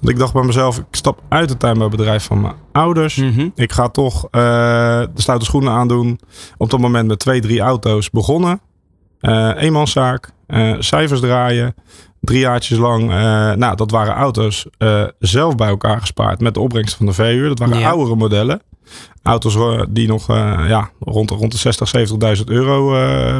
Dat 0.00 0.10
ik 0.10 0.18
dacht 0.18 0.32
bij 0.32 0.42
mezelf, 0.42 0.78
ik 0.78 0.84
stap 0.90 1.22
uit 1.28 1.50
het 1.50 1.58
tuinbouwbedrijf 1.58 2.24
van 2.24 2.40
mijn 2.40 2.54
ouders. 2.72 3.16
Mm 3.16 3.52
Ik 3.54 3.72
ga 3.72 3.88
toch 3.88 4.28
de 4.30 5.08
stoute 5.14 5.44
schoenen 5.44 5.72
aandoen. 5.72 6.20
Op 6.56 6.70
dat 6.70 6.80
moment 6.80 7.08
met 7.08 7.18
twee, 7.18 7.40
drie 7.40 7.60
auto's 7.60 8.10
begonnen. 8.10 8.60
eenmanszaak, 9.56 10.30
cijfers 10.78 11.20
draaien 11.20 11.74
drie 12.20 12.40
jaartjes 12.40 12.78
lang, 12.78 13.08
nou, 13.56 13.76
dat 13.76 13.90
waren 13.90 14.14
auto's 14.14 14.66
zelf 15.18 15.54
bij 15.54 15.68
elkaar 15.68 16.00
gespaard 16.00 16.40
met 16.40 16.54
de 16.54 16.60
opbrengst 16.60 16.96
van 16.96 17.06
de 17.06 17.12
verhuur. 17.12 17.48
Dat 17.48 17.58
waren 17.58 17.78
ja. 17.78 17.88
oudere 17.88 18.16
modellen. 18.16 18.62
Auto's 19.22 19.54
uh, 19.54 19.82
die 19.88 20.08
nog 20.08 20.26
ja, 20.26 20.90
rond, 21.00 21.30
rond 21.30 21.52
de 21.52 21.58
60, 21.58 21.92
70.000 22.38 22.44
euro 22.44 22.90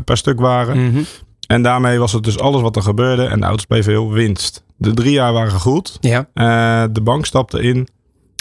per 0.01 0.17
stuk 0.17 0.41
waren. 0.41 0.79
Mm 0.79 0.93
-hmm. 0.93 1.05
En 1.47 1.63
daarmee 1.63 1.99
was 1.99 2.13
het 2.13 2.25
dus 2.25 2.39
alles 2.39 2.61
wat 2.63 2.77
er 2.77 2.83
gebeurde 2.83 3.25
en 3.25 3.41
de 3.41 3.47
auto's 3.47 3.65
bleven 3.65 3.93
heel 3.93 4.13
winst. 4.13 4.65
De 4.77 4.95
drie 4.95 5.13
jaar 5.13 5.33
waren 5.33 5.61
goed. 5.61 5.99
Ja. 6.01 6.29
de 6.87 7.01
bank 7.01 7.27
stapte 7.27 7.63
in 7.63 7.89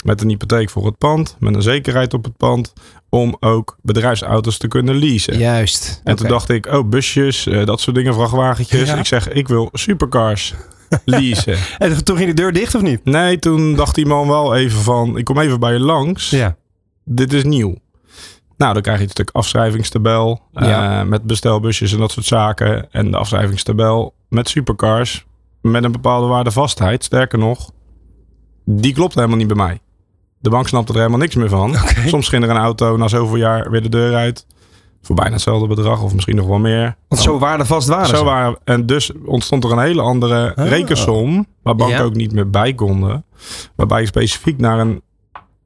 met 0.04 0.20
een 0.20 0.28
hypotheek 0.28 0.70
voor 0.70 0.86
het 0.86 0.98
pand, 0.98 1.36
met 1.38 1.54
een 1.54 1.62
zekerheid 1.62 2.14
op 2.14 2.24
het 2.24 2.36
pand, 2.36 2.72
om 3.08 3.36
ook 3.40 3.76
bedrijfsauto's 3.82 4.58
te 4.58 4.68
kunnen 4.68 4.94
leasen. 4.96 5.38
Juist. 5.38 6.00
En 6.04 6.16
toen 6.16 6.28
dacht 6.28 6.48
ik, 6.48 6.66
oh, 6.66 6.88
busjes, 6.88 7.46
uh, 7.46 7.66
dat 7.66 7.80
soort 7.80 7.96
dingen, 7.96 8.14
vrachtwagentjes. 8.14 8.92
Ik 8.92 9.06
zeg, 9.06 9.28
ik 9.28 9.48
wil 9.48 9.68
supercars 9.72 10.54
leasen. 11.04 11.56
en 11.78 12.04
toen 12.04 12.16
ging 12.16 12.28
de 12.28 12.34
deur 12.34 12.52
dicht 12.52 12.74
of 12.74 12.82
niet? 12.82 13.04
Nee, 13.04 13.38
toen 13.38 13.74
dacht 13.74 13.94
die 13.94 14.06
man 14.06 14.28
wel 14.28 14.54
even 14.54 14.80
van, 14.80 15.18
ik 15.18 15.24
kom 15.24 15.38
even 15.38 15.60
bij 15.60 15.72
je 15.72 15.80
langs. 15.80 16.30
Ja. 16.30 16.56
Dit 17.08 17.32
is 17.32 17.44
nieuw. 17.44 17.74
Nou, 18.56 18.72
dan 18.72 18.82
krijg 18.82 18.98
je 18.98 19.04
een 19.04 19.10
stuk 19.10 19.30
afschrijvingstabel 19.32 20.40
ja. 20.52 21.00
uh, 21.00 21.08
met 21.08 21.22
bestelbusjes 21.22 21.92
en 21.92 21.98
dat 21.98 22.10
soort 22.10 22.26
zaken. 22.26 22.92
En 22.92 23.10
de 23.10 23.16
afschrijvingstabel 23.16 24.14
met 24.28 24.48
supercars 24.48 25.26
met 25.60 25.84
een 25.84 25.92
bepaalde 25.92 26.26
waardevastheid. 26.26 27.04
Sterker 27.04 27.38
nog, 27.38 27.70
die 28.64 28.94
klopt 28.94 29.14
helemaal 29.14 29.36
niet 29.36 29.46
bij 29.46 29.56
mij. 29.56 29.80
De 30.38 30.50
bank 30.50 30.68
snapt 30.68 30.88
er 30.88 30.94
helemaal 30.94 31.18
niks 31.18 31.34
meer 31.34 31.48
van. 31.48 31.74
Soms 32.06 32.28
ging 32.28 32.44
er 32.44 32.50
een 32.50 32.56
auto 32.56 32.96
na 32.96 33.08
zoveel 33.08 33.36
jaar 33.36 33.70
weer 33.70 33.82
de 33.82 33.88
deur 33.88 34.14
uit. 34.14 34.46
Voor 35.02 35.16
bijna 35.16 35.32
hetzelfde 35.32 35.66
bedrag 35.66 36.02
of 36.02 36.14
misschien 36.14 36.36
nog 36.36 36.46
wel 36.46 36.58
meer. 36.58 36.96
Want 37.08 37.22
zo 37.22 37.38
waardevast 37.38 37.88
waren 37.88 38.06
zo 38.06 38.24
waren, 38.24 38.58
En 38.64 38.86
dus 38.86 39.12
ontstond 39.24 39.64
er 39.64 39.72
een 39.72 39.78
hele 39.78 40.02
andere 40.02 40.52
oh. 40.56 40.68
rekensom. 40.68 41.46
Waar 41.62 41.76
banken 41.76 42.04
ook 42.04 42.14
niet 42.14 42.32
meer 42.32 42.50
bij 42.50 42.74
konden. 42.74 43.24
Waarbij 43.74 44.00
ik 44.00 44.06
specifiek 44.06 44.58
naar 44.58 44.78
een 44.78 45.02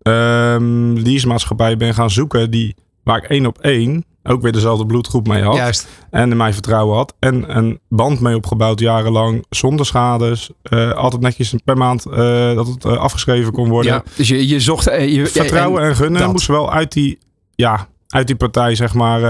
um, 0.02 0.98
leasemaatschappij 0.98 1.76
ben 1.76 1.94
gaan 1.94 2.10
zoeken. 2.10 2.50
Die, 2.50 2.74
waar 3.04 3.16
ik 3.16 3.24
één 3.24 3.46
op 3.46 3.58
één 3.58 4.04
ook 4.24 4.42
weer 4.42 4.52
dezelfde 4.52 4.86
bloedgroep 4.86 5.28
mee 5.28 5.42
had. 5.42 5.56
Juist. 5.56 5.88
En 6.10 6.30
in 6.30 6.36
mij 6.36 6.52
vertrouwen 6.52 6.96
had. 6.96 7.14
En 7.18 7.56
een 7.56 7.78
band 7.88 8.20
mee 8.20 8.36
opgebouwd 8.36 8.80
jarenlang. 8.80 9.44
Zonder 9.50 9.86
schades. 9.86 10.50
Uh, 10.72 10.92
altijd 10.92 11.22
netjes 11.22 11.54
per 11.64 11.76
maand 11.76 12.06
uh, 12.06 12.54
dat 12.54 12.66
het 12.66 12.84
uh, 12.84 12.96
afgeschreven 12.96 13.52
kon 13.52 13.68
worden. 13.68 13.92
Ja, 13.92 14.02
dus 14.16 14.28
je, 14.28 14.48
je 14.48 14.60
zocht... 14.60 14.84
Je, 14.84 15.26
vertrouwen 15.26 15.82
en, 15.82 15.88
en 15.88 15.96
gunnen 15.96 16.20
dat. 16.20 16.32
moest 16.32 16.46
wel 16.46 16.72
uit 16.72 16.92
die, 16.92 17.18
ja, 17.54 17.88
uit 18.08 18.26
die 18.26 18.36
partij, 18.36 18.74
zeg 18.74 18.94
maar... 18.94 19.20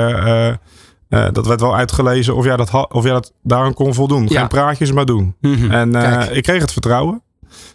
dat 1.08 1.46
werd 1.46 1.60
wel 1.60 1.76
uitgelezen 1.76 2.36
of 2.36 2.44
jij, 2.44 2.56
dat 2.56 2.92
of 2.92 3.04
jij 3.04 3.12
dat 3.12 3.32
daaraan 3.42 3.74
kon 3.74 3.94
voldoen. 3.94 4.26
Ja. 4.28 4.38
Geen 4.38 4.48
praatjes, 4.48 4.92
maar 4.92 5.06
doen. 5.06 5.34
Mm 5.40 5.54
-hmm. 5.54 5.70
En 5.70 5.94
ik 6.36 6.42
kreeg 6.42 6.60
het 6.60 6.72
vertrouwen. 6.72 7.22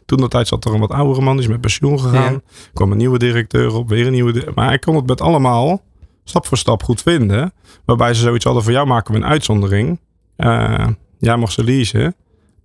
Toen 0.05 0.19
dat 0.19 0.31
tijd 0.31 0.47
zat 0.47 0.65
er 0.65 0.73
een 0.73 0.79
wat 0.79 0.91
oudere 0.91 1.21
man, 1.21 1.33
die 1.33 1.45
is 1.45 1.51
met 1.51 1.61
pensioen 1.61 1.99
gegaan. 1.99 2.33
Ja. 2.33 2.41
kwam 2.73 2.91
een 2.91 2.97
nieuwe 2.97 3.17
directeur 3.17 3.75
op, 3.75 3.89
weer 3.89 4.05
een 4.05 4.11
nieuwe. 4.11 4.51
Maar 4.55 4.73
ik 4.73 4.81
kon 4.81 4.95
het 4.95 5.07
met 5.07 5.21
allemaal 5.21 5.81
stap 6.23 6.45
voor 6.45 6.57
stap 6.57 6.83
goed 6.83 7.01
vinden. 7.01 7.53
Waarbij 7.85 8.13
ze 8.13 8.21
zoiets 8.21 8.45
hadden 8.45 8.63
van, 8.63 8.73
jou 8.73 8.87
maken 8.87 9.13
we 9.13 9.19
een 9.19 9.25
uitzondering. 9.25 9.99
Uh, 10.37 10.87
jij 11.19 11.37
mag 11.37 11.51
ze 11.51 11.63
leasen. 11.63 12.15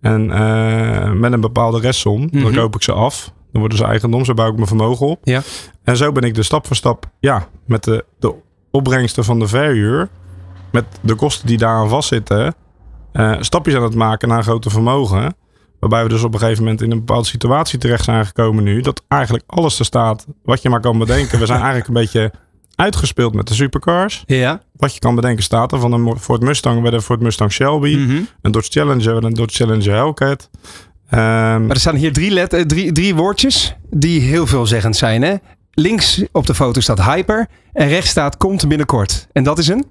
En 0.00 0.26
met 1.20 1.32
een 1.32 1.40
bepaalde 1.40 1.80
restsom, 1.80 2.30
dan 2.30 2.42
mhm. 2.42 2.54
koop 2.54 2.74
ik 2.74 2.82
ze 2.82 2.92
af. 2.92 3.32
Dan 3.52 3.60
worden 3.60 3.78
ze 3.78 3.84
eigendom, 3.84 4.24
zo 4.24 4.34
bouw 4.34 4.48
ik 4.48 4.54
mijn 4.54 4.66
vermogen 4.66 5.06
op. 5.06 5.20
Ja. 5.24 5.42
En 5.84 5.96
zo 5.96 6.12
ben 6.12 6.22
ik 6.22 6.34
de 6.34 6.42
stap 6.42 6.66
voor 6.66 6.76
stap, 6.76 7.10
ja, 7.20 7.48
met 7.66 7.84
de, 7.84 8.04
de 8.18 8.34
opbrengsten 8.70 9.24
van 9.24 9.38
de 9.38 9.46
verhuur, 9.46 10.08
met 10.70 10.84
de 11.00 11.14
kosten 11.14 11.46
die 11.46 11.58
daaraan 11.58 11.88
vastzitten, 11.88 12.54
uh, 13.12 13.36
stapjes 13.40 13.74
aan 13.74 13.82
het 13.82 13.94
maken 13.94 14.28
naar 14.28 14.38
een 14.38 14.44
groter 14.44 14.70
vermogen. 14.70 15.34
Waarbij 15.82 16.02
we 16.02 16.08
dus 16.08 16.22
op 16.22 16.34
een 16.34 16.38
gegeven 16.40 16.62
moment 16.62 16.82
in 16.82 16.90
een 16.90 16.98
bepaalde 16.98 17.26
situatie 17.26 17.78
terecht 17.78 18.04
zijn 18.04 18.26
gekomen 18.26 18.64
nu. 18.64 18.80
Dat 18.80 19.02
eigenlijk 19.08 19.44
alles 19.46 19.78
er 19.78 19.84
staat 19.84 20.26
wat 20.42 20.62
je 20.62 20.68
maar 20.68 20.80
kan 20.80 20.98
bedenken. 20.98 21.38
We 21.38 21.46
zijn 21.46 21.58
eigenlijk 21.58 21.88
een 21.88 21.94
beetje 21.94 22.32
uitgespeeld 22.74 23.34
met 23.34 23.48
de 23.48 23.54
supercars. 23.54 24.24
Ja. 24.26 24.62
Wat 24.76 24.94
je 24.94 25.00
kan 25.00 25.14
bedenken 25.14 25.42
staat 25.42 25.72
er. 25.72 25.80
Van 25.80 25.92
een 25.92 26.18
Ford 26.18 26.40
Mustang 26.42 26.82
bij 26.82 26.90
de 26.90 27.02
Ford 27.02 27.20
Mustang 27.20 27.52
Shelby. 27.52 27.96
Mm 27.96 28.26
Een 28.42 28.52
Dodge 28.52 28.70
Challenger 28.70 29.24
een 29.24 29.34
Dodge 29.34 29.56
Challenger 29.56 29.94
Hellcat. 29.94 30.50
Um, 31.10 31.18
maar 31.18 31.68
er 31.68 31.80
staan 31.80 31.96
hier 31.96 32.12
drie, 32.12 32.30
let, 32.30 32.52
eh, 32.52 32.60
drie, 32.60 32.92
drie 32.92 33.14
woordjes 33.14 33.76
die 33.90 34.20
heel 34.20 34.46
veelzeggend 34.46 34.96
zijn. 34.96 35.22
Hè? 35.22 35.34
Links 35.70 36.22
op 36.32 36.46
de 36.46 36.54
foto 36.54 36.80
staat 36.80 37.04
Hyper. 37.04 37.48
En 37.72 37.88
rechts 37.88 38.10
staat 38.10 38.36
komt 38.36 38.68
binnenkort. 38.68 39.28
En 39.32 39.42
dat 39.42 39.58
is 39.58 39.68
een? 39.68 39.86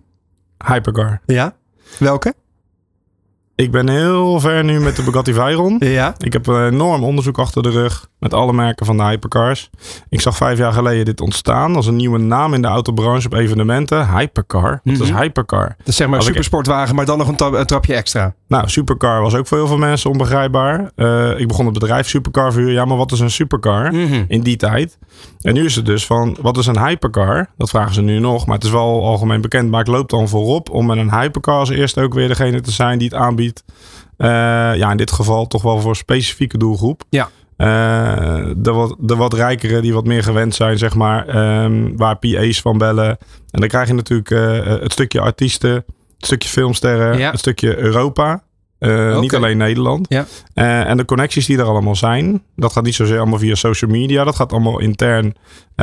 Hypercar. 0.66 1.22
Ja. 1.26 1.56
Welke? 1.98 2.34
Ik 3.62 3.72
ben 3.72 3.90
heel 3.90 4.40
ver 4.40 4.64
nu 4.64 4.80
met 4.80 4.96
de 4.96 5.04
Bugatti 5.04 5.34
Veyron. 5.34 5.76
Ja. 5.80 6.16
Ik 6.18 6.34
heb 6.34 6.48
een 6.48 6.74
enorm 6.74 7.04
onderzoek 7.04 7.40
achter 7.40 7.64
de 7.64 7.70
rug 7.70 8.10
met 8.22 8.34
alle 8.34 8.54
merken 8.54 8.86
van 8.86 8.98
de 8.98 9.04
hypercars. 9.04 9.70
Ik 10.10 10.22
zag 10.22 10.36
vijf 10.36 10.58
jaar 10.58 10.74
geleden 10.74 11.06
dit 11.06 11.22
ontstaan 11.22 11.76
als 11.76 11.88
een 11.88 11.96
nieuwe 11.96 12.18
naam 12.18 12.54
in 12.54 12.62
de 12.62 12.68
autobranche 12.68 13.28
op 13.28 13.34
evenementen. 13.34 14.08
Hypercar. 14.18 14.82
Wat 14.84 15.00
is 15.00 15.10
mhm. 15.12 15.22
hypercar? 15.22 15.68
Dat 15.78 15.88
is 15.88 15.96
zeg 15.96 16.08
maar 16.08 16.18
een 16.18 16.26
supersportwagen, 16.26 16.96
maar 16.96 17.06
dan 17.06 17.18
nog 17.18 17.28
een, 17.28 17.66
trapje 17.66 17.94
extra. 17.94 18.34
Nou, 18.48 18.70
supercar 18.70 19.22
was 19.22 19.36
ook 19.36 19.48
voor 19.48 19.58
heel 19.58 19.68
veel 19.68 19.78
mensen 19.78 20.10
onbegrijpbaar. 20.10 20.92
Uh, 20.96 21.40
ik 21.40 21.48
begon 21.48 21.66
het 21.66 21.74
bedrijf 21.74 22.08
Supercar 22.08 22.54
vuur. 22.54 22.72
Ja, 22.72 22.86
maar 22.86 22.98
wat 22.98 23.12
is 23.12 23.20
een 23.20 23.32
supercar 23.32 23.94
mhm. 23.94 24.24
in 24.28 24.42
die 24.42 24.58
tijd? 24.58 24.98
En 25.42 25.54
nu 25.54 25.66
is 25.66 25.76
het 25.76 25.86
dus 25.86 26.06
van, 26.06 26.38
wat 26.42 26.58
is 26.58 26.66
een 26.66 26.86
hypercar? 26.86 27.50
Dat 27.58 27.70
vragen 27.70 27.94
ze 27.94 28.02
nu 28.02 28.20
nog, 28.20 28.46
maar 28.46 28.56
het 28.56 28.64
is 28.66 28.72
wel 28.72 29.06
algemeen 29.06 29.42
bekend. 29.42 29.70
Maar 29.70 29.82
ik 29.82 29.88
loop 29.88 30.10
dan 30.10 30.28
voorop 30.28 30.70
om 30.70 30.86
met 30.86 30.98
een 30.98 31.20
hypercar 31.20 31.60
als 31.60 31.70
eerste 31.70 32.02
ook 32.02 32.14
weer 32.14 32.28
degene 32.28 32.62
te 32.62 32.72
zijn 32.72 32.98
die 32.98 33.08
het 33.08 33.18
aanbiedt. 33.18 33.64
Uh, 34.18 34.28
ja, 34.76 34.92
in 34.92 34.98
dit 34.98 35.12
geval 35.12 35.48
toch 35.48 35.62
wel 35.62 35.80
voor 35.80 35.90
een 35.90 35.96
specifieke 35.96 36.58
doelgroep. 36.58 37.04
Ja. 37.10 37.30
Uh, 37.62 38.46
de, 38.58 38.72
wat, 38.72 38.96
de 39.00 39.16
wat 39.16 39.34
rijkere 39.34 39.82
die 39.82 39.94
wat 39.94 40.06
meer 40.06 40.24
gewend 40.24 40.56
zijn, 40.56 40.78
zeg 40.78 40.96
maar. 40.96 41.36
Um, 41.64 41.98
waar 41.98 42.18
PA's 42.18 42.62
van 42.62 42.78
bellen. 42.78 43.18
En 43.52 43.60
dan 43.60 43.68
krijg 43.68 43.88
je 43.88 43.94
natuurlijk 43.94 44.30
uh, 44.30 44.66
het 44.66 44.92
stukje 44.92 45.22
artiesten, 45.22 45.74
het 45.74 45.86
stukje 46.18 46.50
filmsterren, 46.50 47.18
ja. 47.18 47.32
het 47.32 47.40
stukje 47.40 47.78
Europa. 47.78 48.44
Uh, 48.80 49.20
Niet 49.20 49.36
alleen 49.36 49.58
Nederland. 49.58 50.06
Ja. 50.10 50.26
Uh, 50.56 50.90
en 50.90 50.98
de 50.98 51.06
connecties 51.06 51.46
die 51.46 51.58
er 51.58 51.64
allemaal 51.64 51.96
zijn, 51.96 52.44
dat 52.56 52.72
gaat 52.72 52.84
niet 52.84 52.96
zozeer 52.96 53.18
allemaal 53.18 53.40
via 53.40 53.56
social 53.56 53.92
media. 53.92 54.24
Dat 54.24 54.36
gaat 54.36 54.52
allemaal 54.52 54.80
intern. 54.80 55.26
Uh, 55.26 55.34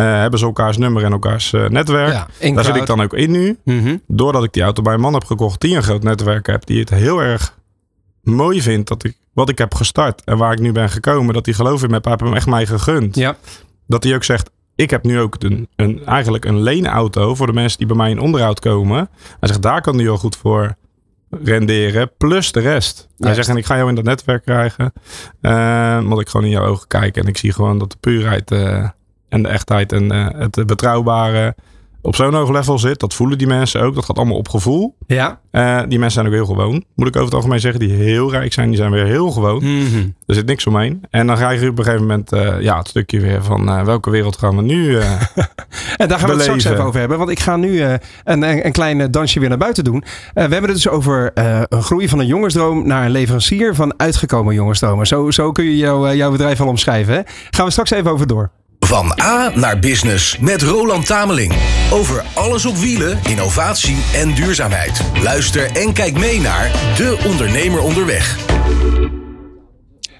hebben 0.03 0.39
ze 0.39 0.45
elkaars 0.45 0.77
nummer 0.77 1.05
en 1.05 1.13
elkaars 1.13 1.51
netwerk. 1.51 2.13
Ja, 2.41 2.53
Daar 2.55 2.65
zit 2.65 2.77
ik 2.77 2.87
dan 2.87 3.03
ook 3.03 3.15
in 3.15 3.31
nu. 3.31 3.59
Mm 3.65 3.83
-hmm. 3.83 4.03
Doordat 4.07 4.45
ik 4.45 4.53
die 4.53 4.63
auto 4.63 4.83
bij 4.83 4.95
een 4.95 5.01
man 5.01 5.15
heb 5.15 5.25
gekocht 5.25 5.61
die 5.61 5.77
een 5.77 5.83
groot 5.83 6.03
netwerk 6.03 6.47
heb. 6.47 6.67
Die 6.67 6.81
het 6.81 6.91
heel 6.91 7.23
erg 7.23 7.57
mooi 8.23 8.63
vindt 8.63 8.89
dat 8.89 9.05
ik 9.05 9.17
wat 9.39 9.49
ik 9.49 9.59
heb 9.59 9.75
gestart 9.75 10.23
en 10.25 10.37
waar 10.37 10.53
ik 10.53 10.59
nu 10.59 10.73
ben 10.73 10.91
gekomen. 10.91 11.35
Dat 11.35 11.47
hij 11.47 11.55
geloof 11.55 11.83
in 11.83 11.91
me 11.91 12.01
heb 12.03 12.21
hem 12.21 12.35
echt 12.35 12.47
mij 12.47 12.67
gegund. 12.67 13.17
Ja. 13.17 13.37
Dat 13.87 14.05
hij 14.05 14.15
ook 14.15 14.25
zegt, 14.25 14.51
ik 14.75 14.91
heb 14.91 15.05
nu 15.05 15.21
ook 15.21 15.37
een, 15.39 15.69
een, 15.77 16.07
eigenlijk 16.07 16.45
een 16.45 16.61
leenauto 16.61 17.35
voor 17.35 17.47
de 17.47 17.53
mensen 17.53 17.79
die 17.79 17.87
bij 17.87 17.97
mij 17.97 18.11
in 18.11 18.21
onderhoud 18.21 18.61
komen. 18.61 19.09
Hij 19.41 19.49
zegt, 19.49 19.63
daar 19.63 19.81
kan 19.81 19.99
hij 19.99 20.09
al 20.09 20.17
goed 20.17 20.37
voor 20.37 20.75
renderen, 21.31 22.11
plus 22.17 22.53
de 22.53 22.61
rest. 22.61 23.09
Hij 23.19 23.35
zegt, 23.35 23.49
en 23.49 23.57
ik 23.57 23.67
ga 23.67 23.77
jou 23.77 23.89
in 23.89 23.95
dat 23.95 24.05
netwerk 24.05 24.43
krijgen. 24.43 24.93
Uh, 25.41 26.03
want 26.03 26.21
ik 26.21 26.29
gewoon 26.29 26.47
in 26.47 26.53
jouw 26.53 26.67
ogen 26.67 26.89
kijken 26.89 27.23
en 27.23 27.29
ik 27.29 27.37
zie 27.37 27.53
gewoon 27.53 27.79
dat 27.79 27.91
de 27.91 27.99
puurheid 28.01 28.51
uh, 28.51 28.89
en 29.29 29.43
de 29.43 29.49
echtheid 29.49 29.93
en 29.93 30.13
uh, 30.13 30.29
het 30.33 30.67
betrouwbare 30.67 31.55
op 32.09 32.17
zo'n 32.17 32.35
hoog 32.35 32.51
level 32.51 32.79
zit. 32.79 33.01
Dat 33.01 33.15
voelen 33.15 33.39
die 33.39 33.47
mensen 33.47 33.81
ook. 33.81 33.95
Dat 33.95 34.05
gaat 34.05 34.17
allemaal 34.17 34.37
op 34.37 34.49
gevoel. 34.49 34.97
Ja. 35.07 35.41
Uh, 35.53 35.81
die 35.89 35.99
mensen 35.99 36.11
zijn 36.11 36.27
ook 36.27 36.33
heel 36.33 36.55
gewoon. 36.55 36.85
Moet 36.95 37.09
ik 37.09 37.15
over 37.15 37.27
het 37.27 37.35
algemeen 37.35 37.61
zeggen. 37.61 37.81
Die 37.81 37.91
heel 37.91 38.31
rijk 38.31 38.53
zijn. 38.53 38.69
Die 38.69 38.77
zijn 38.77 38.91
weer 38.91 39.05
heel 39.05 39.31
gewoon. 39.31 39.65
Mm 39.65 39.87
-hmm. 39.87 40.15
Er 40.27 40.35
zit 40.35 40.47
niks 40.47 40.67
omheen. 40.67 41.05
En 41.11 41.27
dan 41.27 41.37
krijg 41.37 41.61
je 41.61 41.69
op 41.69 41.79
een 41.79 41.85
gegeven 41.85 42.07
moment 42.07 42.33
uh, 42.33 42.61
ja, 42.61 42.79
het 42.79 42.89
stukje 42.89 43.21
weer 43.21 43.45
van 43.45 43.69
uh, 43.69 43.85
welke 43.85 44.11
wereld 44.11 44.37
gaan 44.37 44.57
we 44.57 44.63
nu 44.63 44.97
En 45.97 46.09
daar 46.09 46.19
gaan 46.19 46.29
we 46.29 46.35
het 46.35 46.43
straks 46.43 46.65
even 46.65 46.85
over 46.85 47.01
hebben. 47.01 47.19
Want 47.19 47.31
ik 47.31 47.41
ga 47.41 47.57
nu 47.57 47.81
een, 47.83 48.01
een, 48.25 48.67
een 48.67 48.73
klein 48.73 49.11
dansje 49.11 49.41
weer 49.41 49.49
naar 49.49 49.59
buiten 49.59 49.85
doen. 49.85 50.05
we 50.35 50.41
hebben 50.41 50.63
het 50.63 50.73
dus 50.73 50.89
over 50.89 51.31
een 51.35 51.83
groei 51.83 52.09
van 52.09 52.19
een 52.19 52.27
jongensdroom 52.27 52.87
naar 52.87 53.05
een 53.05 53.11
leverancier 53.11 53.75
van 53.75 53.95
uitgekomen 53.97 54.55
jongensdromen. 54.55 55.07
Zo, 55.07 55.31
zo 55.31 55.53
kun 55.53 55.65
je 55.65 55.77
jou, 55.77 56.17
jouw 56.17 56.31
bedrijf 56.31 56.61
al 56.61 56.69
omschrijven. 56.69 57.15
Hè? 57.15 57.21
Gaan 57.51 57.65
we 57.65 57.71
straks 57.71 57.91
even 57.91 58.11
over 58.11 58.27
door. 58.27 58.51
Van 58.89 59.21
A 59.21 59.53
naar 59.55 59.79
Business 59.79 60.39
met 60.39 60.63
Roland 60.63 61.07
Tameling. 61.07 61.53
Over 61.93 62.25
alles 62.35 62.67
op 62.67 62.77
wielen, 62.77 63.19
innovatie 63.25 63.97
en 64.15 64.35
duurzaamheid. 64.35 65.01
Luister 65.23 65.77
en 65.77 65.93
kijk 65.93 66.19
mee 66.19 66.41
naar 66.41 66.95
De 66.97 67.25
Ondernemer 67.27 67.81
Onderweg. 67.81 68.37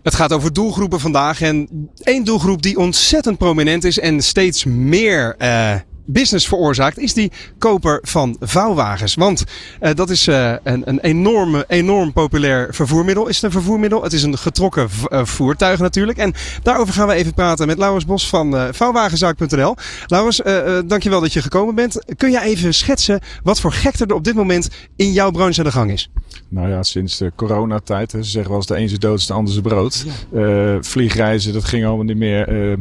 Het 0.03 0.15
gaat 0.15 0.33
over 0.33 0.53
doelgroepen 0.53 1.01
vandaag. 1.01 1.41
En 1.41 1.69
één 2.03 2.25
doelgroep 2.25 2.63
die 2.63 2.79
ontzettend 2.79 3.39
prominent 3.39 3.85
is 3.85 3.99
en 3.99 4.23
steeds 4.23 4.65
meer 4.65 5.35
uh, 5.39 5.75
business 6.11 6.49
veroorzaakt, 6.49 6.99
is 6.99 7.15
die 7.15 7.33
koper 7.59 7.99
van 8.03 8.37
vouwwagens. 8.41 9.15
Want 9.15 9.45
uh, 9.81 9.91
dat 9.95 10.11
is 10.11 10.29
uh, 10.29 10.55
een, 10.63 10.83
een 10.89 11.01
enorme, 11.01 11.65
enorm 11.69 12.13
populair 12.13 12.75
vervoermiddel. 12.75 13.29
Is 13.29 13.35
het 13.35 13.45
een 13.45 13.51
vervoermiddel? 13.51 14.03
Het 14.03 14.13
is 14.13 14.23
een 14.23 14.39
getrokken 14.39 14.89
uh, 15.09 15.25
voertuig 15.25 15.81
natuurlijk. 15.81 16.19
En 16.19 16.35
daarover 16.63 16.95
gaan 16.95 17.09
we 17.09 17.15
even 17.15 17.35
praten 17.35 17.67
met 17.67 17.79
Laurens 17.79 18.05
Bos 18.05 18.29
van 18.29 18.75
vouwwagenzaak.nl. 18.75 19.75
Laurens, 20.07 20.41
dankjewel 20.87 21.21
dat 21.21 21.33
je 21.33 21.43
gekomen 21.43 21.75
bent. 21.75 22.05
Kun 22.17 22.31
jij 22.31 22.43
even 22.43 22.75
schetsen 22.75 23.21
wat 23.43 23.61
voor 23.61 23.73
gekte 23.73 24.07
er 24.07 24.15
op 24.15 24.25
dit 24.25 24.35
moment 24.35 24.69
in 24.97 25.13
jouw 25.13 25.31
branche 25.31 25.59
aan 25.59 25.65
de 25.67 25.73
gang 25.73 25.91
is? 25.91 26.11
Nou 26.49 26.69
ja, 26.69 26.83
sinds 26.83 27.19
de 27.19 27.33
coronatijd. 27.37 28.11
Ze 28.11 28.23
zeggen 28.23 28.49
wel 28.49 28.57
eens 28.57 28.67
de 28.67 28.77
een 28.77 28.83
is 28.83 28.99
dood, 28.99 29.27
de 29.27 29.33
ander 29.33 29.55
is 29.55 29.61
brood. 29.61 30.05
Ja. 30.31 30.83
vliegreizen, 30.83 31.53
dat 31.53 31.65
ging 31.65 31.85
allemaal 31.85 32.05
niet 32.05 32.17
meer. 32.17 32.79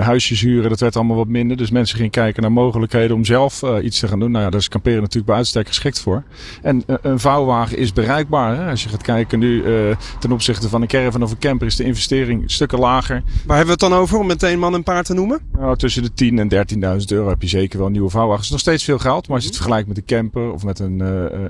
huisjes 0.00 0.40
huren, 0.40 0.70
dat 0.70 0.80
werd 0.80 0.96
allemaal 0.96 1.16
wat 1.16 1.28
minder. 1.28 1.56
Dus 1.56 1.70
mensen 1.70 1.96
gingen 1.96 2.10
kijken 2.10 2.42
naar 2.42 2.52
mogelijkheden 2.54 3.16
om 3.16 3.24
zelf 3.24 3.62
uh, 3.62 3.84
iets 3.84 4.00
te 4.00 4.08
gaan 4.08 4.18
doen. 4.18 4.30
Nou 4.30 4.44
ja, 4.44 4.50
daar 4.50 4.60
is 4.60 4.68
kamperen 4.68 5.00
natuurlijk 5.00 5.26
bij 5.26 5.36
uitstek 5.36 5.66
geschikt 5.66 6.00
voor. 6.00 6.22
En 6.62 6.82
uh, 6.86 6.96
een 7.02 7.18
vouwwagen 7.18 7.78
is 7.78 7.92
bereikbaar. 7.92 8.56
Hè? 8.56 8.70
Als 8.70 8.82
je 8.82 8.88
gaat 8.88 9.02
kijken 9.02 9.38
nu 9.38 9.62
uh, 9.62 9.96
ten 10.18 10.32
opzichte 10.32 10.68
van 10.68 10.82
een 10.82 10.88
caravan 10.88 11.22
of 11.22 11.30
een 11.30 11.38
camper 11.38 11.66
is 11.66 11.76
de 11.76 11.84
investering 11.84 12.50
stukken 12.50 12.78
lager. 12.78 13.22
Waar 13.46 13.56
hebben 13.56 13.78
we 13.78 13.84
het 13.84 13.92
dan 13.92 14.00
over 14.00 14.18
om 14.18 14.26
meteen 14.26 14.58
man 14.58 14.74
en 14.74 14.82
paard 14.82 15.06
te 15.06 15.14
noemen? 15.14 15.40
Nou, 15.52 15.76
tussen 15.76 16.02
de 16.02 16.12
10 16.12 16.38
en 16.38 16.66
13.000 17.00 17.06
euro 17.06 17.28
heb 17.28 17.42
je 17.42 17.48
zeker 17.48 17.78
wel 17.78 17.88
nieuwe 17.88 18.10
vouwwagens. 18.10 18.50
nog 18.50 18.60
steeds 18.60 18.84
veel 18.84 18.98
geld, 18.98 19.26
maar 19.26 19.36
als 19.36 19.44
je 19.44 19.48
het 19.48 19.58
vergelijkt 19.58 19.88
met 19.88 19.96
een 19.96 20.04
camper 20.04 20.52
of 20.52 20.64
met 20.64 20.78
een, 20.78 21.00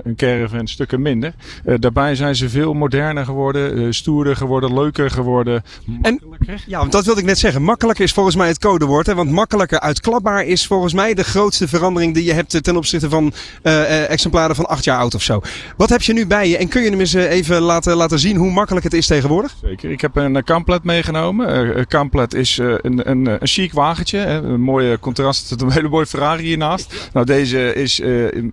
een 0.03 0.15
caravan, 0.15 0.67
stukken 0.67 1.01
minder. 1.01 1.33
daarbij 1.79 2.15
zijn 2.15 2.35
ze 2.35 2.49
veel 2.49 2.73
moderner 2.73 3.25
geworden, 3.25 3.93
stoerder 3.93 4.35
geworden, 4.35 4.73
leuker 4.73 5.11
geworden. 5.11 5.63
En, 6.01 6.21
ja, 6.67 6.79
want 6.79 6.91
dat 6.91 7.05
wilde 7.05 7.19
ik 7.19 7.25
net 7.25 7.37
zeggen. 7.37 7.61
Makkelijker 7.61 8.03
is 8.03 8.13
volgens 8.13 8.35
mij 8.35 8.47
het 8.47 8.59
codewoord. 8.59 9.05
Hè? 9.05 9.15
Want 9.15 9.31
makkelijker 9.31 9.79
uitklapbaar 9.79 10.45
is 10.45 10.67
volgens 10.67 10.93
mij 10.93 10.94
de 10.95 11.23
grootste 11.23 11.67
verandering 11.67 12.13
die 12.13 12.23
je 12.23 12.33
hebt 12.33 12.63
ten 12.63 12.77
opzichte 12.77 13.09
van 13.09 13.33
uh, 13.63 14.09
exemplaren 14.09 14.55
van 14.55 14.65
acht 14.65 14.83
jaar 14.83 14.99
oud 14.99 15.15
of 15.15 15.21
zo. 15.21 15.41
Wat 15.77 15.89
heb 15.89 16.01
je 16.01 16.13
nu 16.13 16.27
bij 16.27 16.49
je 16.49 16.57
en 16.57 16.67
kun 16.67 16.83
je 16.83 16.89
hem 16.89 16.99
eens 16.99 17.13
eh, 17.13 17.31
even 17.31 17.61
laten, 17.61 17.95
laten 17.95 18.19
zien 18.19 18.35
hoe 18.35 18.51
makkelijk 18.51 18.83
het 18.83 18.93
is 18.93 19.07
tegenwoordig? 19.07 19.55
Zeker. 19.63 19.91
Ik 19.91 20.01
heb 20.01 20.15
een 20.15 20.43
Camplet 20.43 20.83
meegenomen. 20.83 21.77
Een 21.77 21.87
Camplet 21.87 22.33
is 22.33 22.57
een, 22.57 23.09
een, 23.09 23.25
een 23.25 23.47
chic 23.47 23.73
wagentje. 23.73 24.19
Een 24.19 24.61
mooie 24.61 24.99
contrast 24.99 25.49
met 25.49 25.61
een 25.61 25.71
hele 25.77 25.89
mooie 25.89 26.05
Ferrari 26.05 26.43
hiernaast. 26.43 27.09
Nou, 27.13 27.25
deze 27.25 27.73
is 27.73 28.01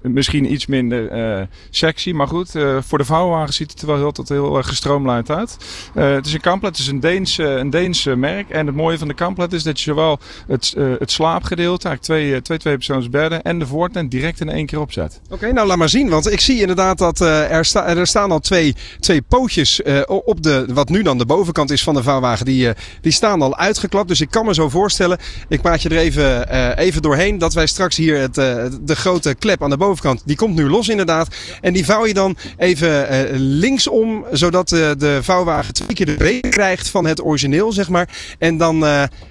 misschien 0.02 0.52
iets 0.52 0.66
minder 0.66 1.48
sexy, 1.70 2.12
maar 2.12 2.28
goed. 2.28 2.50
voor 2.80 2.98
de 2.98 3.04
vouwwagen 3.04 3.54
ziet 3.54 3.70
het 3.70 3.80
er 3.80 3.86
wel 3.86 3.96
heel, 3.96 4.26
heel 4.26 4.62
gestroomlijnd 4.62 5.30
uit. 5.30 5.56
het 5.94 6.26
is 6.26 6.32
een 6.32 6.40
Camplet, 6.40 6.70
het 6.70 6.80
is 6.80 6.92
een 6.92 7.00
Deens, 7.00 7.38
een 7.38 7.70
Deens 7.70 8.04
merk. 8.04 8.50
En 8.50 8.66
het 8.66 8.76
mooie 8.76 8.98
van 8.98 9.08
de 9.08 9.14
Camplet 9.14 9.52
is 9.52 9.62
dat 9.62 9.80
je 9.80 9.84
zowel 9.84 10.18
het, 10.46 10.74
het 10.98 11.10
slaapgedeelte, 11.10 11.88
eigenlijk 11.88 12.02
twee 12.02 12.31
twee, 12.40 12.58
twee 12.58 12.76
persoonsbedden 12.76 13.42
en 13.42 13.58
de 13.58 13.66
voortent 13.66 14.10
direct 14.10 14.40
in 14.40 14.48
één 14.48 14.66
keer 14.66 14.80
opzet. 14.80 15.20
Oké, 15.30 15.52
nou 15.52 15.66
laat 15.66 15.76
maar 15.76 15.88
zien. 15.88 16.08
Want 16.08 16.32
ik 16.32 16.40
zie 16.40 16.60
inderdaad 16.60 16.98
dat 16.98 17.20
uh, 17.20 17.50
er, 17.50 17.64
sta, 17.64 17.86
er 17.86 18.06
staan 18.06 18.30
al 18.30 18.40
twee, 18.40 18.74
twee 19.00 19.22
pootjes 19.22 19.80
op 20.08 20.42
de, 20.42 20.66
wat 20.72 20.88
nu 20.88 21.02
dan 21.02 21.18
de 21.18 21.26
bovenkant 21.26 21.70
is 21.70 21.82
van 21.82 21.94
de 21.94 22.02
vouwwagen. 22.02 22.44
Die, 22.44 22.68
die 23.00 23.12
staan 23.12 23.42
al 23.42 23.56
uitgeklapt. 23.56 24.08
Dus 24.08 24.20
ik 24.20 24.30
kan 24.30 24.46
me 24.46 24.54
zo 24.54 24.68
voorstellen, 24.68 25.18
ik 25.48 25.60
praat 25.60 25.82
je 25.82 25.88
er 25.88 25.96
even, 25.96 26.48
even 26.78 27.02
doorheen, 27.02 27.38
dat 27.38 27.54
wij 27.54 27.66
straks 27.66 27.96
hier 27.96 28.18
het, 28.18 28.34
de 28.34 28.96
grote 28.96 29.34
klep 29.34 29.62
aan 29.62 29.70
de 29.70 29.76
bovenkant, 29.76 30.22
die 30.24 30.36
komt 30.36 30.54
nu 30.54 30.68
los 30.68 30.88
inderdaad. 30.88 31.34
En 31.60 31.72
die 31.72 31.84
vouw 31.84 32.06
je 32.06 32.14
dan 32.14 32.36
even 32.56 33.30
linksom, 33.36 34.24
zodat 34.32 34.68
de 34.68 35.18
vouwwagen 35.22 35.74
twee 35.74 35.94
keer 35.94 36.06
de 36.06 36.14
breedte 36.14 36.48
krijgt 36.48 36.88
van 36.88 37.06
het 37.06 37.24
origineel, 37.24 37.72
zeg 37.72 37.88
maar. 37.88 38.08
En 38.38 38.56
dan, 38.56 38.78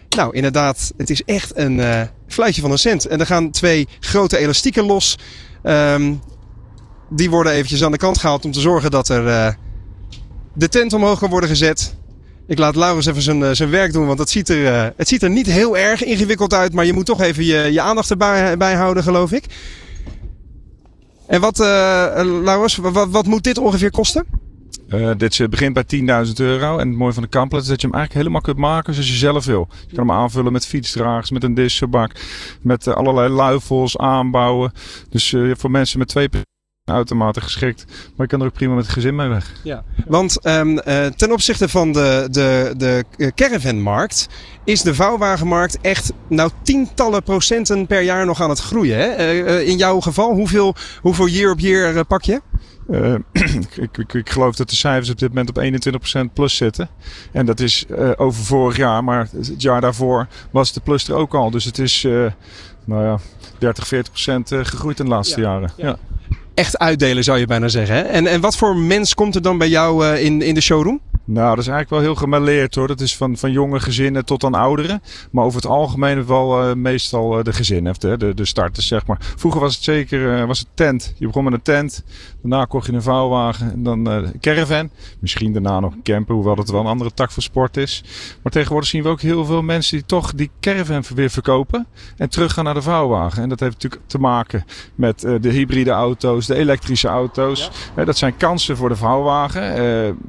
nou 0.09 0.31
inderdaad, 0.31 0.93
het 0.97 1.09
is 1.09 1.23
echt 1.23 1.57
een 1.57 1.81
fluitje 2.33 2.61
van 2.61 2.71
een 2.71 2.77
cent. 2.77 3.05
En 3.05 3.19
er 3.19 3.25
gaan 3.25 3.51
twee 3.51 3.87
grote 3.99 4.37
elastieken 4.37 4.85
los. 4.85 5.17
Um, 5.63 6.21
die 7.09 7.29
worden 7.29 7.53
eventjes 7.53 7.83
aan 7.83 7.91
de 7.91 7.97
kant 7.97 8.17
gehaald 8.17 8.45
om 8.45 8.51
te 8.51 8.59
zorgen 8.59 8.91
dat 8.91 9.09
er 9.09 9.25
uh, 9.25 9.47
de 10.53 10.69
tent 10.69 10.93
omhoog 10.93 11.19
kan 11.19 11.29
worden 11.29 11.49
gezet. 11.49 11.95
Ik 12.47 12.57
laat 12.57 12.75
Laurens 12.75 13.05
even 13.05 13.21
zijn, 13.21 13.55
zijn 13.55 13.69
werk 13.69 13.93
doen, 13.93 14.05
want 14.05 14.19
het 14.19 14.29
ziet, 14.29 14.49
er, 14.49 14.93
het 14.97 15.07
ziet 15.07 15.23
er 15.23 15.29
niet 15.29 15.45
heel 15.45 15.77
erg 15.77 16.03
ingewikkeld 16.03 16.53
uit. 16.53 16.73
Maar 16.73 16.85
je 16.85 16.93
moet 16.93 17.05
toch 17.05 17.21
even 17.21 17.43
je, 17.45 17.71
je 17.71 17.81
aandacht 17.81 18.09
erbij 18.09 18.57
bij 18.57 18.75
houden, 18.75 19.03
geloof 19.03 19.31
ik. 19.31 19.45
En 21.27 21.41
wat, 21.41 21.57
Laurens, 21.57 22.75
wat, 22.75 23.09
wat 23.09 23.25
moet 23.25 23.43
dit 23.43 23.57
ongeveer 23.57 23.91
kosten? 23.91 24.25
Uh, 24.93 25.11
dit 25.17 25.49
begint 25.49 25.73
bij 25.73 26.25
10.000 26.27 26.33
euro. 26.35 26.77
En 26.77 26.87
het 26.87 26.97
mooie 26.97 27.13
van 27.13 27.23
de 27.23 27.29
kamplet 27.29 27.61
is 27.61 27.67
dat 27.67 27.81
je 27.81 27.87
hem 27.87 27.95
eigenlijk 27.95 28.25
helemaal 28.25 28.53
kunt 28.53 28.65
maken 28.65 28.93
zoals 28.93 29.09
je 29.09 29.15
zelf 29.15 29.45
wil. 29.45 29.67
Je 29.87 29.95
kan 29.95 30.07
hem 30.07 30.17
aanvullen 30.17 30.51
met 30.51 30.65
fietsdragers, 30.65 31.31
met 31.31 31.43
een 31.43 31.53
dissenbak, 31.53 32.11
met 32.61 32.87
uh, 32.87 32.93
allerlei 32.93 33.29
luifels 33.29 33.97
aanbouwen. 33.97 34.71
Dus 35.09 35.35
voor 35.53 35.71
mensen 35.71 35.99
met 35.99 36.07
twee 36.07 36.29
automaten 36.85 37.41
geschikt. 37.41 37.85
Maar 37.87 38.25
je 38.25 38.27
kan 38.27 38.39
er 38.39 38.45
ook 38.45 38.53
prima 38.53 38.73
met 38.73 38.83
het 38.83 38.93
gezin 38.93 39.15
mee 39.15 39.27
weg. 39.27 39.53
Ja, 39.63 39.83
want 40.07 40.45
um, 40.47 40.79
ten 41.15 41.31
opzichte 41.31 41.69
van 41.69 41.91
de, 41.91 42.27
de, 42.31 42.73
de 42.77 43.31
caravanmarkt 43.35 44.27
is 44.63 44.81
de 44.81 44.95
vouwwagenmarkt 44.95 45.77
echt 45.81 46.13
nou 46.29 46.51
tientallen 46.61 47.23
procenten 47.23 47.87
per 47.87 48.01
jaar 48.01 48.25
nog 48.25 48.41
aan 48.41 48.49
het 48.49 48.59
groeien. 48.59 48.97
Hè? 48.97 49.61
in 49.61 49.77
jouw 49.77 49.99
geval, 49.99 50.33
hoeveel, 50.33 50.75
hoeveel 51.01 51.27
year 51.27 51.51
op 51.51 51.59
year 51.59 52.05
pak 52.05 52.23
je? 52.23 52.41
Uh, 52.89 53.15
ik, 53.75 53.97
ik, 53.97 54.13
ik, 54.13 54.29
geloof 54.29 54.55
dat 54.55 54.69
de 54.69 54.75
cijfers 54.75 55.09
op 55.09 55.19
dit 55.19 55.29
moment 55.29 55.49
op 55.49 55.63
21% 56.29 56.33
plus 56.33 56.55
zitten. 56.55 56.89
En 57.31 57.45
dat 57.45 57.59
is 57.59 57.85
uh, 57.89 58.11
over 58.15 58.43
vorig 58.43 58.77
jaar, 58.77 59.03
maar 59.03 59.27
het 59.31 59.61
jaar 59.61 59.81
daarvoor 59.81 60.27
was 60.51 60.73
de 60.73 60.79
plus 60.79 61.07
er 61.07 61.15
ook 61.15 61.33
al. 61.33 61.51
Dus 61.51 61.65
het 61.65 61.77
is 61.77 62.03
uh, 62.03 62.31
nou 62.85 63.03
ja, 63.03 63.19
30, 63.57 63.93
40% 63.93 63.97
gegroeid 64.43 64.99
in 64.99 65.05
de 65.05 65.11
laatste 65.11 65.41
ja, 65.41 65.47
jaren. 65.47 65.71
Ja. 65.77 65.87
ja. 65.87 65.97
Echt 66.53 66.77
uitdelen 66.77 67.23
zou 67.23 67.39
je 67.39 67.45
bijna 67.45 67.67
zeggen. 67.67 67.95
Hè? 67.95 68.01
En, 68.01 68.27
en 68.27 68.41
wat 68.41 68.55
voor 68.57 68.75
mens 68.75 69.13
komt 69.13 69.35
er 69.35 69.41
dan 69.41 69.57
bij 69.57 69.69
jou 69.69 70.05
in, 70.17 70.41
in 70.41 70.53
de 70.53 70.61
showroom? 70.61 71.01
Nou, 71.25 71.49
dat 71.49 71.65
is 71.65 71.67
eigenlijk 71.67 71.89
wel 71.89 71.99
heel 71.99 72.15
gemêleerd 72.15 72.75
hoor. 72.75 72.87
Dat 72.87 73.01
is 73.01 73.17
van, 73.17 73.37
van 73.37 73.51
jonge 73.51 73.79
gezinnen 73.79 74.25
tot 74.25 74.43
aan 74.43 74.53
ouderen. 74.53 75.01
Maar 75.31 75.45
over 75.45 75.61
het 75.61 75.69
algemeen 75.69 76.25
wel 76.25 76.69
uh, 76.69 76.75
meestal 76.75 77.37
uh, 77.37 77.43
de 77.43 77.53
gezinnen, 77.53 77.93
de, 77.97 78.17
de, 78.17 78.33
de 78.33 78.45
starters 78.45 78.87
zeg 78.87 79.05
maar. 79.05 79.17
Vroeger 79.35 79.61
was 79.61 79.75
het 79.75 79.83
zeker 79.83 80.39
uh, 80.39 80.45
was 80.45 80.59
het 80.59 80.67
tent. 80.73 81.13
Je 81.17 81.25
begon 81.25 81.43
met 81.43 81.53
een 81.53 81.61
tent. 81.61 82.03
Daarna 82.41 82.65
kocht 82.65 82.85
je 82.85 82.93
een 82.93 83.01
vouwwagen 83.01 83.71
en 83.71 83.83
dan 83.83 84.05
een 84.05 84.39
caravan. 84.39 84.89
Misschien 85.19 85.53
daarna 85.53 85.79
nog 85.79 85.93
een 85.93 86.03
camper, 86.03 86.35
hoewel 86.35 86.55
dat 86.55 86.69
wel 86.69 86.79
een 86.79 86.87
andere 86.87 87.13
tak 87.13 87.31
voor 87.31 87.43
sport 87.43 87.77
is. 87.77 88.03
Maar 88.43 88.51
tegenwoordig 88.51 88.89
zien 88.89 89.03
we 89.03 89.09
ook 89.09 89.21
heel 89.21 89.45
veel 89.45 89.61
mensen 89.61 89.97
die 89.97 90.05
toch 90.05 90.33
die 90.33 90.51
caravan 90.59 91.03
weer 91.15 91.29
verkopen. 91.29 91.87
En 92.17 92.29
teruggaan 92.29 92.63
naar 92.63 92.73
de 92.73 92.81
vouwwagen. 92.81 93.43
En 93.43 93.49
dat 93.49 93.59
heeft 93.59 93.73
natuurlijk 93.73 94.01
te 94.05 94.19
maken 94.19 94.65
met 94.95 95.19
de 95.19 95.49
hybride 95.49 95.91
auto's, 95.91 96.47
de 96.47 96.55
elektrische 96.55 97.07
auto's. 97.07 97.69
Ja. 97.95 98.05
dat 98.05 98.17
zijn 98.17 98.37
kansen 98.37 98.77
voor 98.77 98.89
de 98.89 98.95
vouwwagen. 98.95 99.61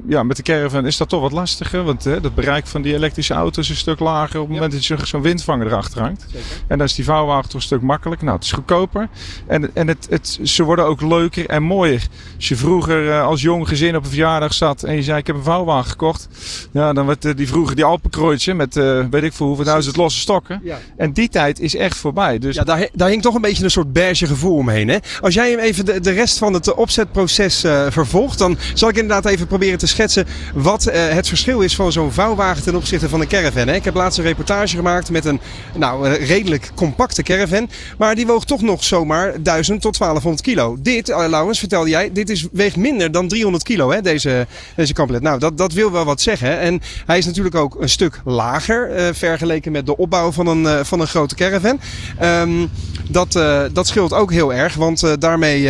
ja, 0.07 0.23
met 0.23 0.37
de 0.37 0.43
caravan 0.43 0.82
is 0.85 0.97
dat 0.97 1.09
toch 1.09 1.21
wat 1.21 1.31
lastiger. 1.31 1.83
Want 1.83 2.03
hè, 2.03 2.11
het 2.11 2.35
bereik 2.35 2.67
van 2.67 2.81
die 2.81 2.93
elektrische 2.93 3.33
auto's 3.33 3.63
is 3.63 3.69
een 3.69 3.75
stuk 3.75 3.99
lager 3.99 4.39
op 4.39 4.47
het 4.47 4.53
moment 4.55 4.71
dat 4.71 4.85
je 4.85 4.97
zo'n 5.03 5.21
windvanger 5.21 5.67
erachter 5.67 6.01
hangt. 6.01 6.25
Zeker. 6.31 6.47
En 6.67 6.77
dan 6.77 6.87
is 6.87 6.95
die 6.95 7.05
vouwwagen 7.05 7.49
toch 7.49 7.53
een 7.53 7.61
stuk 7.61 7.81
makkelijker. 7.81 8.25
Nou, 8.25 8.37
het 8.37 8.45
is 8.45 8.51
goedkoper. 8.51 9.09
En, 9.47 9.75
en 9.75 9.87
het, 9.87 10.07
het, 10.09 10.39
ze 10.43 10.63
worden 10.63 10.85
ook 10.85 11.01
leuker 11.01 11.47
en 11.49 11.63
mooier. 11.63 12.07
Als 12.35 12.47
je 12.47 12.55
vroeger 12.55 13.05
uh, 13.05 13.25
als 13.25 13.41
jong 13.41 13.67
gezin 13.67 13.95
op 13.95 14.03
een 14.03 14.09
verjaardag 14.09 14.53
zat 14.53 14.83
en 14.83 14.95
je 14.95 15.03
zei 15.03 15.17
ik 15.17 15.27
heb 15.27 15.35
een 15.35 15.43
vouwwagen 15.43 15.89
gekocht. 15.89 16.27
Ja, 16.71 16.93
dan 16.93 17.05
werd 17.05 17.25
uh, 17.25 17.35
die 17.35 17.47
vroeger 17.47 17.75
die 17.75 17.85
Alpenkrootje 17.85 18.53
met 18.53 18.75
uh, 18.75 19.05
weet 19.09 19.23
ik 19.23 19.33
veel 19.33 19.47
hoeveel 19.47 19.65
duizend 19.65 19.95
losse 19.95 20.19
stokken. 20.19 20.61
Ja. 20.63 20.77
En 20.97 21.13
die 21.13 21.29
tijd 21.29 21.59
is 21.59 21.75
echt 21.75 21.97
voorbij. 21.97 22.39
Dus... 22.39 22.55
Ja, 22.55 22.63
daar, 22.63 22.89
daar 22.93 23.09
hing 23.09 23.21
toch 23.21 23.35
een 23.35 23.41
beetje 23.41 23.63
een 23.63 23.71
soort 23.71 23.93
beige 23.93 24.27
gevoel 24.27 24.55
omheen. 24.55 24.87
Hè? 24.87 24.97
Als 25.21 25.33
jij 25.33 25.49
hem 25.49 25.59
even 25.59 25.85
de, 25.85 25.99
de 25.99 26.11
rest 26.11 26.37
van 26.37 26.53
het 26.53 26.73
opzetproces 26.73 27.59
vervolgt, 27.89 28.37
dan 28.37 28.57
zal 28.73 28.89
ik 28.89 28.95
inderdaad 28.95 29.25
even 29.25 29.47
proberen 29.47 29.77
te 29.77 29.87
schetsen 29.87 30.25
wat 30.53 30.72
wat 30.73 30.87
uh, 30.87 31.09
het 31.09 31.27
verschil 31.27 31.61
is 31.61 31.75
van 31.75 31.91
zo'n 31.91 32.11
vouwwagen 32.11 32.63
ten 32.63 32.75
opzichte 32.75 33.09
van 33.09 33.21
een 33.21 33.27
caravan. 33.27 33.67
Hè? 33.67 33.75
Ik 33.75 33.83
heb 33.83 33.93
laatst 33.93 34.17
een 34.17 34.23
reportage 34.23 34.75
gemaakt 34.75 35.09
met 35.09 35.25
een 35.25 35.39
nou, 35.75 36.09
redelijk 36.09 36.71
compacte 36.75 37.23
caravan. 37.23 37.69
Maar 37.97 38.15
die 38.15 38.27
woog 38.27 38.45
toch 38.45 38.61
nog 38.61 38.83
zomaar 38.83 39.41
1000 39.41 39.81
tot 39.81 39.97
1200 39.97 40.47
kilo. 40.47 40.77
Dit, 40.79 41.09
uh, 41.09 41.25
Laurens, 41.29 41.59
vertelde 41.59 41.89
jij, 41.89 42.11
dit 42.11 42.29
is, 42.29 42.47
weegt 42.51 42.75
minder 42.75 43.11
dan 43.11 43.27
300 43.27 43.63
kilo, 43.63 43.91
hè, 43.91 44.01
deze, 44.01 44.47
deze 44.75 44.93
Camplet. 44.93 45.21
Nou, 45.21 45.39
dat, 45.39 45.57
dat 45.57 45.73
wil 45.73 45.91
wel 45.91 46.05
wat 46.05 46.21
zeggen. 46.21 46.59
En 46.59 46.81
hij 47.05 47.17
is 47.17 47.25
natuurlijk 47.25 47.55
ook 47.55 47.81
een 47.81 47.89
stuk 47.89 48.21
lager 48.25 48.99
uh, 48.99 49.13
vergeleken 49.13 49.71
met 49.71 49.85
de 49.85 49.97
opbouw 49.97 50.31
van 50.31 50.47
een, 50.47 50.85
van 50.85 50.99
een 50.99 51.07
grote 51.07 51.35
caravan. 51.35 51.79
Um, 52.23 52.69
dat, 53.09 53.31
dat 53.73 53.87
scheelt 53.87 54.13
ook 54.13 54.31
heel 54.31 54.53
erg, 54.53 54.75
want 54.75 55.21
daarmee 55.21 55.69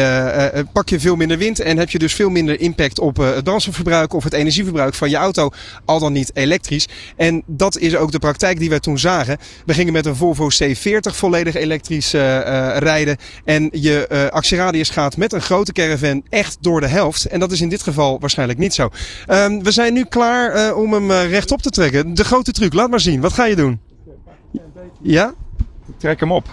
pak 0.72 0.90
je 0.90 1.00
veel 1.00 1.16
minder 1.16 1.38
wind 1.38 1.60
en 1.60 1.78
heb 1.78 1.90
je 1.90 2.00
dus 2.00 2.14
veel 2.14 2.30
minder 2.30 2.60
impact 2.60 3.00
op 3.00 3.18
het 3.18 3.44
brandstofverbruik 3.44 4.14
of 4.14 4.24
het 4.24 4.34
energieverbruik 4.34 4.93
van 4.96 5.10
je 5.10 5.16
auto, 5.16 5.50
al 5.86 6.00
dan 6.00 6.14
niet 6.14 6.32
elektrisch. 6.34 6.88
En 7.16 7.44
dat 7.46 7.78
is 7.78 7.96
ook 7.96 8.12
de 8.12 8.20
praktijk 8.20 8.60
die 8.60 8.70
wij 8.70 8.80
toen 8.80 9.00
zagen. 9.00 9.38
We 9.66 9.74
gingen 9.74 9.94
met 9.94 10.06
een 10.06 10.16
Volvo 10.16 10.50
C40 10.64 11.16
volledig 11.16 11.56
elektrisch 11.56 12.14
uh, 12.14 12.22
uh, 12.22 12.78
rijden. 12.78 13.18
En 13.46 13.70
je 13.72 14.08
uh, 14.12 14.26
actieradius 14.28 14.90
gaat 14.90 15.18
met 15.18 15.34
een 15.34 15.42
grote 15.42 15.72
caravan 15.72 16.24
echt 16.30 16.58
door 16.62 16.82
de 16.82 16.88
helft. 16.88 17.26
En 17.26 17.40
dat 17.40 17.52
is 17.52 17.62
in 17.62 17.70
dit 17.70 17.84
geval 17.84 18.20
waarschijnlijk 18.20 18.60
niet 18.60 18.74
zo. 18.74 18.90
Um, 19.28 19.64
we 19.64 19.72
zijn 19.72 19.94
nu 19.94 20.06
klaar 20.06 20.74
om 20.76 20.94
hem 20.94 21.12
rechtop 21.12 21.62
te 21.62 21.70
trekken. 21.70 22.14
De 22.14 22.24
grote 22.24 22.52
truc, 22.52 22.74
laat 22.74 22.90
maar 22.90 23.00
zien. 23.00 23.22
Wat 23.22 23.34
ga 23.34 23.46
je 23.46 23.56
doen? 23.56 23.80
Ja? 25.02 25.34
Ik 25.88 26.00
trek 26.00 26.20
hem 26.20 26.32
op. 26.32 26.50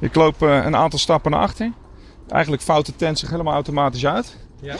Ik 0.00 0.14
loop 0.14 0.40
een 0.40 0.76
aantal 0.76 0.98
stappen 0.98 1.30
naar 1.30 1.40
achter. 1.40 1.72
Eigenlijk 2.28 2.62
vouwt 2.62 2.86
de 2.86 2.96
tent 2.96 3.18
zich 3.18 3.30
helemaal 3.30 3.54
automatisch 3.54 4.06
uit. 4.06 4.36
Ja. 4.60 4.76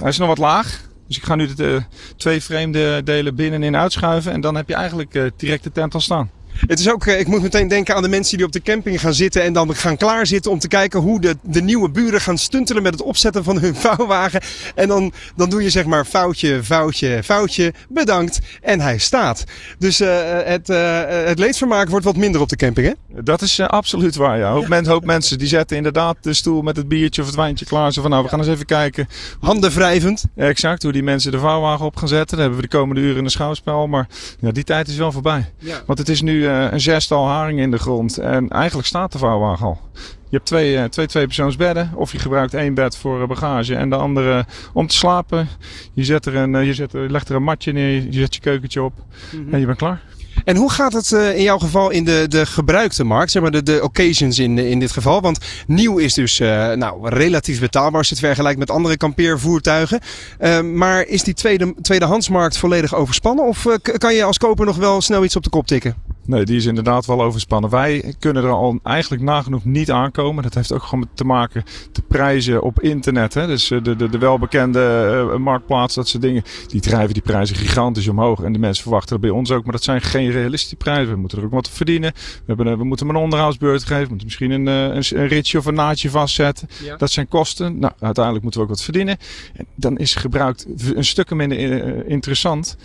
Hij 0.00 0.08
is 0.08 0.18
nog 0.18 0.28
wat 0.28 0.38
laag. 0.38 0.85
Dus 1.06 1.16
ik 1.16 1.24
ga 1.24 1.34
nu 1.34 1.54
de 1.54 1.82
twee 2.16 2.42
vreemde 2.42 3.02
delen 3.02 3.34
binnenin 3.34 3.76
uitschuiven. 3.76 4.32
En 4.32 4.40
dan 4.40 4.54
heb 4.54 4.68
je 4.68 4.74
eigenlijk 4.74 5.14
uh, 5.14 5.30
direct 5.36 5.64
de 5.64 5.72
tent 5.72 5.94
al 5.94 6.00
staan. 6.00 6.30
Het 6.66 6.78
is 6.78 6.90
ook, 6.90 7.06
eh, 7.06 7.20
ik 7.20 7.26
moet 7.26 7.42
meteen 7.42 7.68
denken 7.68 7.94
aan 7.94 8.02
de 8.02 8.08
mensen 8.08 8.36
die 8.36 8.46
op 8.46 8.52
de 8.52 8.62
camping 8.62 9.00
gaan 9.00 9.14
zitten 9.14 9.42
en 9.42 9.52
dan 9.52 9.74
gaan 9.74 9.96
klaarzitten 9.96 10.50
om 10.50 10.58
te 10.58 10.68
kijken 10.68 11.00
hoe 11.00 11.20
de, 11.20 11.36
de 11.42 11.62
nieuwe 11.62 11.90
buren 11.90 12.20
gaan 12.20 12.38
stuntelen 12.38 12.82
met 12.82 12.92
het 12.92 13.02
opzetten 13.02 13.44
van 13.44 13.58
hun 13.58 13.74
vouwwagen. 13.86 14.40
En 14.74 14.88
dan, 14.88 15.12
dan 15.36 15.50
doe 15.50 15.62
je 15.62 15.70
zeg 15.70 15.84
maar 15.84 16.04
foutje, 16.04 16.64
foutje, 16.64 17.22
foutje, 17.24 17.72
bedankt 17.88 18.38
en 18.62 18.80
hij 18.80 18.98
staat. 18.98 19.44
Dus 19.78 20.00
uh, 20.00 20.08
het, 20.44 20.68
uh, 20.68 21.00
het 21.06 21.38
leedvermaak 21.38 21.88
wordt 21.88 22.04
wat 22.04 22.16
minder 22.16 22.40
op 22.40 22.48
de 22.48 22.56
camping 22.56 22.86
hè? 22.86 23.22
Dat 23.22 23.42
is 23.42 23.58
uh, 23.58 23.66
absoluut 23.66 24.16
waar 24.16 24.38
ja. 24.38 24.50
Hoop, 24.50 24.68
men, 24.68 24.86
hoop 24.86 25.04
mensen 25.04 25.38
die 25.38 25.48
zetten 25.48 25.76
inderdaad 25.76 26.16
de 26.20 26.34
stoel 26.34 26.62
met 26.62 26.76
het 26.76 26.88
biertje 26.88 27.20
of 27.20 27.26
het 27.26 27.36
wijntje 27.36 27.64
klaar. 27.64 27.92
Zo 27.92 28.00
van 28.00 28.10
nou 28.10 28.22
we 28.22 28.28
gaan 28.28 28.38
eens 28.38 28.48
even 28.48 28.66
kijken. 28.66 29.08
Handen 29.40 29.70
wrijvend. 29.70 30.24
Exact, 30.36 30.82
hoe 30.82 30.92
die 30.92 31.02
mensen 31.02 31.32
de 31.32 31.38
vouwwagen 31.38 31.86
op 31.86 31.96
gaan 31.96 32.08
zetten. 32.08 32.36
Dat 32.36 32.38
hebben 32.38 32.56
we 32.56 32.68
de 32.68 32.76
komende 32.76 33.00
uren 33.00 33.16
in 33.16 33.24
de 33.24 33.30
schouwspel. 33.30 33.86
Maar 33.86 34.08
ja, 34.40 34.50
die 34.50 34.64
tijd 34.64 34.88
is 34.88 34.96
wel 34.96 35.12
voorbij. 35.12 35.52
Ja. 35.58 35.82
Want 35.86 35.98
het 35.98 36.08
is 36.08 36.22
nu 36.22 36.45
uh, 36.46 36.72
een 36.72 36.80
zestal 36.80 37.26
haring 37.26 37.60
in 37.60 37.70
de 37.70 37.78
grond. 37.78 38.18
En 38.18 38.48
eigenlijk 38.48 38.88
staat 38.88 39.12
de 39.12 39.18
vouwwagen 39.18 39.66
al. 39.66 39.80
Je 40.28 40.36
hebt 40.36 40.46
twee, 40.46 40.74
uh, 40.74 40.84
twee 40.84 41.06
tweepersoonsbedden. 41.06 41.92
Of 41.94 42.12
je 42.12 42.18
gebruikt 42.18 42.54
één 42.54 42.74
bed 42.74 42.96
voor 42.96 43.20
uh, 43.20 43.26
bagage 43.26 43.74
en 43.74 43.90
de 43.90 43.96
andere 43.96 44.44
om 44.72 44.86
te 44.86 44.96
slapen. 44.96 45.48
Je, 45.92 46.04
zet 46.04 46.26
er 46.26 46.36
een, 46.36 46.64
je, 46.64 46.74
zet, 46.74 46.92
legt 46.92 47.28
er 47.28 47.36
een 47.36 47.42
matje 47.42 47.72
neer, 47.72 48.02
je 48.02 48.18
zet 48.18 48.34
je 48.34 48.40
keukentje 48.40 48.82
op 48.82 48.92
mm 49.32 49.44
-hmm. 49.44 49.52
en 49.52 49.60
je 49.60 49.66
bent 49.66 49.78
klaar. 49.78 50.02
En 50.44 50.56
hoe 50.56 50.70
gaat 50.70 50.92
het 50.92 51.12
in 51.12 51.42
jouw 51.42 51.58
geval 51.58 51.90
in 51.90 52.04
de, 52.04 52.26
de 52.28 52.46
gebruikte 52.46 53.04
markt, 53.04 53.30
zeg 53.30 53.42
maar 53.42 53.50
de, 53.50 53.62
de 53.62 53.80
occasions 53.82 54.38
in, 54.38 54.58
in 54.58 54.78
dit 54.78 54.92
geval? 54.92 55.20
Want 55.20 55.38
nieuw 55.66 55.98
is 55.98 56.14
dus 56.14 56.40
uh, 56.40 56.72
nou, 56.72 57.08
relatief 57.08 57.60
betaalbaar 57.60 57.98
als 57.98 58.08
je 58.08 58.14
het 58.14 58.24
vergelijkt 58.24 58.58
met 58.58 58.70
andere 58.70 58.96
kampeervoertuigen. 58.96 60.00
Uh, 60.40 60.60
maar 60.60 61.06
is 61.06 61.22
die 61.22 61.34
tweede, 61.34 61.74
tweedehandsmarkt 61.82 62.58
volledig 62.58 62.94
overspannen 62.94 63.44
of 63.44 63.66
kan 63.98 64.14
je 64.14 64.24
als 64.24 64.38
koper 64.38 64.66
nog 64.66 64.76
wel 64.76 65.00
snel 65.00 65.24
iets 65.24 65.36
op 65.36 65.42
de 65.42 65.50
kop 65.50 65.66
tikken? 65.66 66.15
Nee, 66.26 66.44
die 66.44 66.56
is 66.56 66.66
inderdaad 66.66 67.06
wel 67.06 67.22
overspannen. 67.22 67.70
Wij 67.70 68.14
kunnen 68.18 68.44
er 68.44 68.50
al 68.50 68.78
eigenlijk 68.82 69.22
nagenoeg 69.22 69.64
niet 69.64 69.90
aankomen. 69.90 70.42
Dat 70.42 70.54
heeft 70.54 70.72
ook 70.72 70.82
gewoon 70.82 71.08
te 71.14 71.24
maken 71.24 71.62
met 71.64 71.88
de 71.92 72.02
prijzen 72.02 72.62
op 72.62 72.80
internet. 72.80 73.34
Hè? 73.34 73.46
Dus 73.46 73.68
de, 73.68 73.96
de, 73.96 74.08
de 74.08 74.18
welbekende 74.18 75.10
uh, 75.32 75.36
marktplaats, 75.36 75.94
dat 75.94 76.08
soort 76.08 76.22
dingen. 76.22 76.42
Die 76.66 76.80
drijven 76.80 77.14
die 77.14 77.22
prijzen 77.22 77.56
gigantisch 77.56 78.08
omhoog. 78.08 78.42
En 78.42 78.52
de 78.52 78.58
mensen 78.58 78.82
verwachten 78.82 79.10
dat 79.10 79.20
bij 79.20 79.30
ons 79.30 79.50
ook. 79.50 79.62
Maar 79.62 79.72
dat 79.72 79.82
zijn 79.82 80.00
geen 80.00 80.30
realistische 80.30 80.76
prijzen. 80.76 81.14
We 81.14 81.20
moeten 81.20 81.38
er 81.38 81.44
ook 81.44 81.50
wat 81.50 81.70
verdienen. 81.70 82.12
We, 82.14 82.54
hebben, 82.56 82.78
we 82.78 82.84
moeten 82.84 83.08
een 83.08 83.16
onderhoudsbeurt 83.16 83.82
geven. 83.82 84.02
We 84.02 84.08
moeten 84.08 84.26
misschien 84.26 84.50
een, 84.50 84.66
een, 84.66 85.04
een 85.10 85.28
ritje 85.28 85.58
of 85.58 85.66
een 85.66 85.74
naadje 85.74 86.10
vastzetten. 86.10 86.68
Ja. 86.84 86.96
Dat 86.96 87.10
zijn 87.10 87.28
kosten. 87.28 87.78
Nou, 87.78 87.92
uiteindelijk 88.00 88.44
moeten 88.44 88.60
we 88.60 88.66
ook 88.66 88.72
wat 88.72 88.84
verdienen. 88.84 89.16
En 89.54 89.66
dan 89.74 89.96
is 89.96 90.14
gebruikt 90.14 90.66
een 90.94 91.04
stuk 91.04 91.34
minder 91.34 92.06
interessant 92.08 92.76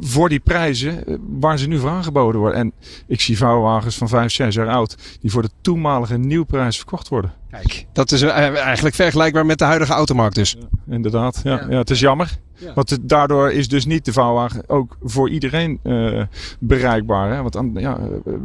voor 0.00 0.28
die 0.28 0.40
prijzen 0.40 1.20
waar 1.38 1.58
ze 1.58 1.68
nu 1.68 1.78
voor 1.78 1.90
aangeboden 1.90 2.21
worden. 2.22 2.54
En 2.54 2.72
ik 3.06 3.20
zie 3.20 3.36
vouwwagens 3.36 3.96
van 3.96 4.08
5, 4.08 4.32
6 4.32 4.54
jaar 4.54 4.68
oud 4.68 5.18
die 5.20 5.30
voor 5.30 5.42
de 5.42 5.50
toenmalige 5.60 6.18
nieuwprijs 6.18 6.76
verkocht 6.76 7.08
worden. 7.08 7.32
Kijk, 7.50 7.86
dat 7.92 8.12
is 8.12 8.22
eigenlijk 8.22 8.94
vergelijkbaar 8.94 9.46
met 9.46 9.58
de 9.58 9.64
huidige 9.64 9.92
automarkt 9.92 10.34
dus. 10.34 10.56
Ja, 10.58 10.94
inderdaad, 10.94 11.40
ja. 11.44 11.52
ja. 11.52 11.66
ja. 11.70 11.78
het 11.78 11.90
is 11.90 12.00
jammer. 12.00 12.38
Ja. 12.54 12.72
Want 12.74 12.90
het, 12.90 13.08
daardoor 13.08 13.52
is 13.52 13.68
dus 13.68 13.86
niet 13.86 14.04
de 14.04 14.12
vouwwagen 14.12 14.68
ook 14.68 14.96
voor 15.02 15.30
iedereen 15.30 15.80
uh, 15.84 16.22
bereikbaar. 16.58 17.32
Hè? 17.32 17.40
Want 17.40 17.52
dan, 17.52 17.70
ja, 17.74 17.98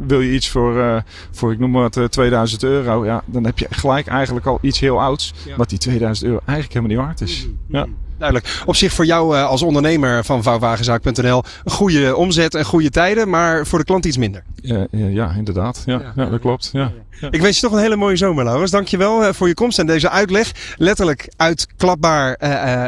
wil 0.06 0.20
je 0.20 0.32
iets 0.32 0.48
voor, 0.48 0.76
uh, 0.76 1.00
voor 1.30 1.52
ik 1.52 1.58
noem 1.58 1.70
maar 1.70 1.90
wat, 1.90 2.12
2000 2.12 2.62
euro. 2.62 3.04
Ja, 3.04 3.22
dan 3.24 3.44
heb 3.44 3.58
je 3.58 3.66
gelijk 3.70 4.06
eigenlijk 4.06 4.46
al 4.46 4.58
iets 4.60 4.80
heel 4.80 5.02
ouds. 5.02 5.34
Wat 5.56 5.68
die 5.68 5.78
2000 5.78 6.26
euro 6.26 6.40
eigenlijk 6.44 6.74
helemaal 6.74 6.96
niet 6.96 7.06
waard 7.06 7.20
is. 7.20 7.46
Mm 7.46 7.58
-hmm. 7.68 7.76
Ja. 7.76 7.86
Duidelijk. 8.18 8.62
Op 8.66 8.76
zich 8.76 8.92
voor 8.92 9.04
jou 9.04 9.36
als 9.36 9.62
ondernemer 9.62 10.24
van 10.24 10.42
vouwwagenzaak.nl 10.42 11.42
een 11.64 11.70
goede 11.70 12.16
omzet 12.16 12.54
en 12.54 12.64
goede 12.64 12.90
tijden, 12.90 13.28
maar 13.28 13.66
voor 13.66 13.78
de 13.78 13.84
klant 13.84 14.04
iets 14.04 14.16
minder. 14.16 14.42
Ja, 14.54 14.86
ja 14.90 15.32
inderdaad. 15.36 15.82
Ja, 15.86 16.12
ja, 16.16 16.24
dat 16.24 16.40
klopt. 16.40 16.70
Ja. 16.72 16.92
Ik 17.30 17.40
wens 17.40 17.54
je 17.56 17.62
toch 17.62 17.72
een 17.72 17.82
hele 17.82 17.96
mooie 17.96 18.16
zomer, 18.16 18.44
Laurens. 18.44 18.70
Dankjewel 18.70 19.34
voor 19.34 19.48
je 19.48 19.54
komst 19.54 19.78
en 19.78 19.86
deze 19.86 20.10
uitleg. 20.10 20.74
Letterlijk 20.76 21.32
uitklapbaar 21.36 22.38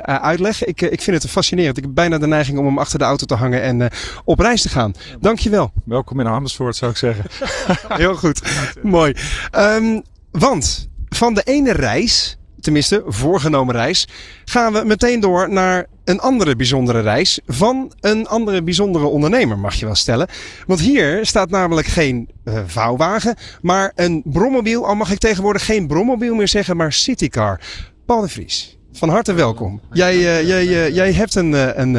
uitleg. 0.05 0.65
Ik, 0.65 0.81
ik 0.81 1.01
vind 1.01 1.23
het 1.23 1.31
fascinerend. 1.31 1.77
Ik 1.77 1.83
heb 1.83 1.95
bijna 1.95 2.19
de 2.19 2.27
neiging 2.27 2.59
om 2.59 2.67
hem 2.67 2.79
achter 2.79 2.99
de 2.99 3.05
auto 3.05 3.27
te 3.27 3.35
hangen 3.35 3.63
en 3.63 3.91
op 4.25 4.39
reis 4.39 4.63
te 4.63 4.69
gaan. 4.69 4.95
Dankjewel. 5.21 5.73
Welkom 5.85 6.21
in 6.21 6.27
Amersfoort, 6.27 6.77
zou 6.77 6.91
ik 6.91 6.97
zeggen. 6.97 7.25
Heel 8.03 8.17
goed. 8.17 8.43
Mooi. 8.83 9.15
Um, 9.57 10.03
want 10.31 10.89
van 11.09 11.35
de 11.35 11.43
ene 11.43 11.73
reis, 11.73 12.39
tenminste 12.61 13.03
voorgenomen 13.07 13.75
reis, 13.75 14.09
gaan 14.45 14.73
we 14.73 14.85
meteen 14.85 15.21
door 15.21 15.53
naar 15.53 15.87
een 16.05 16.21
andere 16.21 16.57
bijzondere 16.57 17.01
reis 17.01 17.41
van 17.47 17.93
een 18.01 18.27
andere 18.27 18.63
bijzondere 18.63 19.05
ondernemer, 19.07 19.59
mag 19.59 19.75
je 19.75 19.85
wel 19.85 19.95
stellen. 19.95 20.29
Want 20.67 20.81
hier 20.81 21.27
staat 21.27 21.51
namelijk 21.51 21.87
geen 21.87 22.29
uh, 22.45 22.61
vouwwagen, 22.67 23.37
maar 23.61 23.93
een 23.95 24.23
brommobiel. 24.25 24.87
Al 24.87 24.95
mag 24.95 25.11
ik 25.11 25.19
tegenwoordig 25.19 25.65
geen 25.65 25.87
brommobiel 25.87 26.35
meer 26.35 26.49
zeggen, 26.49 26.77
maar 26.77 26.93
citycar. 26.93 27.61
Paul 28.07 28.21
de 28.21 28.29
Vries. 28.29 28.80
Van 28.93 29.09
harte 29.09 29.33
welkom. 29.33 29.81
Jij, 29.93 30.17
uh, 30.17 30.47
jij, 30.47 30.67
uh, 30.67 30.95
jij, 30.95 31.13
hebt 31.13 31.35
een, 31.35 31.53
uh, 31.53 31.69
een 31.75 31.93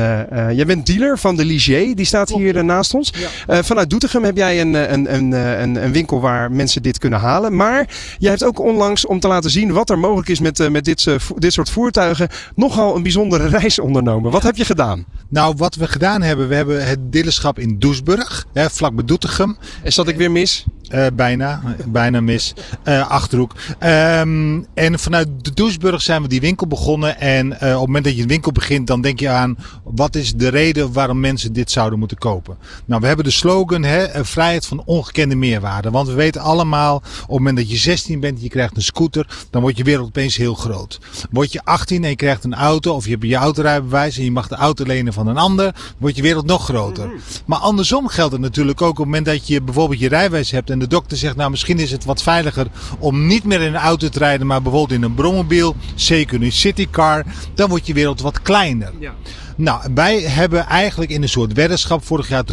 jij 0.56 0.66
bent 0.66 0.86
dealer 0.86 1.18
van 1.20 1.36
de 1.36 1.46
Ligier. 1.46 1.96
Die 1.96 2.06
staat 2.06 2.30
hier 2.30 2.64
naast 2.66 2.94
ons. 2.94 3.14
vanuit 3.48 3.90
Doetinchem 3.90 4.24
heb 4.24 4.38
jij 4.38 4.62
een, 4.62 4.74
een, 4.74 5.14
een, 5.14 5.32
een, 5.32 5.84
een, 5.84 5.92
winkel 5.92 6.22
waar 6.22 6.52
mensen 6.52 6.82
dit 6.82 6.98
kunnen 6.98 7.20
halen. 7.20 7.56
Maar 7.56 7.88
jij 8.18 8.30
hebt 8.30 8.44
ook 8.44 8.60
onlangs, 8.60 9.06
om 9.06 9.20
te 9.20 9.28
laten 9.28 9.50
zien 9.50 9.72
wat 9.72 9.90
er 9.90 10.00
mogelijk 10.00 10.30
is 10.30 10.40
met, 10.40 10.70
met 10.70 10.86
dit, 10.86 11.08
dit 11.38 11.54
soort 11.54 11.70
voertuigen, 11.70 12.30
nogal 12.56 12.96
een 12.96 13.04
bijzondere 13.04 13.48
reis 13.58 13.80
ondernomen. 13.80 14.32
Wat 14.32 14.44
heb 14.44 14.56
je 14.56 14.66
gedaan? 14.66 15.06
Nou, 15.30 15.54
wat 15.58 15.76
we 15.76 15.88
gedaan 15.88 16.22
hebben, 16.22 16.48
we 16.48 16.56
hebben 16.56 16.88
het 16.88 17.12
dealerschap 17.12 17.60
in 17.60 17.80
Doesburg, 17.80 18.46
hè, 18.54 18.70
vlak 18.70 18.96
bij 18.96 19.06
Doetinchem. 19.06 19.58
Is 19.84 19.96
dat 19.96 20.08
ik 20.08 20.18
weer 20.18 20.32
mis? 20.32 20.66
Uh, 20.94 21.06
bijna, 21.14 21.62
bijna 21.88 22.22
mis. 22.22 22.54
Uh, 22.84 23.10
Achterhoek. 23.10 23.54
Um, 23.80 24.66
en 24.74 25.00
vanuit 25.00 25.28
de 25.42 25.54
Doesburg 25.54 26.02
zijn 26.02 26.22
we 26.22 26.28
die 26.28 26.42
winkel 26.42 26.68
begonnen. 26.68 27.20
En 27.20 27.46
uh, 27.46 27.54
op 27.54 27.60
het 27.60 27.74
moment 27.74 28.04
dat 28.04 28.16
je 28.16 28.22
een 28.22 28.28
winkel 28.28 28.52
begint, 28.52 28.88
dan 28.88 29.02
denk 29.02 29.20
je 29.20 29.30
aan 29.30 29.58
wat 29.84 30.16
is 30.16 30.34
de 30.34 30.48
reden 30.48 30.94
waarom 30.94 31.20
mensen 31.20 31.54
dit 31.54 31.72
zouden 31.72 32.00
moeten 32.00 32.18
kopen. 32.18 32.58
Nou, 32.86 33.02
we 33.02 33.08
hebben 33.08 33.26
de 33.26 33.32
slogan 33.32 33.84
hè, 33.84 34.26
vrijheid 34.26 34.66
van 34.66 34.82
ongekende 34.86 35.36
meerwaarde. 35.36 35.92
Want 35.92 36.08
we 36.08 36.14
weten 36.14 36.42
allemaal, 36.42 36.96
op 36.96 37.04
het 37.20 37.30
moment 37.30 37.58
dat 37.58 37.72
je 37.72 37.78
16 37.78 38.20
bent, 38.20 38.42
je 38.42 38.50
krijgt 38.50 38.76
een 38.76 38.82
scooter, 38.82 39.28
dan 39.50 39.62
wordt 39.62 39.78
je 39.78 39.84
wereld 39.84 40.08
opeens 40.08 40.36
heel 40.36 40.56
groot. 40.56 41.00
Word 41.32 41.52
je 41.52 41.62
18 41.64 42.04
en 42.04 42.10
je 42.10 42.16
krijgt 42.16 42.44
een 42.44 42.56
auto, 42.56 42.94
of 42.94 43.06
je 43.06 43.12
hebt 43.12 43.24
je 43.24 43.36
autorijbewijs 43.36 44.18
en 44.18 44.24
je 44.24 44.32
mag 44.32 44.48
de 44.48 44.56
auto 44.56 44.86
lenen 44.86 45.14
van 45.14 45.28
een 45.28 45.38
ander, 45.38 45.76
wordt 45.98 46.16
je 46.16 46.22
wereld 46.22 46.46
nog 46.46 46.64
groter. 46.64 47.08
Mhm. 47.08 47.16
Maar 47.46 47.60
andersom 47.60 48.08
geldt 48.08 48.32
het 48.32 48.42
natuurlijk 48.42 48.82
ook 48.82 48.90
op 48.90 48.98
het 48.98 49.06
moment 49.06 49.26
dat 49.26 49.48
je 49.48 49.62
bijvoorbeeld 49.62 50.00
je 50.00 50.08
rijbewijs 50.08 50.52
hebt 50.52 50.70
en 50.70 50.80
de 50.82 50.88
dokter 50.88 51.18
zegt, 51.18 51.36
nou 51.36 51.52
misschien 51.52 51.80
is 51.80 51.92
het 51.92 52.06
wat 52.06 52.22
veiliger 52.22 52.68
om 53.00 53.28
niet 53.28 53.44
meer 53.44 53.62
in 53.62 53.68
een 53.68 53.82
auto 53.82 54.10
te 54.10 54.20
rijden, 54.20 54.48
maar 54.48 54.62
bijvoorbeeld 54.62 55.00
in 55.00 55.04
een 55.04 55.14
brommobiel, 55.14 55.76
zeker 55.96 56.36
in 56.36 56.44
een 56.44 56.52
citycar, 56.52 57.24
dan 57.54 57.70
wordt 57.70 57.88
je 57.88 57.94
wereld 57.94 58.22
wat 58.22 58.42
kleiner. 58.42 58.92
Ja. 59.00 59.14
Nou, 59.56 59.82
wij 59.94 60.22
hebben 60.22 60.66
eigenlijk 60.66 61.12
in 61.12 61.22
een 61.22 61.30
soort 61.30 61.54
weddenschap 61.54 62.06
vorig 62.06 62.28
jaar 62.28 62.44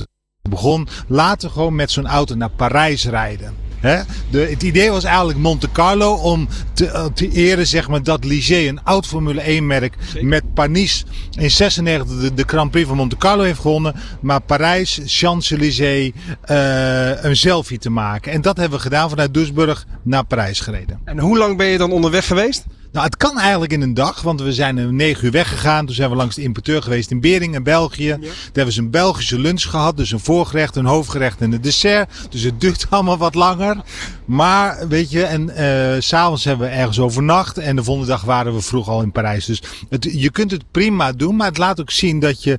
begon, 0.43 0.89
laten 1.07 1.49
we 1.49 1.55
gewoon 1.55 1.75
met 1.75 1.91
zo'n 1.91 2.07
auto 2.07 2.35
naar 2.35 2.51
Parijs 2.51 3.07
rijden. 3.07 3.68
De, 3.81 4.07
het 4.39 4.63
idee 4.63 4.91
was 4.91 5.05
eigenlijk 5.05 5.39
Monte 5.39 5.73
Carlo 5.73 6.15
om 6.15 6.49
te, 6.73 6.87
eh, 6.87 7.05
te 7.05 7.31
eren 7.31 7.67
zeg 7.67 7.89
maar, 7.89 8.03
dat 8.03 8.25
Ligier, 8.25 8.69
een 8.69 8.85
oud 8.85 9.07
Formule 9.07 9.41
1 9.41 9.67
merk, 9.67 9.95
met 10.21 10.55
Panis 10.55 11.05
in 11.31 11.51
96 11.51 12.21
de, 12.21 12.35
de, 12.35 12.45
Grand 12.47 12.71
Prix 12.71 12.89
van 12.89 12.97
Monte 12.97 13.17
Carlo 13.17 13.43
heeft 13.43 13.61
gewonnen. 13.61 13.95
Maar 14.21 14.41
Parijs, 14.41 15.01
Champs-Élysées, 15.05 16.13
uh, 16.51 17.23
een 17.23 17.37
selfie 17.37 17.79
te 17.79 17.91
maken. 17.91 18.33
En 18.33 18.41
dat 18.41 18.57
hebben 18.57 18.79
we 18.79 18.85
gedaan 18.85 19.09
vanuit 19.09 19.35
Duisburg 19.35 19.87
naar 20.03 20.25
Parijs 20.25 20.61
gereden. 20.61 21.01
En 21.05 21.19
hoe 21.19 21.39
lang 21.39 21.57
ben 21.57 21.67
je 21.67 21.79
dan 21.79 21.93
onderweg 21.93 22.27
geweest? 22.27 22.65
Nou, 22.93 23.07
het 23.07 23.17
kan 23.17 23.39
eigenlijk 23.39 23.73
in 23.73 23.81
een 23.81 23.95
dag, 23.95 24.23
want 24.23 24.41
we 24.41 24.53
zijn 24.53 24.79
om 24.79 24.97
negen 24.97 25.25
uur 25.25 25.31
weggegaan. 25.31 25.87
Toen 25.87 25.95
zijn 25.95 26.11
we 26.11 26.17
langs 26.17 26.35
de 26.35 26.43
importeur 26.43 26.83
geweest 26.83 27.11
in 27.11 27.21
Beringen, 27.21 27.63
België. 27.63 28.05
Ja. 28.05 28.17
Daar 28.19 28.31
hebben 28.53 28.75
ze 28.75 28.81
een 28.81 28.91
Belgische 28.91 29.39
lunch 29.39 29.63
gehad. 29.63 29.97
Dus 29.97 30.11
een 30.11 30.21
voorgerecht, 30.21 30.77
een 30.77 30.85
hoofdgerecht 30.85 31.41
en 31.41 31.53
een 31.53 31.61
dessert. 31.61 32.11
Dus 32.31 32.43
het 32.43 32.61
duurt 32.61 32.87
allemaal 32.91 33.19
wat 33.19 33.35
langer. 33.35 33.77
Maar, 34.25 34.89
weet 34.89 35.11
je, 35.11 35.23
en 35.23 35.51
uh, 35.51 36.01
s'avonds 36.01 36.45
hebben 36.45 36.69
we 36.69 36.75
ergens 36.75 37.01
overnacht. 37.01 37.59
En 37.59 37.77
de 37.77 37.85
volgende 37.85 38.11
dag 38.11 38.23
waren 38.23 38.55
we 38.55 38.61
vroeg 38.61 38.89
al 38.89 39.03
in 39.03 39.13
Parijs. 39.13 39.45
Dus 39.45 39.63
het, 39.89 40.09
je 40.13 40.31
kunt 40.31 40.51
het 40.51 40.65
prima 40.71 41.13
doen, 41.13 41.37
maar 41.37 41.49
het 41.49 41.59
laat 41.59 41.81
ook 41.81 41.91
zien 41.91 42.21
dat 42.21 42.43
je 42.43 42.59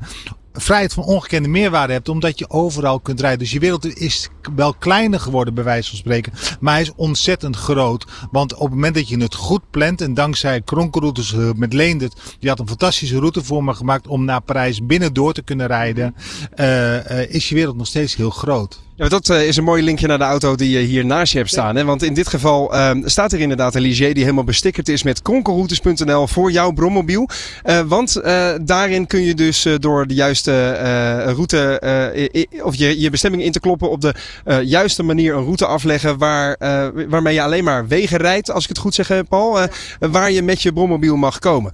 vrijheid 0.60 0.94
van 0.94 1.04
ongekende 1.04 1.50
meerwaarde 1.50 1.94
hebt, 1.94 2.10
omdat 2.10 2.40
je 2.40 2.50
overal 2.50 3.00
kunt 3.00 3.20
rijden. 3.20 3.40
Dus 3.40 3.52
je 3.52 3.60
wereld 3.60 3.98
is 3.98 4.30
wel 4.56 4.74
kleiner 4.74 5.20
geworden, 5.20 5.54
bij 5.54 5.64
wijze 5.64 5.90
van 5.90 5.98
spreken, 5.98 6.34
maar 6.60 6.74
hij 6.74 6.82
is 6.82 6.94
ontzettend 6.96 7.56
groot. 7.56 8.06
Want 8.32 8.54
op 8.54 8.62
het 8.62 8.70
moment 8.70 8.96
dat 8.96 9.10
je 9.10 9.18
het 9.18 9.36
goed 9.36 9.62
plant, 9.70 10.02
en 10.02 10.14
dankzij 10.14 10.62
kronkelroutes 10.62 11.34
eh, 11.34 11.50
met 11.56 11.74
Leendert, 11.74 12.36
die 12.40 12.50
had 12.50 12.60
een 12.60 12.68
fantastische 12.68 13.20
route 13.20 13.44
voor 13.44 13.64
me 13.64 13.74
gemaakt 13.74 14.08
om 14.08 14.26
naar 14.26 14.42
Parijs 14.42 14.86
binnen 14.86 15.14
door 15.14 15.34
te 15.34 15.42
kunnen 15.42 15.68
rijden, 15.68 16.16
uh, 16.56 16.94
uh, 16.94 17.30
is 17.30 17.50
je 17.50 17.56
wereld 17.56 17.78
nog 17.78 17.88
steeds 17.88 18.16
heel 18.16 18.30
groot. 18.30 18.88
Ja, 19.00 19.08
dat 19.08 19.30
uh, 19.30 19.48
is 19.48 19.58
een 19.58 19.64
mooi 19.64 19.84
linkje 19.84 20.08
naar 20.08 20.18
de 20.18 20.24
auto 20.24 20.56
die 20.56 20.70
je 20.70 20.80
hier 20.80 21.06
naast 21.06 21.32
je 21.32 21.38
hebt 21.38 21.50
staan. 21.50 21.76
Hè? 21.76 21.86
Want 21.86 22.04
in 22.04 22.14
dit 22.14 22.28
geval 22.28 22.76
uh, 22.76 22.92
staat 23.04 23.32
er 23.32 23.40
inderdaad 23.40 23.76
een 23.76 23.82
Ligier 23.82 24.14
die 24.14 24.24
helemaal 24.24 24.44
bestickerd 24.44 24.90
is 24.90 25.04
met 25.04 25.22
kronkelroutes.nl 25.22 26.28
voor 26.28 26.52
jouw 26.52 26.72
brommobiel. 26.72 27.30
Uh, 27.66 27.80
want 27.80 28.22
daarin 28.62 29.08
kun 29.08 29.22
je 29.22 29.34
dus 29.34 29.68
door 29.80 30.08
de 30.08 30.14
juiste 30.14 30.72
route 31.26 31.82
of 32.64 32.76
je, 32.76 33.00
je 33.00 33.10
bestemming 33.10 33.44
in 33.44 33.52
te 33.52 33.60
kloppen 33.60 33.90
op 33.90 34.02
de 34.02 34.14
juiste 34.64 35.04
manier 35.04 35.36
een 35.36 35.44
route 35.44 35.66
afleggen 35.66 36.18
waar, 36.18 36.56
waarmee 37.10 37.34
je 37.34 37.42
alleen 37.42 37.64
maar 37.64 37.88
wegen 37.88 38.18
rijdt, 38.18 38.52
als 38.52 38.64
ik 38.64 38.70
het 38.70 38.78
goed 38.78 38.94
zeg 38.94 39.28
Paul, 39.30 39.60
waar 40.00 40.32
je 40.32 40.42
met 40.42 40.62
je 40.62 40.74
brommobiel 40.74 41.16
mag 41.16 41.40
komen. 41.40 41.72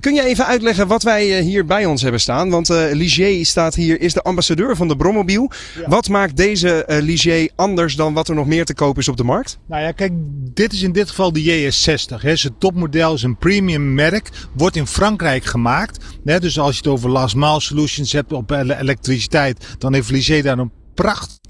kun 0.00 0.14
je 0.14 0.24
even 0.24 0.46
uitleggen 0.46 0.86
wat 0.86 1.02
wij 1.02 1.40
hier 1.40 1.64
bij 1.64 1.86
ons 1.86 2.02
hebben 2.02 2.20
staan? 2.20 2.50
Want 2.50 2.68
Ligier 2.68 3.46
staat 3.46 3.74
hier, 3.74 4.00
is 4.00 4.12
de 4.12 4.22
ambassadeur 4.22 4.76
van 4.76 4.88
de 4.88 4.96
brommobiel. 4.96 5.50
Ja. 5.80 5.88
Wat 5.88 6.08
maakt 6.08 6.36
deze 6.36 6.61
deze 6.62 6.84
uh, 6.88 6.98
Ligier 6.98 7.50
anders 7.56 7.96
dan 7.96 8.14
wat 8.14 8.28
er 8.28 8.34
nog 8.34 8.46
meer 8.46 8.64
te 8.64 8.74
koop 8.74 8.98
is 8.98 9.08
op 9.08 9.16
de 9.16 9.24
markt? 9.24 9.58
Nou 9.66 9.82
ja, 9.82 9.92
kijk, 9.92 10.12
dit 10.54 10.72
is 10.72 10.82
in 10.82 10.92
dit 10.92 11.08
geval 11.08 11.32
de 11.32 11.42
JS60. 11.44 12.20
Hè. 12.20 12.30
Het 12.30 12.52
topmodel 12.58 13.14
is 13.14 13.22
een 13.22 13.36
premium 13.36 13.94
merk. 13.94 14.30
Wordt 14.52 14.76
in 14.76 14.86
Frankrijk 14.86 15.44
gemaakt. 15.44 16.04
Hè. 16.24 16.40
Dus 16.40 16.58
als 16.58 16.72
je 16.72 16.78
het 16.78 16.86
over 16.86 17.10
last 17.10 17.34
mile 17.34 17.60
solutions 17.60 18.12
hebt 18.12 18.32
op 18.32 18.50
elektriciteit, 18.50 19.66
dan 19.78 19.94
heeft 19.94 20.10
Ligier 20.10 20.42
daar 20.42 20.58
een 20.58 20.72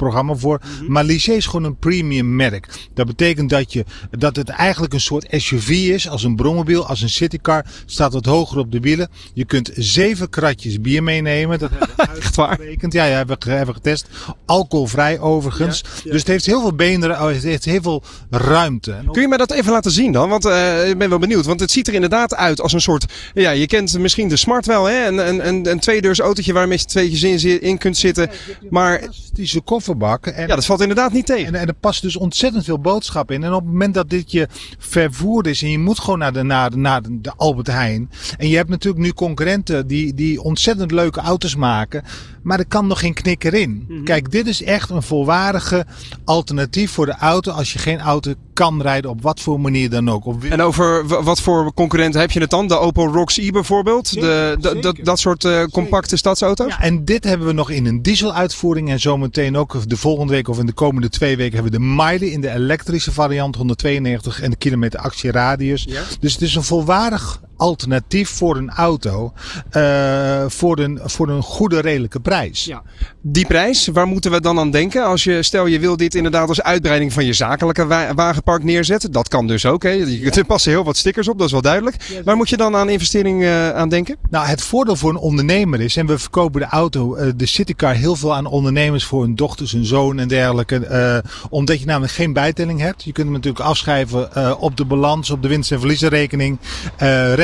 prachtprogramma 0.02 0.34
voor. 0.34 0.60
Mhm. 0.80 0.92
Maar 0.92 1.04
Ligier 1.04 1.36
is 1.36 1.46
gewoon 1.46 1.64
een 1.64 1.76
premium 1.76 2.36
merk. 2.36 2.68
Dat 2.94 3.06
betekent 3.06 3.50
dat, 3.50 3.72
je, 3.72 3.84
dat 4.10 4.36
het 4.36 4.48
eigenlijk 4.48 4.92
een 4.92 5.00
soort 5.00 5.26
SUV 5.30 5.68
is. 5.68 6.08
Als 6.08 6.24
een 6.24 6.36
brommobiel, 6.36 6.86
als 6.86 7.02
een 7.02 7.08
citycar. 7.08 7.64
Staat 7.86 8.12
wat 8.12 8.26
hoger 8.26 8.58
op 8.58 8.72
de 8.72 8.80
wielen. 8.80 9.08
Je 9.34 9.44
kunt 9.44 9.70
zeven 9.74 10.28
kratjes 10.28 10.80
bier 10.80 11.02
meenemen. 11.02 11.58
Dat 11.58 11.70
hebben 11.70 11.88
we 11.96 12.06
uitgerekend. 12.46 12.92
Ja, 12.92 13.04
ja, 13.04 13.16
hebben 13.16 13.36
we 13.40 13.50
hebben 13.50 13.74
getest. 13.74 14.06
Alcoholvrij 14.46 15.20
overigens. 15.20 15.84
Dus 16.04 16.18
het 16.18 16.26
heeft 16.26 16.46
heel 16.46 16.60
veel 16.60 16.74
benen. 16.74 17.10
Oh, 17.10 17.26
het 17.26 17.42
heeft 17.42 17.64
heel 17.64 17.82
veel 17.82 18.02
ruimte. 18.30 18.96
Kun 19.12 19.22
je 19.22 19.28
mij 19.28 19.38
dat 19.38 19.50
even 19.50 19.72
laten 19.72 19.90
zien 19.90 20.12
dan? 20.12 20.28
Want 20.28 20.46
uh, 20.46 20.88
ik 20.88 20.98
ben 20.98 21.08
wel 21.08 21.18
benieuwd. 21.18 21.46
Want 21.46 21.60
het 21.60 21.70
ziet 21.70 21.88
er 21.88 21.94
inderdaad 21.94 22.34
uit 22.34 22.60
als 22.60 22.72
een 22.72 22.80
soort... 22.80 23.12
Ja, 23.34 23.50
je 23.50 23.66
kent 23.66 23.98
misschien 23.98 24.28
de 24.28 24.36
Smart 24.36 24.66
wel. 24.66 24.84
Hè? 24.84 25.06
Een, 25.06 25.28
een, 25.28 25.48
een, 25.48 25.70
een 25.70 25.80
tweedeurs 25.80 26.18
autootje 26.18 26.52
waar 26.52 26.68
je 26.68 26.84
tweetjes 26.84 27.44
in, 27.44 27.60
in 27.60 27.78
kunt 27.78 27.96
zitten. 27.96 28.30
Maar 28.70 29.02
gigantische 29.32 29.60
kofferbak. 29.98 30.26
En, 30.26 30.46
ja, 30.46 30.54
dat 30.54 30.64
valt 30.64 30.80
inderdaad 30.80 31.12
niet 31.12 31.26
tegen. 31.26 31.46
En, 31.46 31.60
en 31.60 31.66
er 31.66 31.74
past 31.74 32.02
dus 32.02 32.16
ontzettend 32.16 32.64
veel 32.64 32.78
boodschap 32.78 33.30
in. 33.30 33.44
En 33.44 33.52
op 33.52 33.60
het 33.60 33.70
moment 33.70 33.94
dat 33.94 34.10
dit 34.10 34.32
je 34.32 34.48
vervoerd 34.78 35.46
is 35.46 35.62
en 35.62 35.70
je 35.70 35.78
moet 35.78 35.98
gewoon 35.98 36.18
naar 36.18 36.32
de, 36.32 36.42
naar 36.42 36.70
de, 36.70 36.76
naar 36.76 37.00
de 37.10 37.32
Albert 37.36 37.66
Heijn. 37.66 38.10
En 38.38 38.48
je 38.48 38.56
hebt 38.56 38.68
natuurlijk 38.68 39.02
nu 39.02 39.12
concurrenten 39.12 39.86
die, 39.86 40.14
die 40.14 40.42
ontzettend 40.42 40.90
leuke 40.90 41.20
auto's 41.20 41.56
maken. 41.56 42.04
Maar 42.42 42.58
er 42.58 42.66
kan 42.66 42.86
nog 42.86 43.00
geen 43.00 43.14
knikker 43.14 43.54
in. 43.54 43.84
Mhm. 43.88 44.04
Kijk, 44.04 44.30
dit 44.30 44.46
is 44.46 44.62
echt 44.62 44.90
een 44.90 45.02
volwaardige 45.02 45.86
alternatief 46.24 46.90
voor 46.90 47.06
de 47.06 47.16
auto 47.16 47.52
als 47.52 47.72
je 47.72 47.78
geen 47.78 48.00
auto 48.00 48.32
kan 48.52 48.82
rijden 48.82 49.10
op 49.10 49.22
wat 49.22 49.40
voor 49.40 49.60
manier 49.60 49.90
dan 49.90 50.10
ook. 50.10 50.42
En 50.48 50.60
over 50.60 51.06
wat 51.24 51.40
voor 51.40 51.74
concurrenten 51.74 52.20
heb 52.20 52.30
je 52.30 52.40
het 52.40 52.50
dan? 52.50 52.68
De 52.68 52.78
Opel 52.78 53.06
Rocks 53.06 53.38
E 53.38 53.50
bijvoorbeeld? 53.50 54.12
de, 54.12 54.56
dat, 54.80 54.96
dat 55.02 55.18
soort 55.18 55.44
uh, 55.44 55.64
compacte 55.64 56.16
stadsauto's? 56.16 56.68
Ja, 56.68 56.80
en 56.80 57.04
dit 57.04 57.24
hebben 57.24 57.46
we 57.46 57.52
nog 57.52 57.70
in 57.70 57.86
een 57.86 58.02
diesel 58.02 58.34
uitvoering 58.34 58.90
en 58.90 59.00
zometeen 59.00 59.56
ook 59.56 59.88
de 59.88 59.96
volgende 59.96 60.32
week 60.32 60.48
of 60.48 60.58
in 60.58 60.66
de 60.66 60.72
komende 60.72 61.08
twee 61.08 61.36
weken 61.36 61.54
hebben 61.54 61.72
we 61.72 61.78
de 61.78 61.84
Miley 61.84 62.28
in 62.28 62.40
de 62.40 62.50
elektrische 62.50 63.12
variant 63.12 63.56
192 63.56 64.40
en 64.40 64.50
de 64.50 64.56
kilometer 64.56 65.00
actieradius. 65.00 65.84
Ja? 65.88 66.02
Dus 66.20 66.32
het 66.32 66.42
is 66.42 66.54
een 66.54 66.62
volwaardig 66.62 67.40
alternatief 67.62 68.28
voor 68.28 68.56
een 68.56 68.70
auto 68.70 69.32
uh, 69.76 70.44
voor, 70.48 70.78
een, 70.78 71.00
voor 71.02 71.28
een 71.28 71.42
goede 71.42 71.80
redelijke 71.80 72.20
prijs. 72.20 72.64
Ja. 72.64 72.82
Die 73.20 73.46
prijs, 73.46 73.86
waar 73.86 74.06
moeten 74.06 74.30
we 74.30 74.40
dan 74.40 74.58
aan 74.58 74.70
denken? 74.70 75.04
Als 75.04 75.24
je, 75.24 75.42
stel 75.42 75.66
je 75.66 75.78
wil 75.78 75.96
dit 75.96 76.14
inderdaad 76.14 76.48
als 76.48 76.62
uitbreiding 76.62 77.12
van 77.12 77.24
je 77.24 77.32
zakelijke 77.32 77.86
wagenpark 78.14 78.64
neerzetten. 78.64 79.12
Dat 79.12 79.28
kan 79.28 79.46
dus 79.46 79.66
ook. 79.66 79.82
Hè? 79.82 79.90
Er 80.30 80.44
passen 80.44 80.72
heel 80.72 80.84
wat 80.84 80.96
stickers 80.96 81.28
op, 81.28 81.38
dat 81.38 81.46
is 81.46 81.52
wel 81.52 81.62
duidelijk. 81.62 82.20
Waar 82.24 82.36
moet 82.36 82.48
je 82.48 82.56
dan 82.56 82.76
aan 82.76 82.88
investering 82.88 83.42
uh, 83.42 83.70
aan 83.70 83.88
denken? 83.88 84.16
Nou, 84.30 84.46
het 84.46 84.62
voordeel 84.62 84.96
voor 84.96 85.10
een 85.10 85.16
ondernemer 85.16 85.80
is, 85.80 85.96
en 85.96 86.06
we 86.06 86.18
verkopen 86.18 86.60
de 86.60 86.66
auto, 86.66 87.16
uh, 87.16 87.30
de 87.36 87.46
Citycar, 87.46 87.94
heel 87.94 88.16
veel 88.16 88.34
aan 88.34 88.46
ondernemers 88.46 89.04
voor 89.04 89.22
hun 89.22 89.34
dochters, 89.34 89.72
hun 89.72 89.84
zoon 89.84 90.18
en 90.18 90.28
dergelijke. 90.28 91.22
omdat 91.50 91.80
je 91.80 91.86
namelijk 91.86 92.12
geen 92.12 92.32
bijtelling 92.32 92.80
hebt. 92.80 93.04
Je 93.04 93.12
kunt 93.12 93.26
hem 93.26 93.36
natuurlijk 93.36 93.64
afschrijven 93.64 94.60
op 94.60 94.76
de 94.76 94.84
balans, 94.84 95.30
op 95.30 95.42
de 95.42 95.48
winst- 95.48 95.72
en 95.72 95.78
verliezenrekening. 95.78 96.58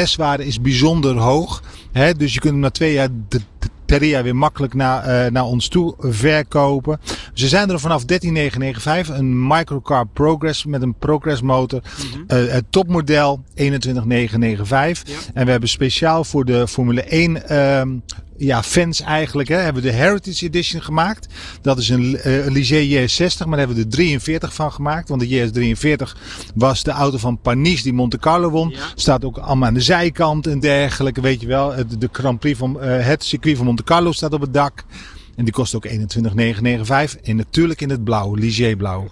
Restwaarde 0.08 0.46
is 0.46 0.60
bijzonder 0.60 1.16
hoog. 1.16 1.62
Hè? 1.92 2.14
Dus 2.14 2.34
je 2.34 2.40
kunt 2.40 2.52
hem 2.52 2.62
na 2.62 2.70
twee 2.70 2.92
jaar 2.92 3.08
per 3.86 4.04
jaar 4.04 4.22
weer 4.22 4.36
makkelijk 4.36 4.74
naar, 4.74 5.24
uh, 5.24 5.30
naar 5.30 5.44
ons 5.44 5.68
toe 5.68 5.94
verkopen. 5.98 7.00
Ze 7.32 7.48
zijn 7.48 7.70
er 7.70 7.80
vanaf 7.80 8.02
13.995. 8.02 8.08
Een 9.08 9.46
Microcar 9.46 10.06
Progress 10.06 10.64
met 10.64 10.82
een 10.82 10.94
Progress 10.94 11.42
motor. 11.42 11.80
Mm 11.82 12.10
-hmm. 12.12 12.38
uh, 12.38 12.52
het 12.52 12.64
topmodel 12.70 13.44
21.995. 13.54 13.64
En 15.34 15.44
we 15.44 15.50
hebben 15.50 15.68
speciaal 15.68 16.24
voor 16.24 16.44
de 16.44 16.68
Formule 16.68 17.02
1 17.02 17.56
um, 17.56 18.02
ja, 18.38 18.62
fans 18.62 19.00
eigenlijk. 19.00 19.48
Hè, 19.48 19.56
hebben 19.56 19.82
we 19.82 19.88
de 19.88 19.94
Heritage 19.94 20.44
Edition 20.44 20.82
gemaakt. 20.82 21.26
Dat 21.62 21.78
is 21.78 21.88
een 21.88 22.20
uh, 22.26 22.46
Ligier 22.46 23.08
JS60, 23.08 23.38
maar 23.38 23.48
daar 23.48 23.58
hebben 23.58 23.76
we 23.76 23.82
de 23.82 23.88
43 23.88 24.54
van 24.54 24.72
gemaakt. 24.72 25.08
Want 25.08 25.20
de 25.20 25.28
JS43 25.28 26.18
was 26.54 26.82
de 26.82 26.90
auto 26.90 27.18
van 27.18 27.40
Panis 27.40 27.82
die 27.82 27.92
Monte 27.92 28.18
Carlo 28.18 28.50
won. 28.50 28.70
Ja. 28.70 28.78
Staat 28.94 29.24
ook 29.24 29.38
allemaal 29.38 29.68
aan 29.68 29.74
de 29.74 29.80
zijkant 29.80 30.46
en 30.46 30.60
dergelijke. 30.60 31.20
Weet 31.20 31.40
je 31.40 31.46
wel, 31.46 31.74
de 31.98 32.08
Grand 32.12 32.40
Prix 32.40 32.58
van 32.58 32.76
uh, 32.76 33.06
het 33.06 33.24
circuit 33.24 33.56
van 33.56 33.66
Monte 33.66 33.82
Carlo 33.82 34.12
staat 34.12 34.32
op 34.32 34.40
het 34.40 34.54
dak. 34.54 34.84
En 35.38 35.44
die 35.44 35.52
kost 35.52 35.74
ook 35.74 35.84
21,995. 35.84 37.20
En 37.20 37.36
natuurlijk 37.36 37.80
in 37.80 37.90
het 37.90 38.04
blauw, 38.04 38.34
Ligier 38.34 38.76
blauw. 38.76 39.08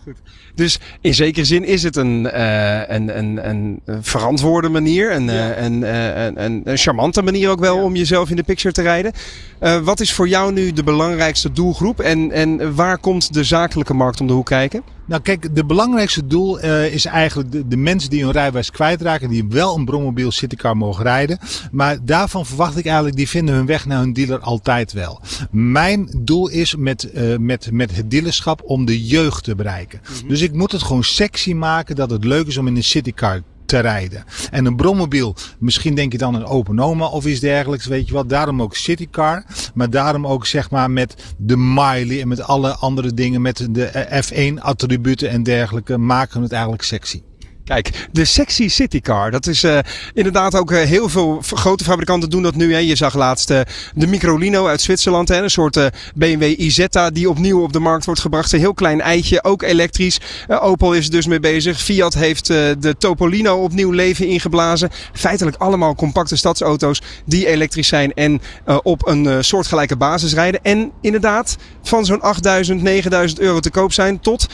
Dus 0.54 0.78
in 1.00 1.14
zekere 1.14 1.44
zin 1.44 1.64
is 1.64 1.82
het 1.82 1.96
een, 1.96 2.24
uh, 2.24 2.88
een, 2.88 3.18
een, 3.18 3.48
een 3.48 3.80
verantwoorde 4.02 4.68
manier. 4.68 5.12
Een, 5.12 5.24
ja. 5.24 5.58
uh, 5.58 5.64
een, 5.64 5.82
een, 5.82 6.44
een, 6.44 6.60
een, 6.64 6.76
charmante 6.76 7.22
manier 7.22 7.50
ook 7.50 7.60
wel 7.60 7.76
ja. 7.76 7.82
om 7.82 7.96
jezelf 7.96 8.30
in 8.30 8.36
de 8.36 8.42
picture 8.42 8.74
te 8.74 8.82
rijden. 8.82 9.12
Uh, 9.60 9.78
wat 9.78 10.00
is 10.00 10.12
voor 10.12 10.28
jou 10.28 10.52
nu 10.52 10.72
de 10.72 10.82
belangrijkste 10.82 11.52
doelgroep? 11.52 12.00
En, 12.00 12.32
en 12.32 12.74
waar 12.74 12.98
komt 12.98 13.34
de 13.34 13.44
zakelijke 13.44 13.94
markt 13.94 14.20
om 14.20 14.26
de 14.26 14.32
hoek 14.32 14.46
kijken? 14.46 14.95
Nou 15.06 15.22
kijk, 15.22 15.54
de 15.54 15.64
belangrijkste 15.64 16.26
doel 16.26 16.64
uh, 16.64 16.94
is 16.94 17.04
eigenlijk 17.04 17.52
de, 17.52 17.68
de, 17.68 17.76
mensen 17.76 18.10
die 18.10 18.22
hun 18.22 18.32
rijbewijs 18.32 18.70
kwijtraken. 18.70 19.28
Die 19.28 19.44
wel 19.48 19.76
een 19.76 19.84
brommobiel 19.84 20.30
citycar 20.30 20.76
mogen 20.76 21.02
rijden. 21.02 21.38
Maar 21.70 21.98
daarvan 22.02 22.46
verwacht 22.46 22.76
ik 22.76 22.84
eigenlijk, 22.84 23.16
die 23.16 23.28
vinden 23.28 23.54
hun 23.54 23.66
weg 23.66 23.86
naar 23.86 23.98
hun 23.98 24.12
dealer 24.12 24.38
altijd 24.38 24.92
wel. 24.92 25.20
Mijn 25.50 26.08
doel 26.18 26.48
is 26.48 26.76
met, 26.76 27.10
uh, 27.14 27.36
met, 27.36 27.68
met 27.72 27.96
het 27.96 28.10
dealerschap 28.10 28.62
om 28.64 28.84
de 28.84 29.06
jeugd 29.06 29.44
te 29.44 29.54
bereiken. 29.54 30.00
Mm 30.02 30.18
-hmm. 30.18 30.28
Dus 30.28 30.40
ik 30.40 30.52
moet 30.52 30.72
het 30.72 30.82
gewoon 30.82 31.04
sexy 31.04 31.52
maken 31.52 31.96
dat 31.96 32.10
het 32.10 32.24
leuk 32.24 32.46
is 32.46 32.56
om 32.56 32.66
in 32.66 32.76
een 32.76 32.84
citycar 32.84 33.42
te 33.66 33.78
rijden. 33.78 34.24
En 34.50 34.64
een 34.66 34.76
brommobiel, 34.76 35.36
misschien 35.58 35.94
denk 35.94 36.12
je 36.12 36.18
dan 36.18 36.34
een 36.34 36.44
Openoma 36.44 37.06
of 37.06 37.26
iets 37.26 37.40
dergelijks, 37.40 37.86
weet 37.86 38.08
je 38.08 38.14
wat. 38.14 38.28
Daarom 38.28 38.62
ook 38.62 38.76
Citycar, 38.76 39.44
maar 39.74 39.90
daarom 39.90 40.26
ook 40.26 40.46
zeg 40.46 40.70
maar 40.70 40.90
met 40.90 41.14
de 41.36 41.56
Miley 41.56 42.20
en 42.20 42.28
met 42.28 42.40
alle 42.40 42.74
andere 42.74 43.14
dingen, 43.14 43.42
met 43.42 43.66
de 43.70 44.22
F1 44.24 44.62
attributen 44.62 45.28
en 45.28 45.42
dergelijke, 45.42 45.98
maken 45.98 46.42
het 46.42 46.52
eigenlijk 46.52 46.82
sexy. 46.82 47.22
Kijk, 47.66 48.08
de 48.12 48.24
sexy 48.24 48.68
citycar. 48.68 49.30
Dat 49.30 49.46
is 49.46 49.64
uh, 49.64 49.78
inderdaad 50.14 50.54
ook 50.54 50.70
uh, 50.70 50.78
heel 50.78 51.08
veel 51.08 51.42
grote 51.42 51.84
fabrikanten 51.84 52.30
doen 52.30 52.42
dat 52.42 52.54
nu. 52.54 52.72
Hè. 52.72 52.78
Je 52.78 52.96
zag 52.96 53.14
laatst 53.14 53.50
uh, 53.50 53.60
de 53.94 54.06
Microlino 54.06 54.66
uit 54.66 54.80
Zwitserland. 54.80 55.28
Hè. 55.28 55.42
Een 55.42 55.50
soort 55.50 55.90
BMW 56.14 56.42
Isetta 56.42 57.10
die 57.10 57.30
opnieuw 57.30 57.62
op 57.62 57.72
de 57.72 57.78
markt 57.78 58.04
wordt 58.04 58.20
gebracht. 58.20 58.52
Een 58.52 58.58
heel 58.58 58.74
klein 58.74 59.00
eitje, 59.00 59.44
ook 59.44 59.62
elektrisch. 59.62 60.20
Opel 60.48 60.92
is 60.92 61.04
er 61.04 61.10
dus 61.10 61.26
mee 61.26 61.40
bezig. 61.40 61.80
Fiat 61.80 62.14
heeft 62.14 62.46
de 62.46 62.94
Topolino 62.98 63.62
opnieuw 63.62 63.90
leven 63.90 64.26
ingeblazen. 64.26 64.90
Feitelijk 65.12 65.56
allemaal 65.56 65.94
compacte 65.94 66.36
stadsauto's 66.36 67.02
die 67.24 67.46
elektrisch 67.46 67.88
zijn 67.88 68.14
en 68.14 68.40
op 68.82 69.06
een 69.06 69.44
soortgelijke 69.44 69.96
basis 69.96 70.34
rijden. 70.34 70.60
En 70.62 70.90
inderdaad 71.00 71.56
van 71.82 72.04
zo'n 72.04 72.22
8000, 72.22 72.82
9000 72.82 73.40
euro 73.40 73.60
te 73.60 73.70
koop 73.70 73.92
zijn 73.92 74.20
tot 74.20 74.46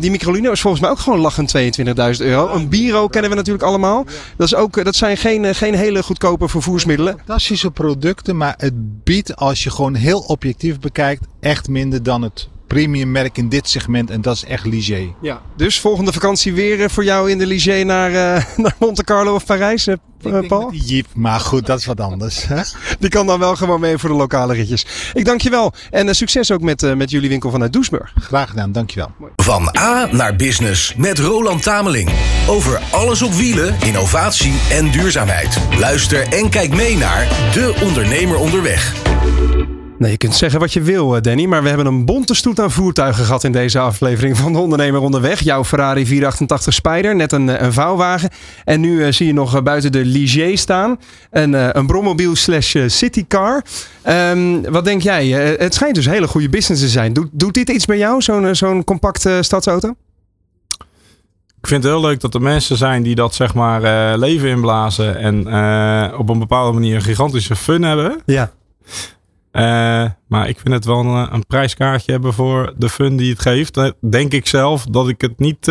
die 0.00 0.10
Microlino 0.10 0.50
is 0.50 0.60
volgens 0.60 0.82
mij 0.82 0.90
ook 0.90 0.98
gewoon 0.98 1.18
lachend 1.18 1.54
22.000 1.56 2.26
euro 2.26 2.59
Biro 2.68 3.08
kennen 3.08 3.30
we 3.30 3.36
natuurlijk 3.36 3.64
allemaal. 3.64 4.04
Dat, 4.36 4.46
is 4.46 4.54
ook, 4.54 4.84
dat 4.84 4.96
zijn 4.96 5.16
geen, 5.16 5.54
geen 5.54 5.74
hele 5.74 6.02
goedkope 6.02 6.48
vervoersmiddelen. 6.48 7.16
Fantastische 7.16 7.70
producten, 7.70 8.36
maar 8.36 8.54
het 8.56 9.04
biedt 9.04 9.36
als 9.36 9.62
je 9.62 9.70
gewoon 9.70 9.94
heel 9.94 10.20
objectief 10.20 10.78
bekijkt 10.78 11.26
echt 11.40 11.68
minder 11.68 12.02
dan 12.02 12.22
het 12.22 12.48
premium 12.74 13.10
merk 13.10 13.38
in 13.38 13.48
dit 13.48 13.68
segment 13.68 14.10
en 14.10 14.20
dat 14.20 14.34
is 14.34 14.44
echt 14.44 14.64
Ligier. 14.64 15.08
Ja, 15.20 15.40
dus 15.56 15.80
volgende 15.80 16.12
vakantie 16.12 16.52
weer 16.52 16.90
voor 16.90 17.04
jou 17.04 17.30
in 17.30 17.38
de 17.38 17.46
Ligier 17.46 17.84
naar, 17.84 18.10
uh, 18.10 18.44
naar 18.62 18.74
Monte 18.78 19.04
Carlo 19.04 19.34
of 19.34 19.44
Parijs, 19.44 19.86
uh, 19.86 19.96
Paul? 20.48 20.72
Jeep, 20.72 21.06
maar 21.14 21.40
goed, 21.40 21.66
dat 21.66 21.78
is 21.78 21.86
wat 21.86 22.00
anders. 22.00 22.46
Hè? 22.46 22.62
Die 23.00 23.08
kan 23.08 23.26
dan 23.26 23.38
wel 23.38 23.56
gewoon 23.56 23.80
mee 23.80 23.98
voor 23.98 24.08
de 24.08 24.14
lokale 24.14 24.54
ritjes. 24.54 24.86
Ik 25.12 25.24
dank 25.24 25.40
je 25.40 25.50
wel 25.50 25.72
en 25.90 26.06
uh, 26.06 26.12
succes 26.12 26.50
ook 26.50 26.60
met, 26.60 26.96
met 26.96 27.10
jullie 27.10 27.28
winkel 27.28 27.50
vanuit 27.50 27.72
Doesburg. 27.72 28.12
Graag 28.14 28.48
gedaan, 28.48 28.72
dank 28.72 28.90
je 28.90 29.00
wel. 29.00 29.30
Van 29.36 29.76
A 29.78 30.08
naar 30.12 30.36
Business 30.36 30.94
met 30.96 31.18
Roland 31.18 31.62
Tameling. 31.62 32.10
Over 32.48 32.80
alles 32.90 33.22
op 33.22 33.32
wielen, 33.32 33.76
innovatie 33.84 34.60
en 34.70 34.90
duurzaamheid. 34.90 35.58
Luister 35.78 36.28
en 36.28 36.48
kijk 36.48 36.74
mee 36.74 36.96
naar 36.96 37.28
De 37.52 37.80
Ondernemer 37.82 38.38
Onderweg. 38.38 39.08
Nee, 40.00 40.10
je 40.10 40.16
kunt 40.16 40.34
zeggen 40.34 40.60
wat 40.60 40.72
je 40.72 40.82
wil, 40.82 41.22
Danny, 41.22 41.44
maar 41.44 41.62
we 41.62 41.68
hebben 41.68 41.86
een 41.86 42.04
bonte 42.04 42.34
stoet 42.34 42.60
aan 42.60 42.70
voertuigen 42.70 43.24
gehad 43.24 43.44
in 43.44 43.52
deze 43.52 43.78
aflevering 43.78 44.36
van 44.36 44.52
de 44.52 44.58
Ondernemer 44.58 45.00
Onderweg. 45.00 45.40
Jouw 45.40 45.64
Ferrari 45.64 46.06
488 46.06 46.74
Spider, 46.74 47.16
net 47.16 47.32
een, 47.32 47.64
een 47.64 47.72
vouwwagen. 47.72 48.30
En 48.64 48.80
nu 48.80 49.06
uh, 49.06 49.12
zie 49.12 49.26
je 49.26 49.32
nog 49.32 49.62
buiten 49.62 49.92
de 49.92 50.04
Ligier 50.04 50.58
staan, 50.58 51.00
een, 51.30 51.52
uh, 51.52 51.68
een 51.72 51.86
brommobiel 51.86 52.36
slash 52.36 52.76
citycar. 52.86 53.64
Um, 54.08 54.70
wat 54.70 54.84
denk 54.84 55.02
jij? 55.02 55.28
Het 55.58 55.74
schijnt 55.74 55.94
dus 55.94 56.06
hele 56.06 56.28
goede 56.28 56.48
business 56.48 56.82
te 56.82 56.88
zijn. 56.88 57.12
Doet, 57.12 57.28
doet 57.32 57.54
dit 57.54 57.68
iets 57.68 57.84
bij 57.84 57.98
jou, 57.98 58.22
zo'n 58.22 58.54
zo'n 58.54 58.84
compacte 58.84 59.38
stadsauto? 59.40 59.88
Ik 61.60 61.66
vind 61.66 61.82
het 61.82 61.92
heel 61.92 62.02
leuk 62.02 62.20
dat 62.20 62.34
er 62.34 62.42
mensen 62.42 62.76
zijn 62.76 63.02
die 63.02 63.14
dat 63.14 63.34
zeg 63.34 63.54
maar 63.54 63.82
uh, 63.82 64.18
leven 64.18 64.48
inblazen 64.48 65.16
en 65.16 65.38
op 66.18 66.28
een 66.28 66.38
bepaalde 66.38 66.72
manier 66.72 66.94
een 66.94 67.02
gigantische 67.02 67.56
fun 67.56 67.82
hebben. 67.82 68.20
Ja. 68.26 68.52
Uh, 69.52 69.62
maar 70.26 70.48
ik 70.48 70.58
vind 70.58 70.74
het 70.74 70.84
wel 70.84 70.98
een, 70.98 71.34
een, 71.34 71.46
prijskaartje 71.46 72.12
hebben 72.12 72.32
voor 72.32 72.74
de 72.76 72.88
fun 72.88 73.16
die 73.16 73.30
het 73.30 73.40
geeft. 73.40 73.92
Denk 74.10 74.32
ik 74.32 74.46
zelf 74.46 74.84
dat 74.84 75.08
ik 75.08 75.20
het 75.20 75.38
niet 75.38 75.68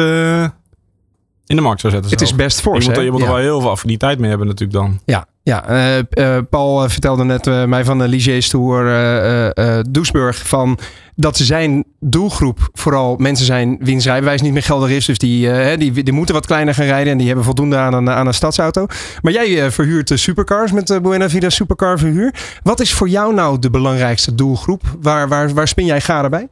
in 1.50 1.56
de 1.56 1.62
markt 1.62 1.82
zou 1.82 1.94
zetten. 1.94 2.12
Het 2.12 2.20
zelf. 2.20 2.32
is 2.32 2.38
best 2.38 2.62
fors. 2.62 2.86
Je 2.86 2.92
moet, 2.92 3.04
je 3.04 3.12
moet 3.12 3.22
er 3.22 3.28
wel 3.28 3.38
heel 3.38 3.62
veel 3.62 3.70
affiniteit 3.70 4.20
mee 4.20 4.30
hebben 4.30 4.48
natuurlijk 4.48 4.80
dan. 4.80 5.00
Ja, 5.06 5.26
ja. 5.50 6.00
Uh, 6.18 6.38
Paul 6.50 6.90
vertelde 6.90 7.24
net 7.24 7.68
mij 7.68 7.86
van 7.86 7.98
de 7.98 8.08
Ligier 8.08 8.48
Tour 8.48 9.84
Doesburg 9.92 10.48
van 10.48 10.80
dat 11.16 11.38
zijn 11.38 11.86
doelgroep 12.00 12.70
vooral 12.74 13.16
mensen 13.16 13.46
zijn 13.46 13.78
wiens 13.80 14.06
rijbewijs 14.06 14.42
niet 14.42 14.54
meer 14.54 14.64
geldig 14.64 14.90
is. 14.90 15.06
Dus 15.06 15.18
die, 15.18 15.78
die, 15.78 16.04
die 16.04 16.14
moeten 16.14 16.36
wat 16.36 16.46
kleiner 16.46 16.74
gaan 16.74 16.86
rijden 16.86 17.12
en 17.12 17.18
die 17.18 17.28
hebben 17.28 17.46
voldoende 17.46 17.78
aan 17.78 17.94
een, 17.94 18.10
aan 18.10 18.28
een 18.28 18.34
stadsauto. 18.34 18.86
Maar 19.22 19.34
jij 19.34 19.72
verhuurt 19.72 20.12
supercars 20.14 20.72
met 20.72 20.90
uh, 20.90 21.00
Buena 21.00 21.30
Vida 21.30 21.50
Supercar 21.50 22.00
Verhuur. 22.00 22.34
Wat 22.64 22.80
is 22.80 22.94
voor 22.94 23.10
jou 23.10 23.34
nou 23.34 23.60
de 23.60 23.70
belangrijkste 23.70 24.36
doelgroep? 24.36 24.82
Waar, 25.02 25.28
waar, 25.28 25.54
waar 25.54 25.68
spin 25.68 25.86
jij 25.86 26.02
garen 26.02 26.30
bij? 26.30 26.48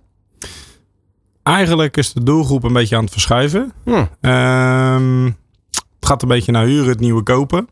Eigenlijk 1.44 1.98
is 1.98 2.14
de 2.14 2.24
doelgroep 2.24 2.64
een 2.64 2.74
beetje 2.74 2.96
aan 2.96 3.04
het 3.04 3.12
verschuiven. 3.12 3.72
Hmm. 3.84 4.10
Um, 4.22 5.26
het 6.00 6.06
gaat 6.06 6.22
een 6.22 6.28
beetje 6.28 6.52
naar 6.52 6.66
huren, 6.66 6.90
het 6.90 7.00
nieuwe 7.00 7.24
kopen. 7.24 7.68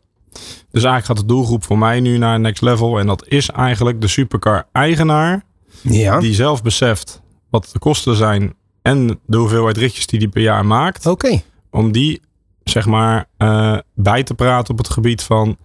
Dus 0.76 0.84
eigenlijk 0.84 1.18
gaat 1.18 1.28
de 1.28 1.34
doelgroep 1.34 1.64
voor 1.64 1.78
mij 1.78 2.00
nu 2.00 2.18
naar 2.18 2.40
next 2.40 2.62
level. 2.62 2.98
En 2.98 3.06
dat 3.06 3.28
is 3.28 3.50
eigenlijk 3.50 4.00
de 4.00 4.08
supercar 4.08 4.66
eigenaar 4.72 5.44
ja. 5.82 6.20
Die 6.20 6.34
zelf 6.34 6.62
beseft 6.62 7.22
wat 7.50 7.70
de 7.72 7.78
kosten 7.78 8.16
zijn 8.16 8.54
en 8.82 9.20
de 9.26 9.36
hoeveelheid 9.36 9.76
ritjes 9.76 10.06
die 10.06 10.18
die 10.18 10.28
per 10.28 10.42
jaar 10.42 10.66
maakt. 10.66 11.06
Oké. 11.06 11.26
Okay. 11.26 11.44
Om 11.70 11.92
die, 11.92 12.20
zeg 12.64 12.86
maar, 12.86 13.28
uh, 13.38 13.78
bij 13.94 14.22
te 14.22 14.34
praten 14.34 14.72
op 14.72 14.78
het 14.78 14.90
gebied 14.90 15.22
van 15.22 15.56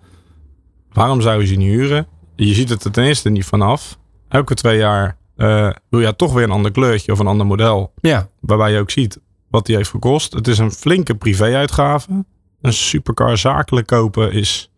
waarom 0.91 1.21
zou 1.21 1.41
je 1.41 1.47
ze 1.47 1.55
niet 1.55 1.69
huren? 1.69 2.07
Je 2.35 2.53
ziet 2.53 2.69
het 2.69 2.83
er 2.83 2.91
ten 2.91 3.03
eerste 3.03 3.29
niet 3.29 3.45
vanaf. 3.45 3.97
Elke 4.27 4.53
twee 4.53 4.77
jaar 4.77 5.17
uh, 5.37 5.69
wil 5.89 5.99
je 5.99 6.15
toch 6.15 6.33
weer 6.33 6.43
een 6.43 6.51
ander 6.51 6.71
kleurtje 6.71 7.11
of 7.11 7.19
een 7.19 7.27
ander 7.27 7.45
model. 7.45 7.93
Ja. 8.01 8.27
Waarbij 8.39 8.71
je 8.71 8.79
ook 8.79 8.91
ziet 8.91 9.19
wat 9.49 9.65
die 9.65 9.75
heeft 9.75 9.89
gekost. 9.89 10.33
Het 10.33 10.47
is 10.47 10.57
een 10.57 10.71
flinke 10.71 11.15
privé-uitgave. 11.15 12.25
Een 12.61 12.73
supercar 12.73 13.37
zakelijk 13.37 13.87
kopen 13.87 14.31
is 14.31 14.70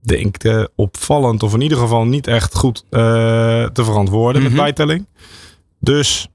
denk 0.00 0.44
ik, 0.44 0.68
opvallend 0.74 1.42
of 1.42 1.54
in 1.54 1.60
ieder 1.60 1.78
geval 1.78 2.04
niet 2.04 2.26
echt 2.26 2.54
goed 2.54 2.84
uh, 2.90 3.00
te 3.64 3.84
verantwoorden 3.84 4.42
mm 4.42 4.48
-hmm. 4.48 4.56
met 4.56 4.64
bijtelling. 4.64 5.06
Dus 5.78 6.28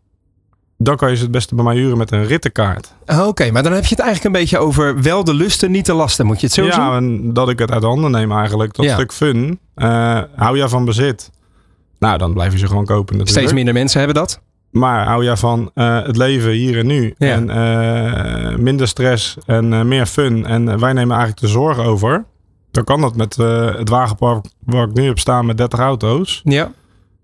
dan 0.78 0.96
kan 0.96 1.10
je 1.10 1.16
ze 1.16 1.22
het 1.22 1.32
beste 1.32 1.56
bij 1.56 1.64
mij 1.64 1.76
huren 1.76 1.98
met 1.98 2.12
een 2.12 2.26
rittenkaart. 2.26 2.94
Oké, 3.06 3.52
maar 3.52 3.64
dan 3.64 3.74
heb 3.74 3.84
je 3.84 3.96
het 3.96 4.00
eigenlijk 4.00 4.36
een 4.36 4.42
beetje 4.42 4.58
over 4.58 5.02
wel 5.02 5.24
de 5.24 5.34
lusten, 5.34 5.72
niet 5.72 5.86
de 5.86 5.94
lasten. 5.94 6.26
Moet 6.26 6.40
je 6.40 6.46
het 6.46 6.56
zo 6.56 6.64
ja, 6.64 6.72
zien? 6.72 6.84
Ja, 6.84 6.96
en 6.96 7.34
dat 7.34 7.50
ik 7.50 7.60
het 7.60 7.72
uit 7.72 7.84
handen 7.84 8.12
neem 8.12 8.32
eigenlijk. 8.32 8.76
Dat 8.76 8.86
Ja. 8.86 8.94
stuk 8.94 9.14
fun. 9.14 9.60
Eh, 9.76 10.22
hou 10.36 10.58
je 10.58 10.70
van 10.70 10.86
bezit? 10.86 11.32
Nou, 12.00 12.18
dan 12.18 12.34
blijf 12.34 12.52
je 12.52 12.58
ze 12.58 12.68
gewoon 12.68 12.86
kopen 12.86 13.18
natuurlijk. 13.18 13.30
Steeds 13.30 13.54
minder 13.54 13.74
mensen 13.74 14.00
hebben 14.00 14.16
dat. 14.16 14.42
Maar 14.72 15.06
hou 15.06 15.24
je 15.24 15.38
van 15.38 15.72
eh, 15.74 16.04
het 16.04 16.18
leven 16.18 16.52
hier 16.52 16.78
en 16.78 16.88
nu? 16.88 17.14
Ja. 17.18 17.32
En 17.32 17.50
eh, 17.50 18.58
minder 18.58 18.88
stress 18.88 19.38
en 19.46 19.74
eh, 19.74 19.82
meer 19.82 20.06
fun. 20.06 20.46
En 20.46 20.80
wij 20.80 20.94
nemen 20.94 21.18
eigenlijk 21.18 21.40
de 21.40 21.48
zorg 21.48 21.80
over. 21.80 22.26
Dan 22.76 22.84
kan 22.84 23.02
dat 23.02 23.16
met 23.16 23.38
eh, 23.38 23.76
het 23.76 23.90
wagenpark 23.90 24.46
waar 24.66 24.88
ik 24.88 24.94
nu 24.94 25.06
heb 25.06 25.20
staan 25.20 25.46
met 25.46 25.58
30 25.58 25.80
auto's. 25.80 26.42
Ja. 26.44 26.72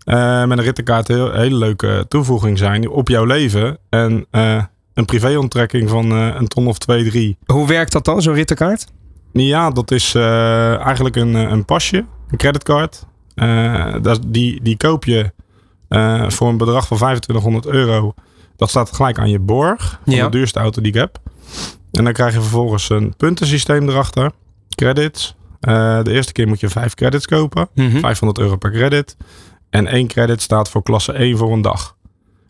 Eh, 0.04 0.44
met 0.44 0.58
een 0.58 0.64
rittenkaart 0.64 1.08
een 1.08 1.14
heel- 1.16 1.32
hele 1.32 1.56
leuke 1.56 2.04
toevoeging 2.08 2.58
zijn 2.58 2.88
op 2.88 3.08
jouw 3.08 3.24
leven. 3.24 3.78
En 3.88 4.26
eh, 4.30 4.62
een 4.94 5.04
privéonttrekking 5.04 5.88
van 5.90 6.10
een 6.10 6.48
ton 6.48 6.66
of 6.66 6.78
twee, 6.78 7.04
drie. 7.10 7.36
Hoe 7.46 7.66
werkt 7.66 7.92
dat 7.92 8.04
dan, 8.04 8.22
zo'n 8.22 8.34
rittenkaart? 8.34 8.86
Ja, 9.32 9.70
dat 9.70 9.90
is 9.90 10.14
eigenlijk 10.14 11.16
een, 11.16 11.34
een 11.34 11.64
pasje, 11.64 12.04
een 12.30 12.38
creditcard. 12.38 13.06
Dat, 14.02 14.20
die, 14.26 14.62
die 14.62 14.76
koop 14.76 15.04
je 15.04 15.32
voor 16.28 16.48
een 16.48 16.56
bedrag 16.56 16.86
van 16.86 16.96
2500 16.96 17.66
euro. 17.66 18.14
Dat 18.56 18.68
staat 18.70 18.92
gelijk 18.92 19.18
aan 19.18 19.30
je 19.30 19.38
borg 19.38 20.00
van 20.04 20.14
Ja. 20.14 20.24
de 20.24 20.30
duurste 20.30 20.58
auto 20.58 20.80
die 20.82 20.92
ik 20.92 20.98
heb. 20.98 21.18
En 21.92 22.04
dan 22.04 22.12
krijg 22.12 22.34
je 22.34 22.40
vervolgens 22.40 22.90
een 22.90 23.14
puntensysteem 23.16 23.88
erachter. 23.88 24.30
Credits. 24.74 25.34
Eh, 25.62 26.02
de 26.02 26.12
eerste 26.12 26.32
keer 26.32 26.48
moet 26.48 26.60
je 26.60 26.68
vijf 26.68 26.94
credits 26.94 27.26
kopen. 27.26 27.68
Mhm. 27.74 27.98
500 27.98 28.38
euro 28.38 28.56
per 28.56 28.70
credit. 28.70 29.16
En 29.70 29.86
één 29.86 30.06
credit 30.06 30.42
staat 30.42 30.70
voor 30.70 30.82
klasse 30.82 31.12
1 31.12 31.36
voor 31.38 31.52
een 31.52 31.62
dag. 31.62 31.96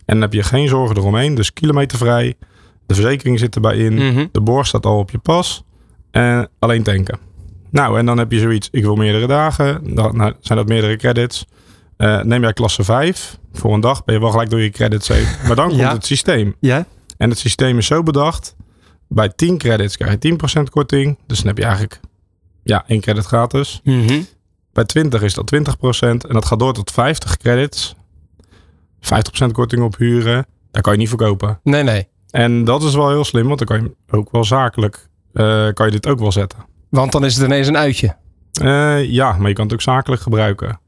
En 0.05 0.15
dan 0.15 0.21
heb 0.21 0.33
je 0.33 0.43
geen 0.43 0.69
zorgen 0.69 0.97
eromheen. 0.97 1.35
Dus 1.35 1.53
kilometervrij. 1.53 2.35
De 2.87 2.95
verzekering 2.95 3.39
zit 3.39 3.55
erbij 3.55 3.77
in. 3.77 3.95
Mhm. 3.95 4.27
De 4.33 4.41
borg 4.41 4.67
staat 4.67 4.87
al 4.87 4.99
op 4.99 5.11
je 5.11 5.19
pas. 5.19 5.65
En 6.11 6.49
alleen 6.59 6.83
tanken. 6.83 7.19
Nou, 7.71 7.99
en 7.99 8.07
dan 8.07 8.19
heb 8.19 8.33
je 8.33 8.39
zoiets. 8.39 8.69
Ik 8.71 8.83
wil 8.83 8.95
meerdere 8.97 9.27
dagen. 9.27 9.95
Dan 9.95 10.17
nou, 10.17 10.35
zijn 10.41 10.59
dat 10.59 10.69
meerdere 10.69 10.97
credits. 10.97 11.47
Eh, 11.97 12.21
neem 12.23 12.43
jij 12.43 12.53
klasse 12.53 12.85
5 12.85 13.39
voor 13.53 13.75
een 13.75 13.81
dag. 13.81 14.05
Ben 14.05 14.15
je 14.15 14.21
wel 14.21 14.31
gelijk 14.31 14.51
door 14.51 14.61
je 14.61 14.71
credits 14.71 15.09
heen. 15.09 15.27
Maar 15.47 15.57
dan 15.57 15.69
komt 15.69 15.81
Ja. 15.81 15.93
het 15.93 16.07
systeem. 16.07 16.55
Ja. 16.61 16.87
En 17.17 17.31
het 17.31 17.39
systeem 17.39 17.79
is 17.79 17.87
zo 17.87 18.03
bedacht. 18.03 18.57
Bij 19.09 19.29
10 19.29 19.59
credits 19.59 19.97
krijg 19.97 20.13
je 20.13 20.19
10% 20.19 20.71
korting. 20.71 21.19
Dus 21.27 21.39
dan 21.39 21.47
heb 21.47 21.59
je 21.59 21.65
eigenlijk 21.65 22.01
ja, 22.63 22.85
één 22.87 23.01
credit 23.01 23.25
gratis. 23.27 23.81
Mhm. 23.85 24.21
Bij 24.73 24.85
20 24.85 25.23
is 25.23 25.35
dat 25.35 25.47
20%. 25.47 26.25
En 26.27 26.35
dat 26.35 26.45
gaat 26.45 26.59
door 26.59 26.73
tot 26.73 26.91
50 26.91 27.37
credits. 27.37 27.95
50% 29.01 29.53
korting 29.53 29.83
op 29.83 29.97
huren. 29.97 30.47
Daar 30.71 30.83
kan 30.83 30.93
je 30.93 30.99
niet 30.99 31.09
verkopen. 31.09 31.61
Nee, 31.63 31.83
nee. 31.83 32.09
En 32.31 32.65
dat 32.65 32.83
is 32.83 32.95
wel 32.95 33.09
heel 33.09 33.25
slim. 33.25 33.47
Want 33.47 33.59
dan 33.59 33.67
kan 33.67 33.83
je 33.83 34.17
ook 34.17 34.31
wel 34.33 34.45
zakelijk. 34.45 35.11
eh, 35.33 35.69
kan 35.73 35.87
je 35.87 35.93
dit 35.93 36.07
ook 36.07 36.19
wel 36.19 36.33
zetten. 36.33 36.59
Want 36.89 37.13
dan 37.13 37.25
is 37.25 37.37
het 37.37 37.45
ineens 37.47 37.67
een 37.67 37.77
uitje. 37.77 38.17
Eh, 38.61 39.05
ja, 39.05 39.33
maar 39.39 39.49
je 39.49 39.55
kan 39.55 39.65
het 39.65 39.75
ook 39.75 39.81
zakelijk 39.81 40.23
gebruiken. 40.23 40.81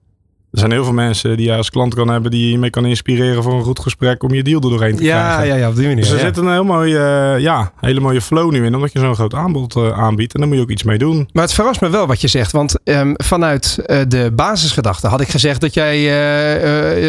Er 0.54 0.60
zijn 0.60 0.72
heel 0.72 0.84
veel 0.84 0.92
mensen 0.92 1.36
die 1.36 1.46
jij 1.46 1.56
als 1.56 1.70
klant 1.70 1.94
kan 1.94 2.08
hebben. 2.08 2.30
Die 2.30 2.50
je 2.50 2.58
mee 2.58 2.70
kan 2.70 2.86
inspireren 2.86 3.42
voor 3.42 3.54
een 3.54 3.62
goed 3.64 3.80
gesprek. 3.80 4.22
Om 4.22 4.34
je 4.34 4.42
deal 4.42 4.60
er 4.60 4.68
doorheen 4.70 4.96
te 4.96 5.02
Ja, 5.04 5.22
krijgen. 5.34 5.46
ja, 5.46 5.54
ja, 5.60 5.68
op 5.68 5.74
die 5.76 5.86
manier. 5.86 6.02
Dus 6.02 6.10
er 6.10 6.18
ja. 6.18 6.24
zit 6.24 6.36
een 6.36 6.52
heel 6.52 6.64
mooie, 6.64 6.98
eh, 6.98 7.40
ja, 7.42 7.72
hele 7.80 8.00
mooie 8.00 8.20
flow 8.20 8.50
nu 8.52 8.64
in. 8.66 8.74
Omdat 8.74 8.92
je 8.92 8.98
zo'n 8.98 9.14
groot 9.14 9.34
aanbod 9.34 9.76
eh, 9.76 9.98
aanbiedt. 9.98 10.34
En 10.34 10.40
dan 10.40 10.48
moet 10.48 10.58
je 10.58 10.64
ook 10.64 10.70
iets 10.70 10.82
mee 10.82 10.98
doen. 10.98 11.28
Maar 11.32 11.42
het 11.42 11.52
verrast 11.52 11.80
me 11.80 11.88
wel 11.88 12.06
wat 12.06 12.20
je 12.20 12.28
zegt. 12.28 12.52
Want 12.52 12.74
ehm, 12.84 13.12
vanuit 13.16 13.78
eh, 13.86 14.00
de 14.08 14.30
basisgedachte 14.34 15.06
had 15.06 15.20
ik 15.20 15.28
gezegd 15.28 15.60
dat 15.60 15.74
jij 15.74 16.00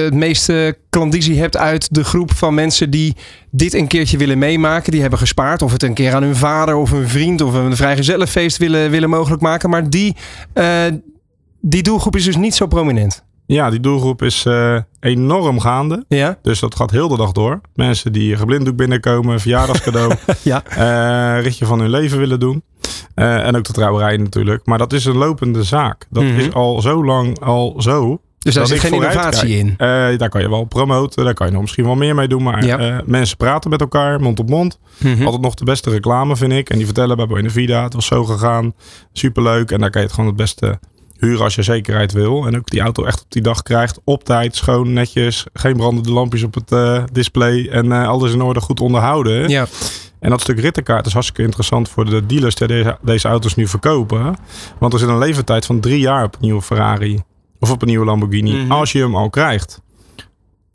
het 0.04 0.14
meeste 0.14 0.78
klandizie 0.90 1.40
hebt 1.40 1.58
uit 1.58 1.94
de 1.94 2.04
groep 2.04 2.34
van 2.34 2.54
mensen 2.54 2.90
die 2.90 3.16
dit 3.52 3.74
een 3.74 3.88
keertje 3.88 4.18
willen 4.18 4.38
meemaken. 4.38 4.92
Die 4.92 5.02
hebben 5.02 5.20
gespaard. 5.20 5.62
Of 5.62 5.72
het 5.72 5.84
een 5.84 5.94
keer 5.94 6.14
aan 6.14 6.24
hun 6.24 6.36
vader 6.36 6.76
of 6.76 6.92
hun 6.92 7.08
vriend 7.08 7.42
of 7.42 7.54
een 7.54 7.76
vrijgezellenfeest 7.76 8.58
willen, 8.58 8.90
willen 8.90 9.10
mogelijk 9.10 9.42
maken. 9.42 9.70
Maar 9.70 9.90
die, 9.90 10.16
die 11.62 11.84
doelgroep 11.84 12.16
is 12.16 12.24
dus 12.26 12.38
niet 12.38 12.56
zo 12.56 12.68
prominent. 12.68 13.24
Ja, 13.48 13.70
die 13.70 13.80
doelgroep 13.80 14.22
is 14.22 14.46
eh, 14.46 14.78
enorm 15.00 15.60
gaande. 15.60 16.06
Ja? 16.08 16.38
Dus 16.42 16.60
dat 16.60 16.76
gaat 16.76 16.92
heel 16.92 17.08
de 17.08 17.18
dag 17.18 17.32
door. 17.32 17.62
Mensen 17.76 18.12
die 18.12 18.36
geblinddoek 18.36 18.76
binnenkomen, 18.76 19.40
verjaardagscadeau, 19.40 20.14
Ja. 20.42 20.64
eh, 20.66 21.44
ritje 21.44 21.66
van 21.66 21.80
hun 21.80 21.90
leven 21.90 22.18
willen 22.18 22.40
doen. 22.40 22.64
Eh, 23.16 23.48
en 23.48 23.56
ook 23.58 23.64
de 23.64 23.74
trouwerij 23.74 24.18
natuurlijk. 24.18 24.66
Maar 24.66 24.78
dat 24.78 24.94
is 24.94 25.06
een 25.06 25.18
lopende 25.18 25.64
zaak. 25.64 26.08
Dat 26.10 26.24
Mhm. 26.24 26.36
is 26.40 26.54
al 26.54 26.82
zo 26.82 27.06
lang 27.06 27.40
al 27.40 27.76
zo. 27.78 28.20
Dus 28.40 28.54
daar 28.54 28.68
zit 28.68 28.80
geen 28.80 28.94
innovatie 28.94 29.58
in. 29.58 29.74
Daar 30.18 30.30
kan 30.30 30.42
je 30.42 30.50
wel 30.50 30.64
promoten. 30.64 31.26
Daar 31.26 31.34
kan 31.34 31.46
je 31.48 31.52
nog 31.54 31.62
misschien 31.62 31.86
wel 31.86 31.96
meer 31.96 32.16
mee 32.16 32.28
doen. 32.28 32.44
Maar 32.44 32.66
Ja. 32.66 33.02
mensen 33.06 33.38
praten 33.38 33.70
met 33.70 33.82
elkaar, 33.82 34.20
mond 34.22 34.40
op 34.40 34.50
mond. 34.50 34.80
Mhm. 35.00 35.24
Altijd 35.24 35.42
nog 35.42 35.54
de 35.54 35.66
beste 35.66 35.90
reclame, 35.90 36.36
vind 36.36 36.52
ik. 36.52 36.70
En 36.70 36.76
die 36.78 36.86
vertellen 36.86 37.18
bij 37.18 37.28
Buena 37.28 37.50
Vida, 37.50 37.84
het 37.84 37.94
was 37.94 38.06
zo 38.06 38.24
gegaan. 38.24 38.74
Superleuk. 39.14 39.72
En 39.72 39.80
daar 39.80 39.90
kan 39.90 40.02
je 40.02 40.08
het 40.08 40.16
gewoon 40.16 40.30
het 40.30 40.40
beste 40.40 40.80
huren 41.26 41.44
als 41.44 41.56
je 41.56 41.62
zekerheid 41.62 42.12
wil. 42.12 42.48
En 42.48 42.58
ook 42.58 42.70
die 42.70 42.82
auto 42.82 43.04
echt 43.04 43.22
op 43.22 43.32
die 43.32 43.42
dag 43.42 43.62
krijgt. 43.62 44.00
Op 44.04 44.24
tijd, 44.24 44.56
schoon, 44.56 44.94
netjes. 44.94 45.46
Geen 45.54 45.78
brandende 45.78 46.12
lampjes 46.12 46.44
op 46.44 46.54
het 46.54 46.72
eh, 46.72 47.04
display. 47.12 47.68
En 47.68 47.92
eh, 47.92 48.08
alles 48.08 48.34
in 48.34 48.42
orde, 48.42 48.60
goed 48.62 48.80
onderhouden. 48.80 49.50
Ja. 49.50 49.68
En 50.20 50.30
dat 50.30 50.42
stuk 50.42 50.60
rittenkaart 50.60 51.06
is 51.06 51.14
hartstikke 51.14 51.44
interessant 51.44 51.90
voor 51.90 52.06
de 52.06 52.26
dealers 52.26 52.56
die 52.56 52.68
deze, 52.68 52.98
deze 53.02 53.28
auto's 53.28 53.56
nu 53.56 53.68
verkopen. 53.68 54.36
Want 54.80 54.94
er 54.94 55.00
zit 55.00 55.10
een 55.10 55.18
leeftijd 55.18 55.66
van 55.66 55.80
drie 55.80 56.00
jaar 56.00 56.24
op 56.24 56.34
een 56.34 56.42
nieuwe 56.42 56.62
Ferrari. 56.62 57.22
Of 57.60 57.72
op 57.72 57.82
een 57.82 57.88
nieuwe 57.88 58.06
Lamborghini. 58.06 58.56
Mhm. 58.56 58.72
Als 58.72 58.92
je 58.92 59.00
hem 59.00 59.16
al 59.16 59.30
krijgt. 59.30 59.84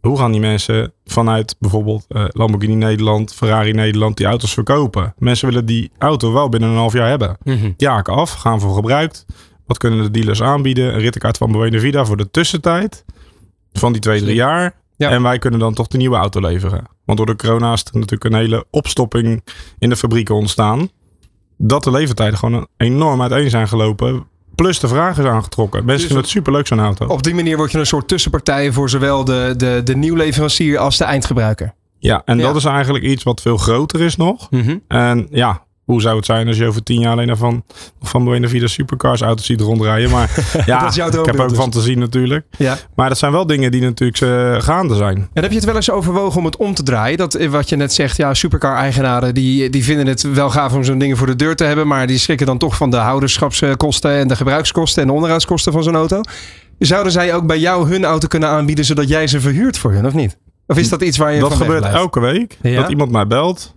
Hoe 0.00 0.18
gaan 0.18 0.32
die 0.32 0.40
mensen 0.40 0.92
vanuit 1.04 1.56
bijvoorbeeld 1.58 2.04
eh, 2.08 2.24
Lamborghini 2.28 2.74
Nederland, 2.74 3.34
Ferrari 3.34 3.72
Nederland 3.72 4.16
die 4.16 4.26
auto's 4.26 4.52
verkopen? 4.52 5.14
Mensen 5.18 5.48
willen 5.48 5.66
die 5.66 5.90
auto 5.98 6.32
wel 6.32 6.48
binnen 6.48 6.70
een 6.70 6.76
half 6.76 6.92
jaar 6.92 7.08
hebben. 7.08 7.36
Mhm. 7.44 7.72
Jaken 7.76 8.14
af, 8.14 8.32
gaan 8.32 8.60
voor 8.60 8.74
gebruikt. 8.74 9.26
Wat 9.70 9.78
kunnen 9.78 10.02
de 10.02 10.10
dealers 10.10 10.42
aanbieden? 10.42 10.94
Een 10.94 11.00
rittenkaart 11.00 11.36
van 11.36 11.52
Buena 11.52 11.78
Vida 11.78 12.04
voor 12.04 12.16
de 12.16 12.30
tussentijd 12.30 13.04
van 13.72 13.92
die 13.92 14.00
twee, 14.00 14.20
drie 14.20 14.34
jaar. 14.34 14.74
Ja. 14.96 15.10
En 15.10 15.22
wij 15.22 15.38
kunnen 15.38 15.60
dan 15.60 15.74
toch 15.74 15.86
de 15.86 15.96
nieuwe 15.96 16.16
auto 16.16 16.40
leveren. 16.40 16.84
Want 17.04 17.18
door 17.18 17.26
de 17.26 17.36
corona 17.36 17.72
is 17.72 17.84
er 17.84 17.98
natuurlijk 17.98 18.24
een 18.24 18.40
hele 18.40 18.66
opstopping 18.70 19.44
in 19.78 19.88
de 19.88 19.96
fabrieken 19.96 20.34
ontstaan. 20.34 20.88
Dat 21.56 21.84
de 21.84 21.90
leeftijden 21.90 22.38
gewoon 22.38 22.66
enorm 22.76 23.22
uiteen 23.22 23.50
zijn 23.50 23.68
gelopen. 23.68 24.26
Plus 24.54 24.80
de 24.80 24.88
vraag 24.88 25.18
is 25.18 25.24
aangetrokken. 25.24 25.78
Mensen 25.78 25.96
Dus 25.96 26.04
vinden 26.06 26.22
het 26.22 26.32
superleuk 26.32 26.66
zo'n 26.66 26.80
auto. 26.80 27.06
Op 27.06 27.22
die 27.22 27.34
manier 27.34 27.56
word 27.56 27.72
je 27.72 27.78
een 27.78 27.86
soort 27.86 28.08
tussenpartij 28.08 28.72
voor 28.72 28.90
zowel 28.90 29.24
de, 29.24 29.54
de, 29.56 29.80
de 29.84 29.96
nieuwleverancier 29.96 30.78
als 30.78 30.96
de 30.98 31.04
eindgebruiker. 31.04 31.74
Ja, 31.98 32.22
en 32.24 32.38
Ja. 32.38 32.42
dat 32.46 32.56
is 32.56 32.64
eigenlijk 32.64 33.04
iets 33.04 33.22
wat 33.22 33.40
veel 33.40 33.56
groter 33.56 34.00
is 34.00 34.16
nog. 34.16 34.50
Mhm. 34.50 34.76
En 34.88 35.26
ja, 35.30 35.64
hoe 35.84 36.00
zou 36.00 36.16
het 36.16 36.24
zijn 36.26 36.48
als 36.48 36.56
je 36.56 36.66
over 36.66 36.82
tien 36.82 37.00
jaar 37.00 37.12
alleen 37.12 37.26
nog 37.26 37.38
van, 37.38 37.64
van 38.02 38.24
Buena 38.24 38.48
Vida 38.48 38.66
supercars 38.66 39.20
auto's 39.20 39.46
ziet 39.46 39.60
rondrijden. 39.60 40.10
Maar 40.10 40.30
ja, 40.66 40.80
Dat 40.80 40.90
is 40.90 40.96
jouw 40.96 41.08
ik 41.08 41.26
heb 41.26 41.40
ook 41.40 41.48
dus. 41.48 41.58
fantasie 41.58 41.96
natuurlijk. 41.96 42.46
Ja. 42.58 42.76
Maar 42.94 43.08
dat 43.08 43.18
zijn 43.18 43.32
wel 43.32 43.46
dingen 43.46 43.70
die 43.70 43.80
natuurlijk 43.80 44.20
eh, 44.20 44.62
gaande 44.62 44.94
zijn. 44.94 45.16
En 45.32 45.42
heb 45.42 45.50
je 45.50 45.56
het 45.56 45.64
wel 45.66 45.74
eens 45.76 45.90
overwogen 45.90 46.38
om 46.38 46.44
het 46.44 46.56
om 46.56 46.74
te 46.74 46.82
draaien? 46.82 47.18
Dat 47.18 47.34
eh, 47.34 47.48
wat 47.48 47.68
je 47.68 47.76
net 47.76 47.92
zegt, 47.92 48.16
ja, 48.16 48.34
supercar-eigenaren 48.34 49.34
die, 49.34 49.70
die 49.70 49.84
vinden 49.84 50.06
het 50.06 50.22
wel 50.22 50.50
gaaf 50.50 50.72
om 50.72 50.84
zo'n 50.84 50.98
dingen 50.98 51.16
voor 51.16 51.26
de 51.26 51.36
deur 51.36 51.56
te 51.56 51.64
hebben. 51.64 51.86
Maar 51.86 52.06
die 52.06 52.18
schrikken 52.18 52.46
dan 52.46 52.58
toch 52.58 52.76
van 52.76 52.90
de 52.90 52.96
houderschapskosten 52.96 54.10
en 54.10 54.28
de 54.28 54.36
gebruikskosten 54.36 55.02
en 55.02 55.08
de 55.08 55.14
onderhoudskosten 55.14 55.72
van 55.72 55.82
zo'n 55.82 55.96
auto. 55.96 56.20
Zouden 56.78 57.12
zij 57.12 57.34
ook 57.34 57.46
bij 57.46 57.58
jou 57.58 57.88
hun 57.88 58.04
auto 58.04 58.28
kunnen 58.28 58.48
aanbieden 58.48 58.84
zodat 58.84 59.08
jij 59.08 59.26
ze 59.26 59.40
verhuurt 59.40 59.78
voor 59.78 59.92
hun, 59.92 60.06
of 60.06 60.14
niet? 60.14 60.36
Of 60.66 60.78
is 60.78 60.88
dat 60.88 61.02
iets 61.02 61.16
waar 61.16 61.32
je 61.32 61.40
dat 61.40 61.54
gebeurt 61.54 61.84
elke 61.84 62.20
week. 62.20 62.58
Ja? 62.62 62.80
Dat 62.80 62.90
iemand 62.90 63.10
mij 63.10 63.26
belt. 63.26 63.74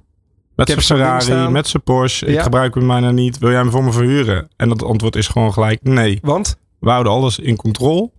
Met 0.56 0.68
zijn 0.68 0.82
Ferrari, 0.82 1.50
met 1.50 1.68
zijn 1.68 1.84
Porsche. 1.84 2.26
Ik 2.26 2.40
gebruik 2.42 2.76
hem 2.76 2.88
bijna 2.88 3.12
niet. 3.12 3.38
Wil 3.38 3.50
jij 3.50 3.60
hem 3.60 3.72
voor 3.72 3.84
me 3.84 3.92
verhuren? 3.92 4.48
En 4.56 4.70
dat 4.70 4.84
antwoord 4.84 5.16
is 5.16 5.28
gewoon 5.28 5.54
gelijk 5.54 5.80
nee. 5.84 6.20
Want? 6.22 6.58
We 6.80 6.90
houden 6.90 7.12
alles 7.12 7.40
in 7.40 7.56
controle. 7.56 8.12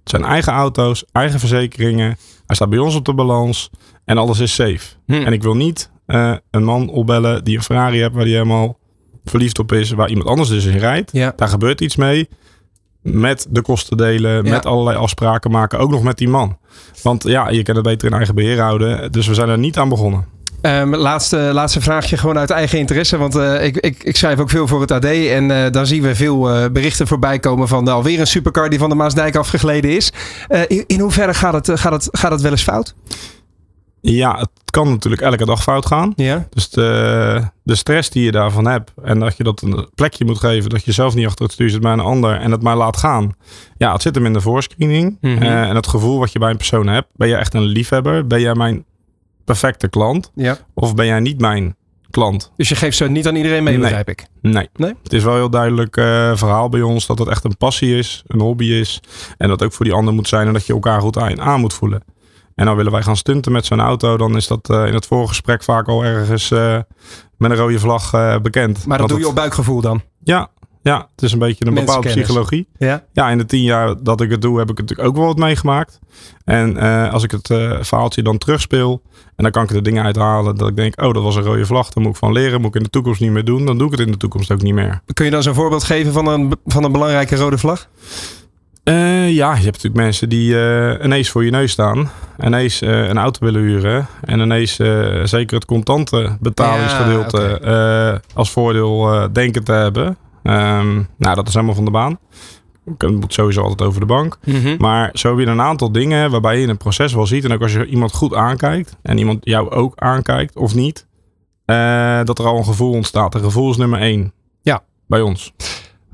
Het 0.00 0.10
zijn 0.10 0.24
eigen 0.24 0.52
auto's, 0.52 1.04
eigen 1.12 1.38
verzekeringen. 1.40 2.16
Hij 2.46 2.56
staat 2.56 2.68
bij 2.70 2.78
ons 2.78 2.94
op 2.94 3.04
de 3.04 3.14
balans. 3.14 3.70
En 4.04 4.18
alles 4.18 4.38
is 4.38 4.54
safe. 4.54 4.94
Hm. 5.06 5.12
En 5.12 5.32
ik 5.32 5.42
wil 5.42 5.54
niet 5.54 5.90
eh, 6.06 6.34
een 6.50 6.64
man 6.64 6.88
opbellen 6.88 7.44
die 7.44 7.56
een 7.56 7.62
Ferrari 7.62 7.98
heeft 7.98 8.12
waar 8.12 8.22
hij 8.22 8.32
helemaal 8.32 8.78
verliefd 9.24 9.58
op 9.58 9.72
is. 9.72 9.90
Waar 9.90 10.08
iemand 10.08 10.28
anders 10.28 10.48
dus 10.48 10.64
in 10.64 10.78
rijdt. 10.78 11.12
Ja. 11.12 11.32
Daar 11.36 11.48
gebeurt 11.48 11.80
iets 11.80 11.96
mee. 11.96 12.28
Met 13.02 13.46
de 13.50 13.62
kosten 13.62 13.96
delen, 13.96 14.44
Ja. 14.44 14.50
met 14.50 14.66
allerlei 14.66 14.96
afspraken 14.96 15.50
maken. 15.50 15.78
Ook 15.78 15.90
nog 15.90 16.02
met 16.02 16.18
die 16.18 16.28
man. 16.28 16.58
Want 17.02 17.22
ja, 17.24 17.48
je 17.48 17.62
kan 17.62 17.74
het 17.74 17.84
beter 17.84 18.08
in 18.08 18.14
eigen 18.16 18.34
beheer 18.34 18.60
houden. 18.60 19.12
Dus 19.12 19.26
we 19.26 19.34
zijn 19.34 19.48
er 19.48 19.58
niet 19.58 19.78
aan 19.78 19.88
begonnen. 19.88 20.24
Ehm, 20.62 20.94
laatste, 20.94 21.36
laatste 21.36 21.80
vraagje, 21.80 22.16
gewoon 22.16 22.38
uit 22.38 22.50
eigen 22.50 22.78
interesse. 22.78 23.16
Want 23.16 23.34
eh, 23.34 23.64
ik, 23.64 23.76
ik, 23.76 24.02
ik 24.02 24.16
schrijf 24.16 24.38
ook 24.38 24.50
veel 24.50 24.66
voor 24.66 24.80
het 24.80 24.90
AD. 24.90 25.04
En 25.04 25.50
eh, 25.50 25.70
dan 25.70 25.86
zien 25.86 26.02
we 26.02 26.14
veel 26.14 26.50
eh, 26.50 26.70
berichten 26.70 27.06
voorbij 27.06 27.38
komen 27.38 27.68
van 27.68 27.88
uh, 27.88 27.94
alweer 27.94 28.20
een 28.20 28.26
supercar 28.26 28.70
die 28.70 28.78
van 28.78 28.88
de 28.88 28.94
Maasdijk 28.94 29.36
afgegleden 29.36 29.96
is. 29.96 30.12
In, 30.66 30.84
in 30.86 31.00
hoeverre 31.00 31.34
gaat 31.34 31.52
het, 31.52 31.80
gaat, 31.80 31.92
het, 31.92 32.08
gaat 32.12 32.30
het 32.30 32.40
wel 32.40 32.50
eens 32.50 32.62
fout? 32.62 32.94
Ja, 34.00 34.38
het 34.38 34.70
kan 34.70 34.88
natuurlijk 34.88 35.22
elke 35.22 35.44
dag 35.44 35.62
fout 35.62 35.86
gaan. 35.86 36.12
Ja. 36.16 36.46
Dus 36.50 36.70
de, 36.70 37.40
de 37.62 37.74
stress 37.74 38.10
die 38.10 38.24
je 38.24 38.32
daarvan 38.32 38.66
hebt. 38.66 38.92
En 39.02 39.18
dat 39.18 39.36
je 39.36 39.44
dat 39.44 39.62
een 39.62 39.88
plekje 39.94 40.24
moet 40.24 40.38
geven. 40.38 40.70
Dat 40.70 40.84
je 40.84 40.92
zelf 40.92 41.14
niet 41.14 41.26
achter 41.26 41.44
het 41.44 41.52
stuur 41.52 41.70
zit 41.70 41.80
bij 41.80 41.92
een 41.92 42.00
ander. 42.00 42.40
En 42.40 42.50
het 42.50 42.62
maar 42.62 42.76
laat 42.76 42.96
gaan. 42.96 43.32
Ja, 43.76 43.92
het 43.92 44.02
zit 44.02 44.14
hem 44.14 44.26
in 44.26 44.32
de 44.32 44.40
voorscreening. 44.40 45.18
Mhm. 45.20 45.42
En 45.42 45.76
het 45.76 45.86
gevoel 45.86 46.18
wat 46.18 46.32
je 46.32 46.38
bij 46.38 46.50
een 46.50 46.56
persoon 46.56 46.86
hebt. 46.86 47.08
Ben 47.12 47.28
je 47.28 47.36
echt 47.36 47.54
een 47.54 47.62
liefhebber? 47.62 48.26
Ben 48.26 48.40
jij 48.40 48.54
mijn 48.54 48.84
perfecte 49.44 49.88
klant? 49.88 50.30
Ja. 50.34 50.58
Of 50.74 50.94
ben 50.94 51.06
jij 51.06 51.20
niet 51.20 51.40
mijn 51.40 51.76
klant? 52.10 52.52
Dus 52.56 52.68
je 52.68 52.74
geeft 52.74 52.96
ze 52.96 53.04
niet 53.08 53.26
aan 53.28 53.36
iedereen 53.36 53.62
mee, 53.62 53.72
Nee. 53.72 53.82
begrijp 53.82 54.08
ik. 54.08 54.26
Nee. 54.40 54.68
Nee? 54.74 54.94
Het 55.02 55.12
is 55.12 55.24
wel 55.24 55.34
heel 55.34 55.50
duidelijk 55.50 55.96
eh, 55.96 56.30
verhaal 56.34 56.68
bij 56.68 56.82
ons 56.82 57.06
dat 57.06 57.18
het 57.18 57.28
echt 57.28 57.44
een 57.44 57.56
passie 57.56 57.96
is, 57.98 58.22
een 58.26 58.40
hobby 58.40 58.64
is. 58.66 59.00
En 59.38 59.48
dat 59.48 59.62
ook 59.62 59.72
voor 59.72 59.84
die 59.84 59.94
ander 59.94 60.14
moet 60.14 60.28
zijn 60.28 60.46
en 60.46 60.52
dat 60.52 60.66
je 60.66 60.72
elkaar 60.72 61.00
goed 61.00 61.18
aan, 61.18 61.40
aan 61.40 61.60
moet 61.60 61.74
voelen. 61.74 62.02
En 62.54 62.66
dan 62.66 62.76
willen 62.76 62.92
wij 62.92 63.02
gaan 63.02 63.16
stunten 63.16 63.52
met 63.52 63.66
zo'n 63.66 63.80
auto, 63.80 64.16
dan 64.16 64.36
is 64.36 64.46
dat 64.46 64.70
eh, 64.70 64.86
in 64.86 64.94
het 64.94 65.06
voorgesprek 65.06 65.62
vaak 65.62 65.88
al 65.88 66.04
ergens 66.04 66.50
eh, 66.50 66.78
met 67.36 67.50
een 67.50 67.56
rode 67.56 67.78
vlag 67.78 68.10
bekend. 68.42 68.86
Maar 68.86 68.98
dat 68.98 69.06
Want 69.08 69.10
doe 69.10 69.18
je 69.18 69.28
op 69.28 69.34
buikgevoel 69.34 69.80
dan? 69.80 70.02
Ja, 70.24 70.48
ja, 70.82 71.08
het 71.14 71.22
is 71.22 71.32
een 71.32 71.38
beetje 71.38 71.66
een 71.66 71.74
bepaalde 71.74 72.08
psychologie. 72.08 72.68
Ja. 72.78 73.04
Ja, 73.12 73.30
in 73.30 73.38
de 73.38 73.46
tien 73.46 73.62
jaar 73.62 74.02
dat 74.02 74.20
ik 74.20 74.30
het 74.30 74.42
doe, 74.42 74.58
heb 74.58 74.70
ik 74.70 74.78
natuurlijk 74.78 75.08
ook 75.08 75.16
wel 75.16 75.26
wat 75.26 75.36
meegemaakt. 75.36 75.98
En 76.44 76.76
eh, 76.76 77.12
als 77.12 77.22
ik 77.22 77.30
het 77.30 77.50
eh, 77.50 77.78
verhaaltje 77.80 78.22
dan 78.22 78.38
terugspeel 78.38 79.02
en 79.36 79.42
dan 79.42 79.50
kan 79.50 79.62
ik 79.62 79.70
er 79.70 79.82
dingen 79.82 80.04
uithalen 80.04 80.56
dat 80.56 80.68
ik 80.68 80.76
denk, 80.76 81.02
oh, 81.02 81.14
dat 81.14 81.22
was 81.22 81.36
een 81.36 81.42
rode 81.42 81.66
vlag, 81.66 81.88
daar 81.88 82.02
moet 82.02 82.12
ik 82.12 82.18
van 82.18 82.32
leren, 82.32 82.60
moet 82.60 82.68
ik 82.68 82.76
in 82.76 82.82
de 82.82 82.90
toekomst 82.90 83.20
niet 83.20 83.30
meer 83.30 83.44
doen, 83.44 83.66
dan 83.66 83.78
doe 83.78 83.86
ik 83.86 83.92
het 83.98 84.06
in 84.06 84.12
de 84.12 84.18
toekomst 84.18 84.52
ook 84.52 84.62
niet 84.62 84.74
meer. 84.74 85.00
Kun 85.14 85.24
je 85.24 85.30
dan 85.30 85.42
zo'n 85.42 85.54
voorbeeld 85.54 85.84
geven 85.84 86.12
van 86.12 86.26
een, 86.26 86.52
van 86.66 86.84
een 86.84 86.92
belangrijke 86.92 87.36
rode 87.36 87.58
vlag? 87.58 87.88
Eh, 88.84 89.30
ja, 89.30 89.50
je 89.50 89.62
hebt 89.62 89.64
natuurlijk 89.64 89.94
mensen 89.94 90.28
die 90.28 90.54
ineens 91.02 91.30
voor 91.30 91.44
je 91.44 91.50
neus 91.50 91.72
staan. 91.72 92.10
Ineens 92.44 92.80
een 92.80 93.18
auto 93.18 93.44
willen 93.44 93.62
huren. 93.62 94.06
En 94.20 94.40
inees 94.40 94.78
eh, 94.78 95.24
zeker 95.24 95.56
het 95.56 95.64
contante 95.64 96.36
betalingsgedeelte 96.40 97.58
Ja, 97.62 98.20
als 98.34 98.50
voordeel 98.50 99.28
denken 99.32 99.64
te 99.64 99.72
hebben. 99.72 100.16
Ehm, 100.42 100.94
nou, 101.16 101.34
dat 101.34 101.48
is 101.48 101.54
helemaal 101.54 101.74
van 101.74 101.84
de 101.84 101.90
baan. 101.90 102.18
Het 102.98 103.20
moet 103.20 103.32
sowieso 103.32 103.60
altijd 103.62 103.88
over 103.88 104.00
de 104.00 104.06
bank. 104.06 104.38
Maar 104.78 105.10
zo 105.12 105.28
heb 105.36 105.46
je 105.46 105.52
een 105.52 105.60
aantal 105.60 105.92
dingen 105.92 106.30
waarbij 106.30 106.56
je 106.56 106.62
in 106.62 106.68
een 106.68 106.76
proces 106.76 107.14
wel 107.14 107.26
ziet. 107.26 107.44
En 107.44 107.52
ook 107.52 107.62
als 107.62 107.72
je 107.72 107.86
iemand 107.86 108.12
goed 108.12 108.34
aankijkt. 108.34 108.96
En 109.02 109.18
iemand 109.18 109.38
jou 109.44 109.70
ook 109.70 109.92
aankijkt 109.96 110.56
of 110.56 110.74
niet. 110.74 111.06
eh, 111.64 112.24
dat 112.24 112.38
er 112.38 112.46
al 112.46 112.56
een 112.58 112.64
gevoel 112.64 112.92
ontstaat. 112.92 113.34
Een 113.34 113.40
gevoel 113.42 113.70
is 113.70 113.76
nummer 113.76 114.00
één. 114.00 114.32
Ja. 114.62 114.82
Bij 115.06 115.20
ons. 115.20 115.52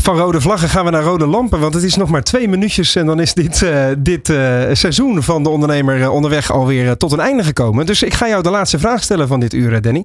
Van 0.09 0.17
rode 0.17 0.41
vlaggen 0.41 0.69
gaan 0.69 0.85
we 0.85 0.91
naar 0.91 1.03
rode 1.03 1.27
lampen. 1.27 1.61
Want 1.61 1.75
het 1.75 1.83
is 1.83 1.97
nog 1.97 2.09
maar 2.09 2.23
twee 2.23 2.49
minuutjes. 2.49 2.97
En 2.97 3.07
dan 3.07 3.21
is 3.21 3.35
dit, 3.35 3.63
eh, 3.63 3.87
dit 3.99 4.29
eh, 4.31 4.63
seizoen 4.73 5.23
van 5.23 5.43
de 5.43 5.49
ondernemer 5.49 6.03
eh, 6.03 6.13
onderweg 6.13 6.53
alweer 6.53 6.97
tot 6.97 7.13
een 7.13 7.21
einde 7.21 7.45
gekomen. 7.45 7.87
Dus 7.87 8.03
ik 8.03 8.15
ga 8.15 8.29
jou 8.29 8.43
de 8.43 8.51
laatste 8.51 8.79
vraag 8.79 9.03
stellen 9.03 9.29
van 9.29 9.41
dit 9.41 9.55
uur, 9.55 9.81
Danny. 9.81 10.05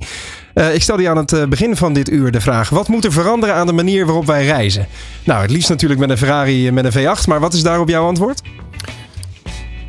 Ik 0.74 0.82
stelde 0.82 1.02
je 1.02 1.10
aan 1.10 1.18
het 1.18 1.50
begin 1.50 1.76
van 1.76 1.94
dit 1.94 2.10
uur 2.10 2.32
de 2.32 2.42
vraag: 2.42 2.70
wat 2.70 2.88
moet 2.88 3.06
er 3.06 3.12
veranderen 3.12 3.56
aan 3.56 3.68
de 3.68 3.74
manier 3.74 4.06
waarop 4.06 4.26
wij 4.26 4.46
reizen? 4.46 4.88
Nou, 5.24 5.42
het 5.42 5.52
liefst 5.52 5.70
natuurlijk 5.70 6.00
met 6.00 6.10
een 6.10 6.18
Ferrari 6.18 6.72
met 6.72 6.86
een 6.86 7.18
V8. 7.18 7.28
Maar 7.28 7.40
wat 7.40 7.54
is 7.54 7.64
daarop 7.64 7.90
jouw 7.90 8.06
antwoord? 8.06 8.42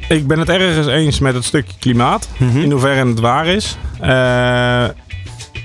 Ik 0.08 0.26
ben 0.26 0.38
het 0.38 0.48
ergens 0.48 0.86
eens 0.86 1.18
met 1.18 1.34
het 1.34 1.44
stukje 1.44 1.74
klimaat. 1.78 2.28
Mhm. 2.36 2.58
In 2.58 2.70
hoeverre 2.70 3.08
het 3.08 3.20
waar 3.20 3.46
is. 3.46 3.76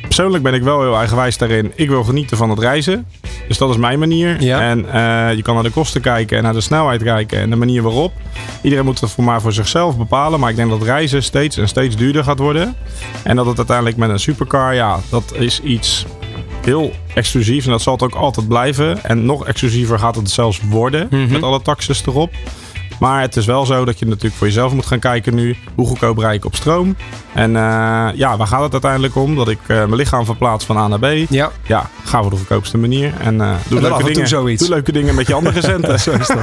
Persoonlijk 0.09 0.43
ben 0.43 0.53
ik 0.53 0.63
wel 0.63 0.81
heel 0.81 0.97
eigenwijs 0.97 1.37
daarin. 1.37 1.71
Ik 1.75 1.89
wil 1.89 2.03
genieten 2.03 2.37
van 2.37 2.49
het 2.49 2.59
reizen. 2.59 3.05
Dus 3.47 3.57
dat 3.57 3.69
is 3.69 3.77
mijn 3.77 3.99
manier. 3.99 4.41
Ja. 4.41 4.61
En 4.61 4.91
eh, 4.91 5.35
je 5.35 5.41
kan 5.41 5.53
naar 5.53 5.63
de 5.63 5.69
kosten 5.69 6.01
kijken 6.01 6.37
en 6.37 6.43
naar 6.43 6.53
de 6.53 6.61
snelheid 6.61 7.03
kijken 7.03 7.39
en 7.39 7.49
de 7.49 7.55
manier 7.55 7.81
waarop. 7.81 8.11
Iedereen 8.61 8.85
moet 8.85 8.99
het 8.99 9.11
voor 9.11 9.23
maar 9.23 9.41
voor 9.41 9.53
zichzelf 9.53 9.97
bepalen. 9.97 10.39
Maar 10.39 10.49
ik 10.49 10.55
denk 10.55 10.69
dat 10.69 10.83
reizen 10.83 11.23
steeds 11.23 11.57
en 11.57 11.67
steeds 11.67 11.95
duurder 11.95 12.23
gaat 12.23 12.39
worden. 12.39 12.75
En 13.23 13.35
dat 13.35 13.45
het 13.45 13.57
uiteindelijk 13.57 13.97
met 13.97 14.09
een 14.09 14.19
supercar, 14.19 14.73
ja, 14.73 14.99
dat 15.09 15.33
is 15.33 15.61
iets 15.61 16.05
heel 16.61 16.91
exclusief. 17.13 17.65
En 17.65 17.71
dat 17.71 17.81
zal 17.81 17.93
het 17.93 18.03
ook 18.03 18.15
altijd 18.15 18.47
blijven. 18.47 19.03
En 19.03 19.25
nog 19.25 19.45
exclusiever 19.45 19.99
gaat 19.99 20.15
het 20.15 20.29
zelfs 20.29 20.61
worden. 20.69 21.07
Mhm. 21.09 21.31
Met 21.31 21.43
alle 21.43 21.61
taxes 21.61 22.05
erop. 22.05 22.31
Maar 22.99 23.21
het 23.21 23.35
is 23.35 23.45
wel 23.45 23.65
zo 23.65 23.85
dat 23.85 23.99
je 23.99 24.05
natuurlijk 24.05 24.35
voor 24.35 24.47
jezelf 24.47 24.73
moet 24.73 24.85
gaan 24.85 24.99
kijken 24.99 25.35
nu. 25.35 25.55
Hoe 25.75 25.87
goedkoop 25.87 26.17
rijd 26.17 26.35
ik 26.35 26.45
op 26.45 26.55
stroom? 26.55 26.95
En 27.33 27.55
eh, 27.55 28.07
ja, 28.13 28.37
waar 28.37 28.47
gaat 28.47 28.61
het 28.61 28.71
uiteindelijk 28.71 29.15
om? 29.15 29.35
Dat 29.35 29.49
ik 29.49 29.59
eh, 29.61 29.75
mijn 29.77 29.95
lichaam 29.95 30.25
verplaats 30.25 30.65
van 30.65 30.77
A 30.77 30.87
naar 30.87 30.99
B. 30.99 31.29
Ja. 31.29 31.51
Ja, 31.63 31.89
ga 32.03 32.21
voor 32.21 32.29
de 32.29 32.37
goedkoopste 32.37 32.77
manier. 32.77 33.13
En 33.19 33.41
eh 33.41 33.51
doe, 33.67 33.81
leuke 33.81 33.99
toe 33.99 34.13
dingen, 34.13 34.27
zoiets. 34.27 34.61
doe 34.61 34.69
leuke 34.69 34.91
dingen 34.91 35.15
met 35.15 35.27
je 35.27 35.33
andere 35.33 35.61
centen. 35.61 35.99
Zo 36.09 36.11
is 36.11 36.27
dat. 36.27 36.39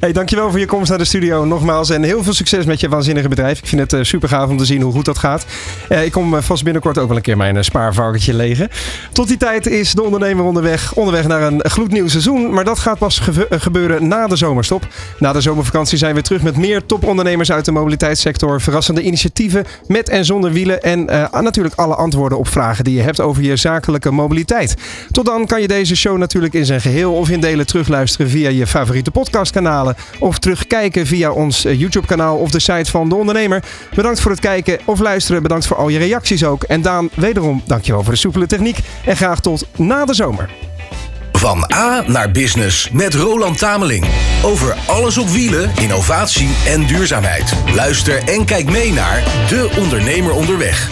Hey, 0.00 0.12
dankjewel 0.12 0.50
voor 0.50 0.58
je 0.58 0.66
komst 0.66 0.88
naar 0.88 0.98
de 0.98 1.04
studio 1.04 1.44
nogmaals. 1.44 1.90
En 1.90 2.02
heel 2.02 2.22
veel 2.22 2.32
succes 2.32 2.64
met 2.64 2.80
je 2.80 2.88
waanzinnige 2.88 3.28
bedrijf. 3.28 3.58
Ik 3.58 3.66
vind 3.66 3.90
het 3.90 4.06
super 4.06 4.28
gaaf 4.28 4.48
om 4.48 4.56
te 4.56 4.64
zien 4.64 4.82
hoe 4.82 4.92
goed 4.92 5.04
dat 5.04 5.18
gaat. 5.18 5.46
Ik 5.88 6.12
kom 6.12 6.42
vast 6.42 6.64
binnenkort 6.64 6.98
ook 6.98 7.08
wel 7.08 7.16
een 7.16 7.22
keer 7.22 7.36
mijn 7.36 7.64
spaarvarkentje 7.64 8.34
legen. 8.34 8.68
Tot 9.12 9.28
die 9.28 9.36
tijd 9.36 9.66
is 9.66 9.94
de 9.94 10.02
ondernemer 10.02 10.44
onderweg. 10.44 10.94
Onderweg 10.94 11.26
naar 11.26 11.42
een 11.42 11.60
gloednieuw 11.64 12.08
seizoen. 12.08 12.54
Maar 12.54 12.64
dat 12.64 12.78
gaat 12.78 12.98
pas 12.98 13.20
gebeuren 13.50 14.08
na 14.08 14.26
de 14.26 14.36
zomerstop. 14.36 14.86
Na 15.18 15.32
de 15.32 15.40
zomervakantie 15.40 15.98
zijn 16.00 16.14
we 16.14 16.22
terug 16.22 16.42
met 16.42 16.56
meer 16.56 16.86
topondernemers 16.86 17.52
uit 17.52 17.64
de 17.64 17.72
mobiliteitssector. 17.72 18.60
Verrassende 18.60 19.02
initiatieven 19.02 19.64
met 19.86 20.08
en 20.08 20.24
zonder 20.24 20.52
wielen. 20.52 20.82
En 20.82 21.08
eh, 21.08 21.40
natuurlijk 21.40 21.74
alle 21.74 21.94
antwoorden 21.94 22.38
op 22.38 22.48
vragen 22.48 22.84
die 22.84 22.94
je 22.94 23.02
hebt 23.02 23.20
over 23.20 23.42
je 23.42 23.56
zakelijke 23.56 24.10
mobiliteit. 24.10 24.74
Tot 25.10 25.24
dan 25.24 25.46
kan 25.46 25.60
je 25.60 25.68
deze 25.68 25.96
show 25.96 26.18
natuurlijk 26.18 26.54
in 26.54 26.64
zijn 26.64 26.80
geheel 26.80 27.14
of 27.14 27.30
in 27.30 27.40
delen 27.40 27.66
terugluisteren 27.66 28.30
via 28.30 28.48
je 28.48 28.66
favoriete 28.66 29.10
podcastkanalen. 29.10 29.96
Of 30.18 30.38
terugkijken 30.38 31.06
via 31.06 31.32
ons 31.32 31.64
eh, 31.64 31.78
YouTube 31.78 32.06
kanaal 32.06 32.36
of 32.36 32.50
de 32.50 32.60
site 32.60 32.90
van 32.90 33.08
De 33.08 33.14
Ondernemer. 33.14 33.64
Bedankt 33.94 34.20
voor 34.20 34.30
het 34.30 34.40
kijken 34.40 34.78
of 34.84 35.00
luisteren. 35.00 35.42
Bedankt 35.42 35.66
voor 35.66 35.76
al 35.76 35.88
je 35.88 35.98
reacties 35.98 36.44
ook. 36.44 36.62
En 36.62 36.82
Daan, 36.82 37.10
wederom 37.14 37.62
dankjewel 37.66 38.02
voor 38.02 38.12
de 38.12 38.18
soepele 38.18 38.46
techniek. 38.46 38.78
En 39.04 39.16
graag 39.16 39.40
tot 39.40 39.66
na 39.76 40.04
de 40.04 40.14
zomer. 40.14 40.69
Van 41.40 41.72
A 41.74 42.02
naar 42.06 42.30
Business 42.30 42.90
met 42.90 43.14
Roland 43.14 43.58
Tameling. 43.58 44.06
Over 44.42 44.76
alles 44.86 45.18
op 45.18 45.28
wielen, 45.28 45.70
innovatie 45.76 46.48
en 46.66 46.86
duurzaamheid. 46.86 47.54
Luister 47.74 48.28
en 48.28 48.44
kijk 48.44 48.70
mee 48.70 48.92
naar 48.92 49.22
De 49.48 49.76
Ondernemer 49.78 50.32
Onderweg. 50.32 50.88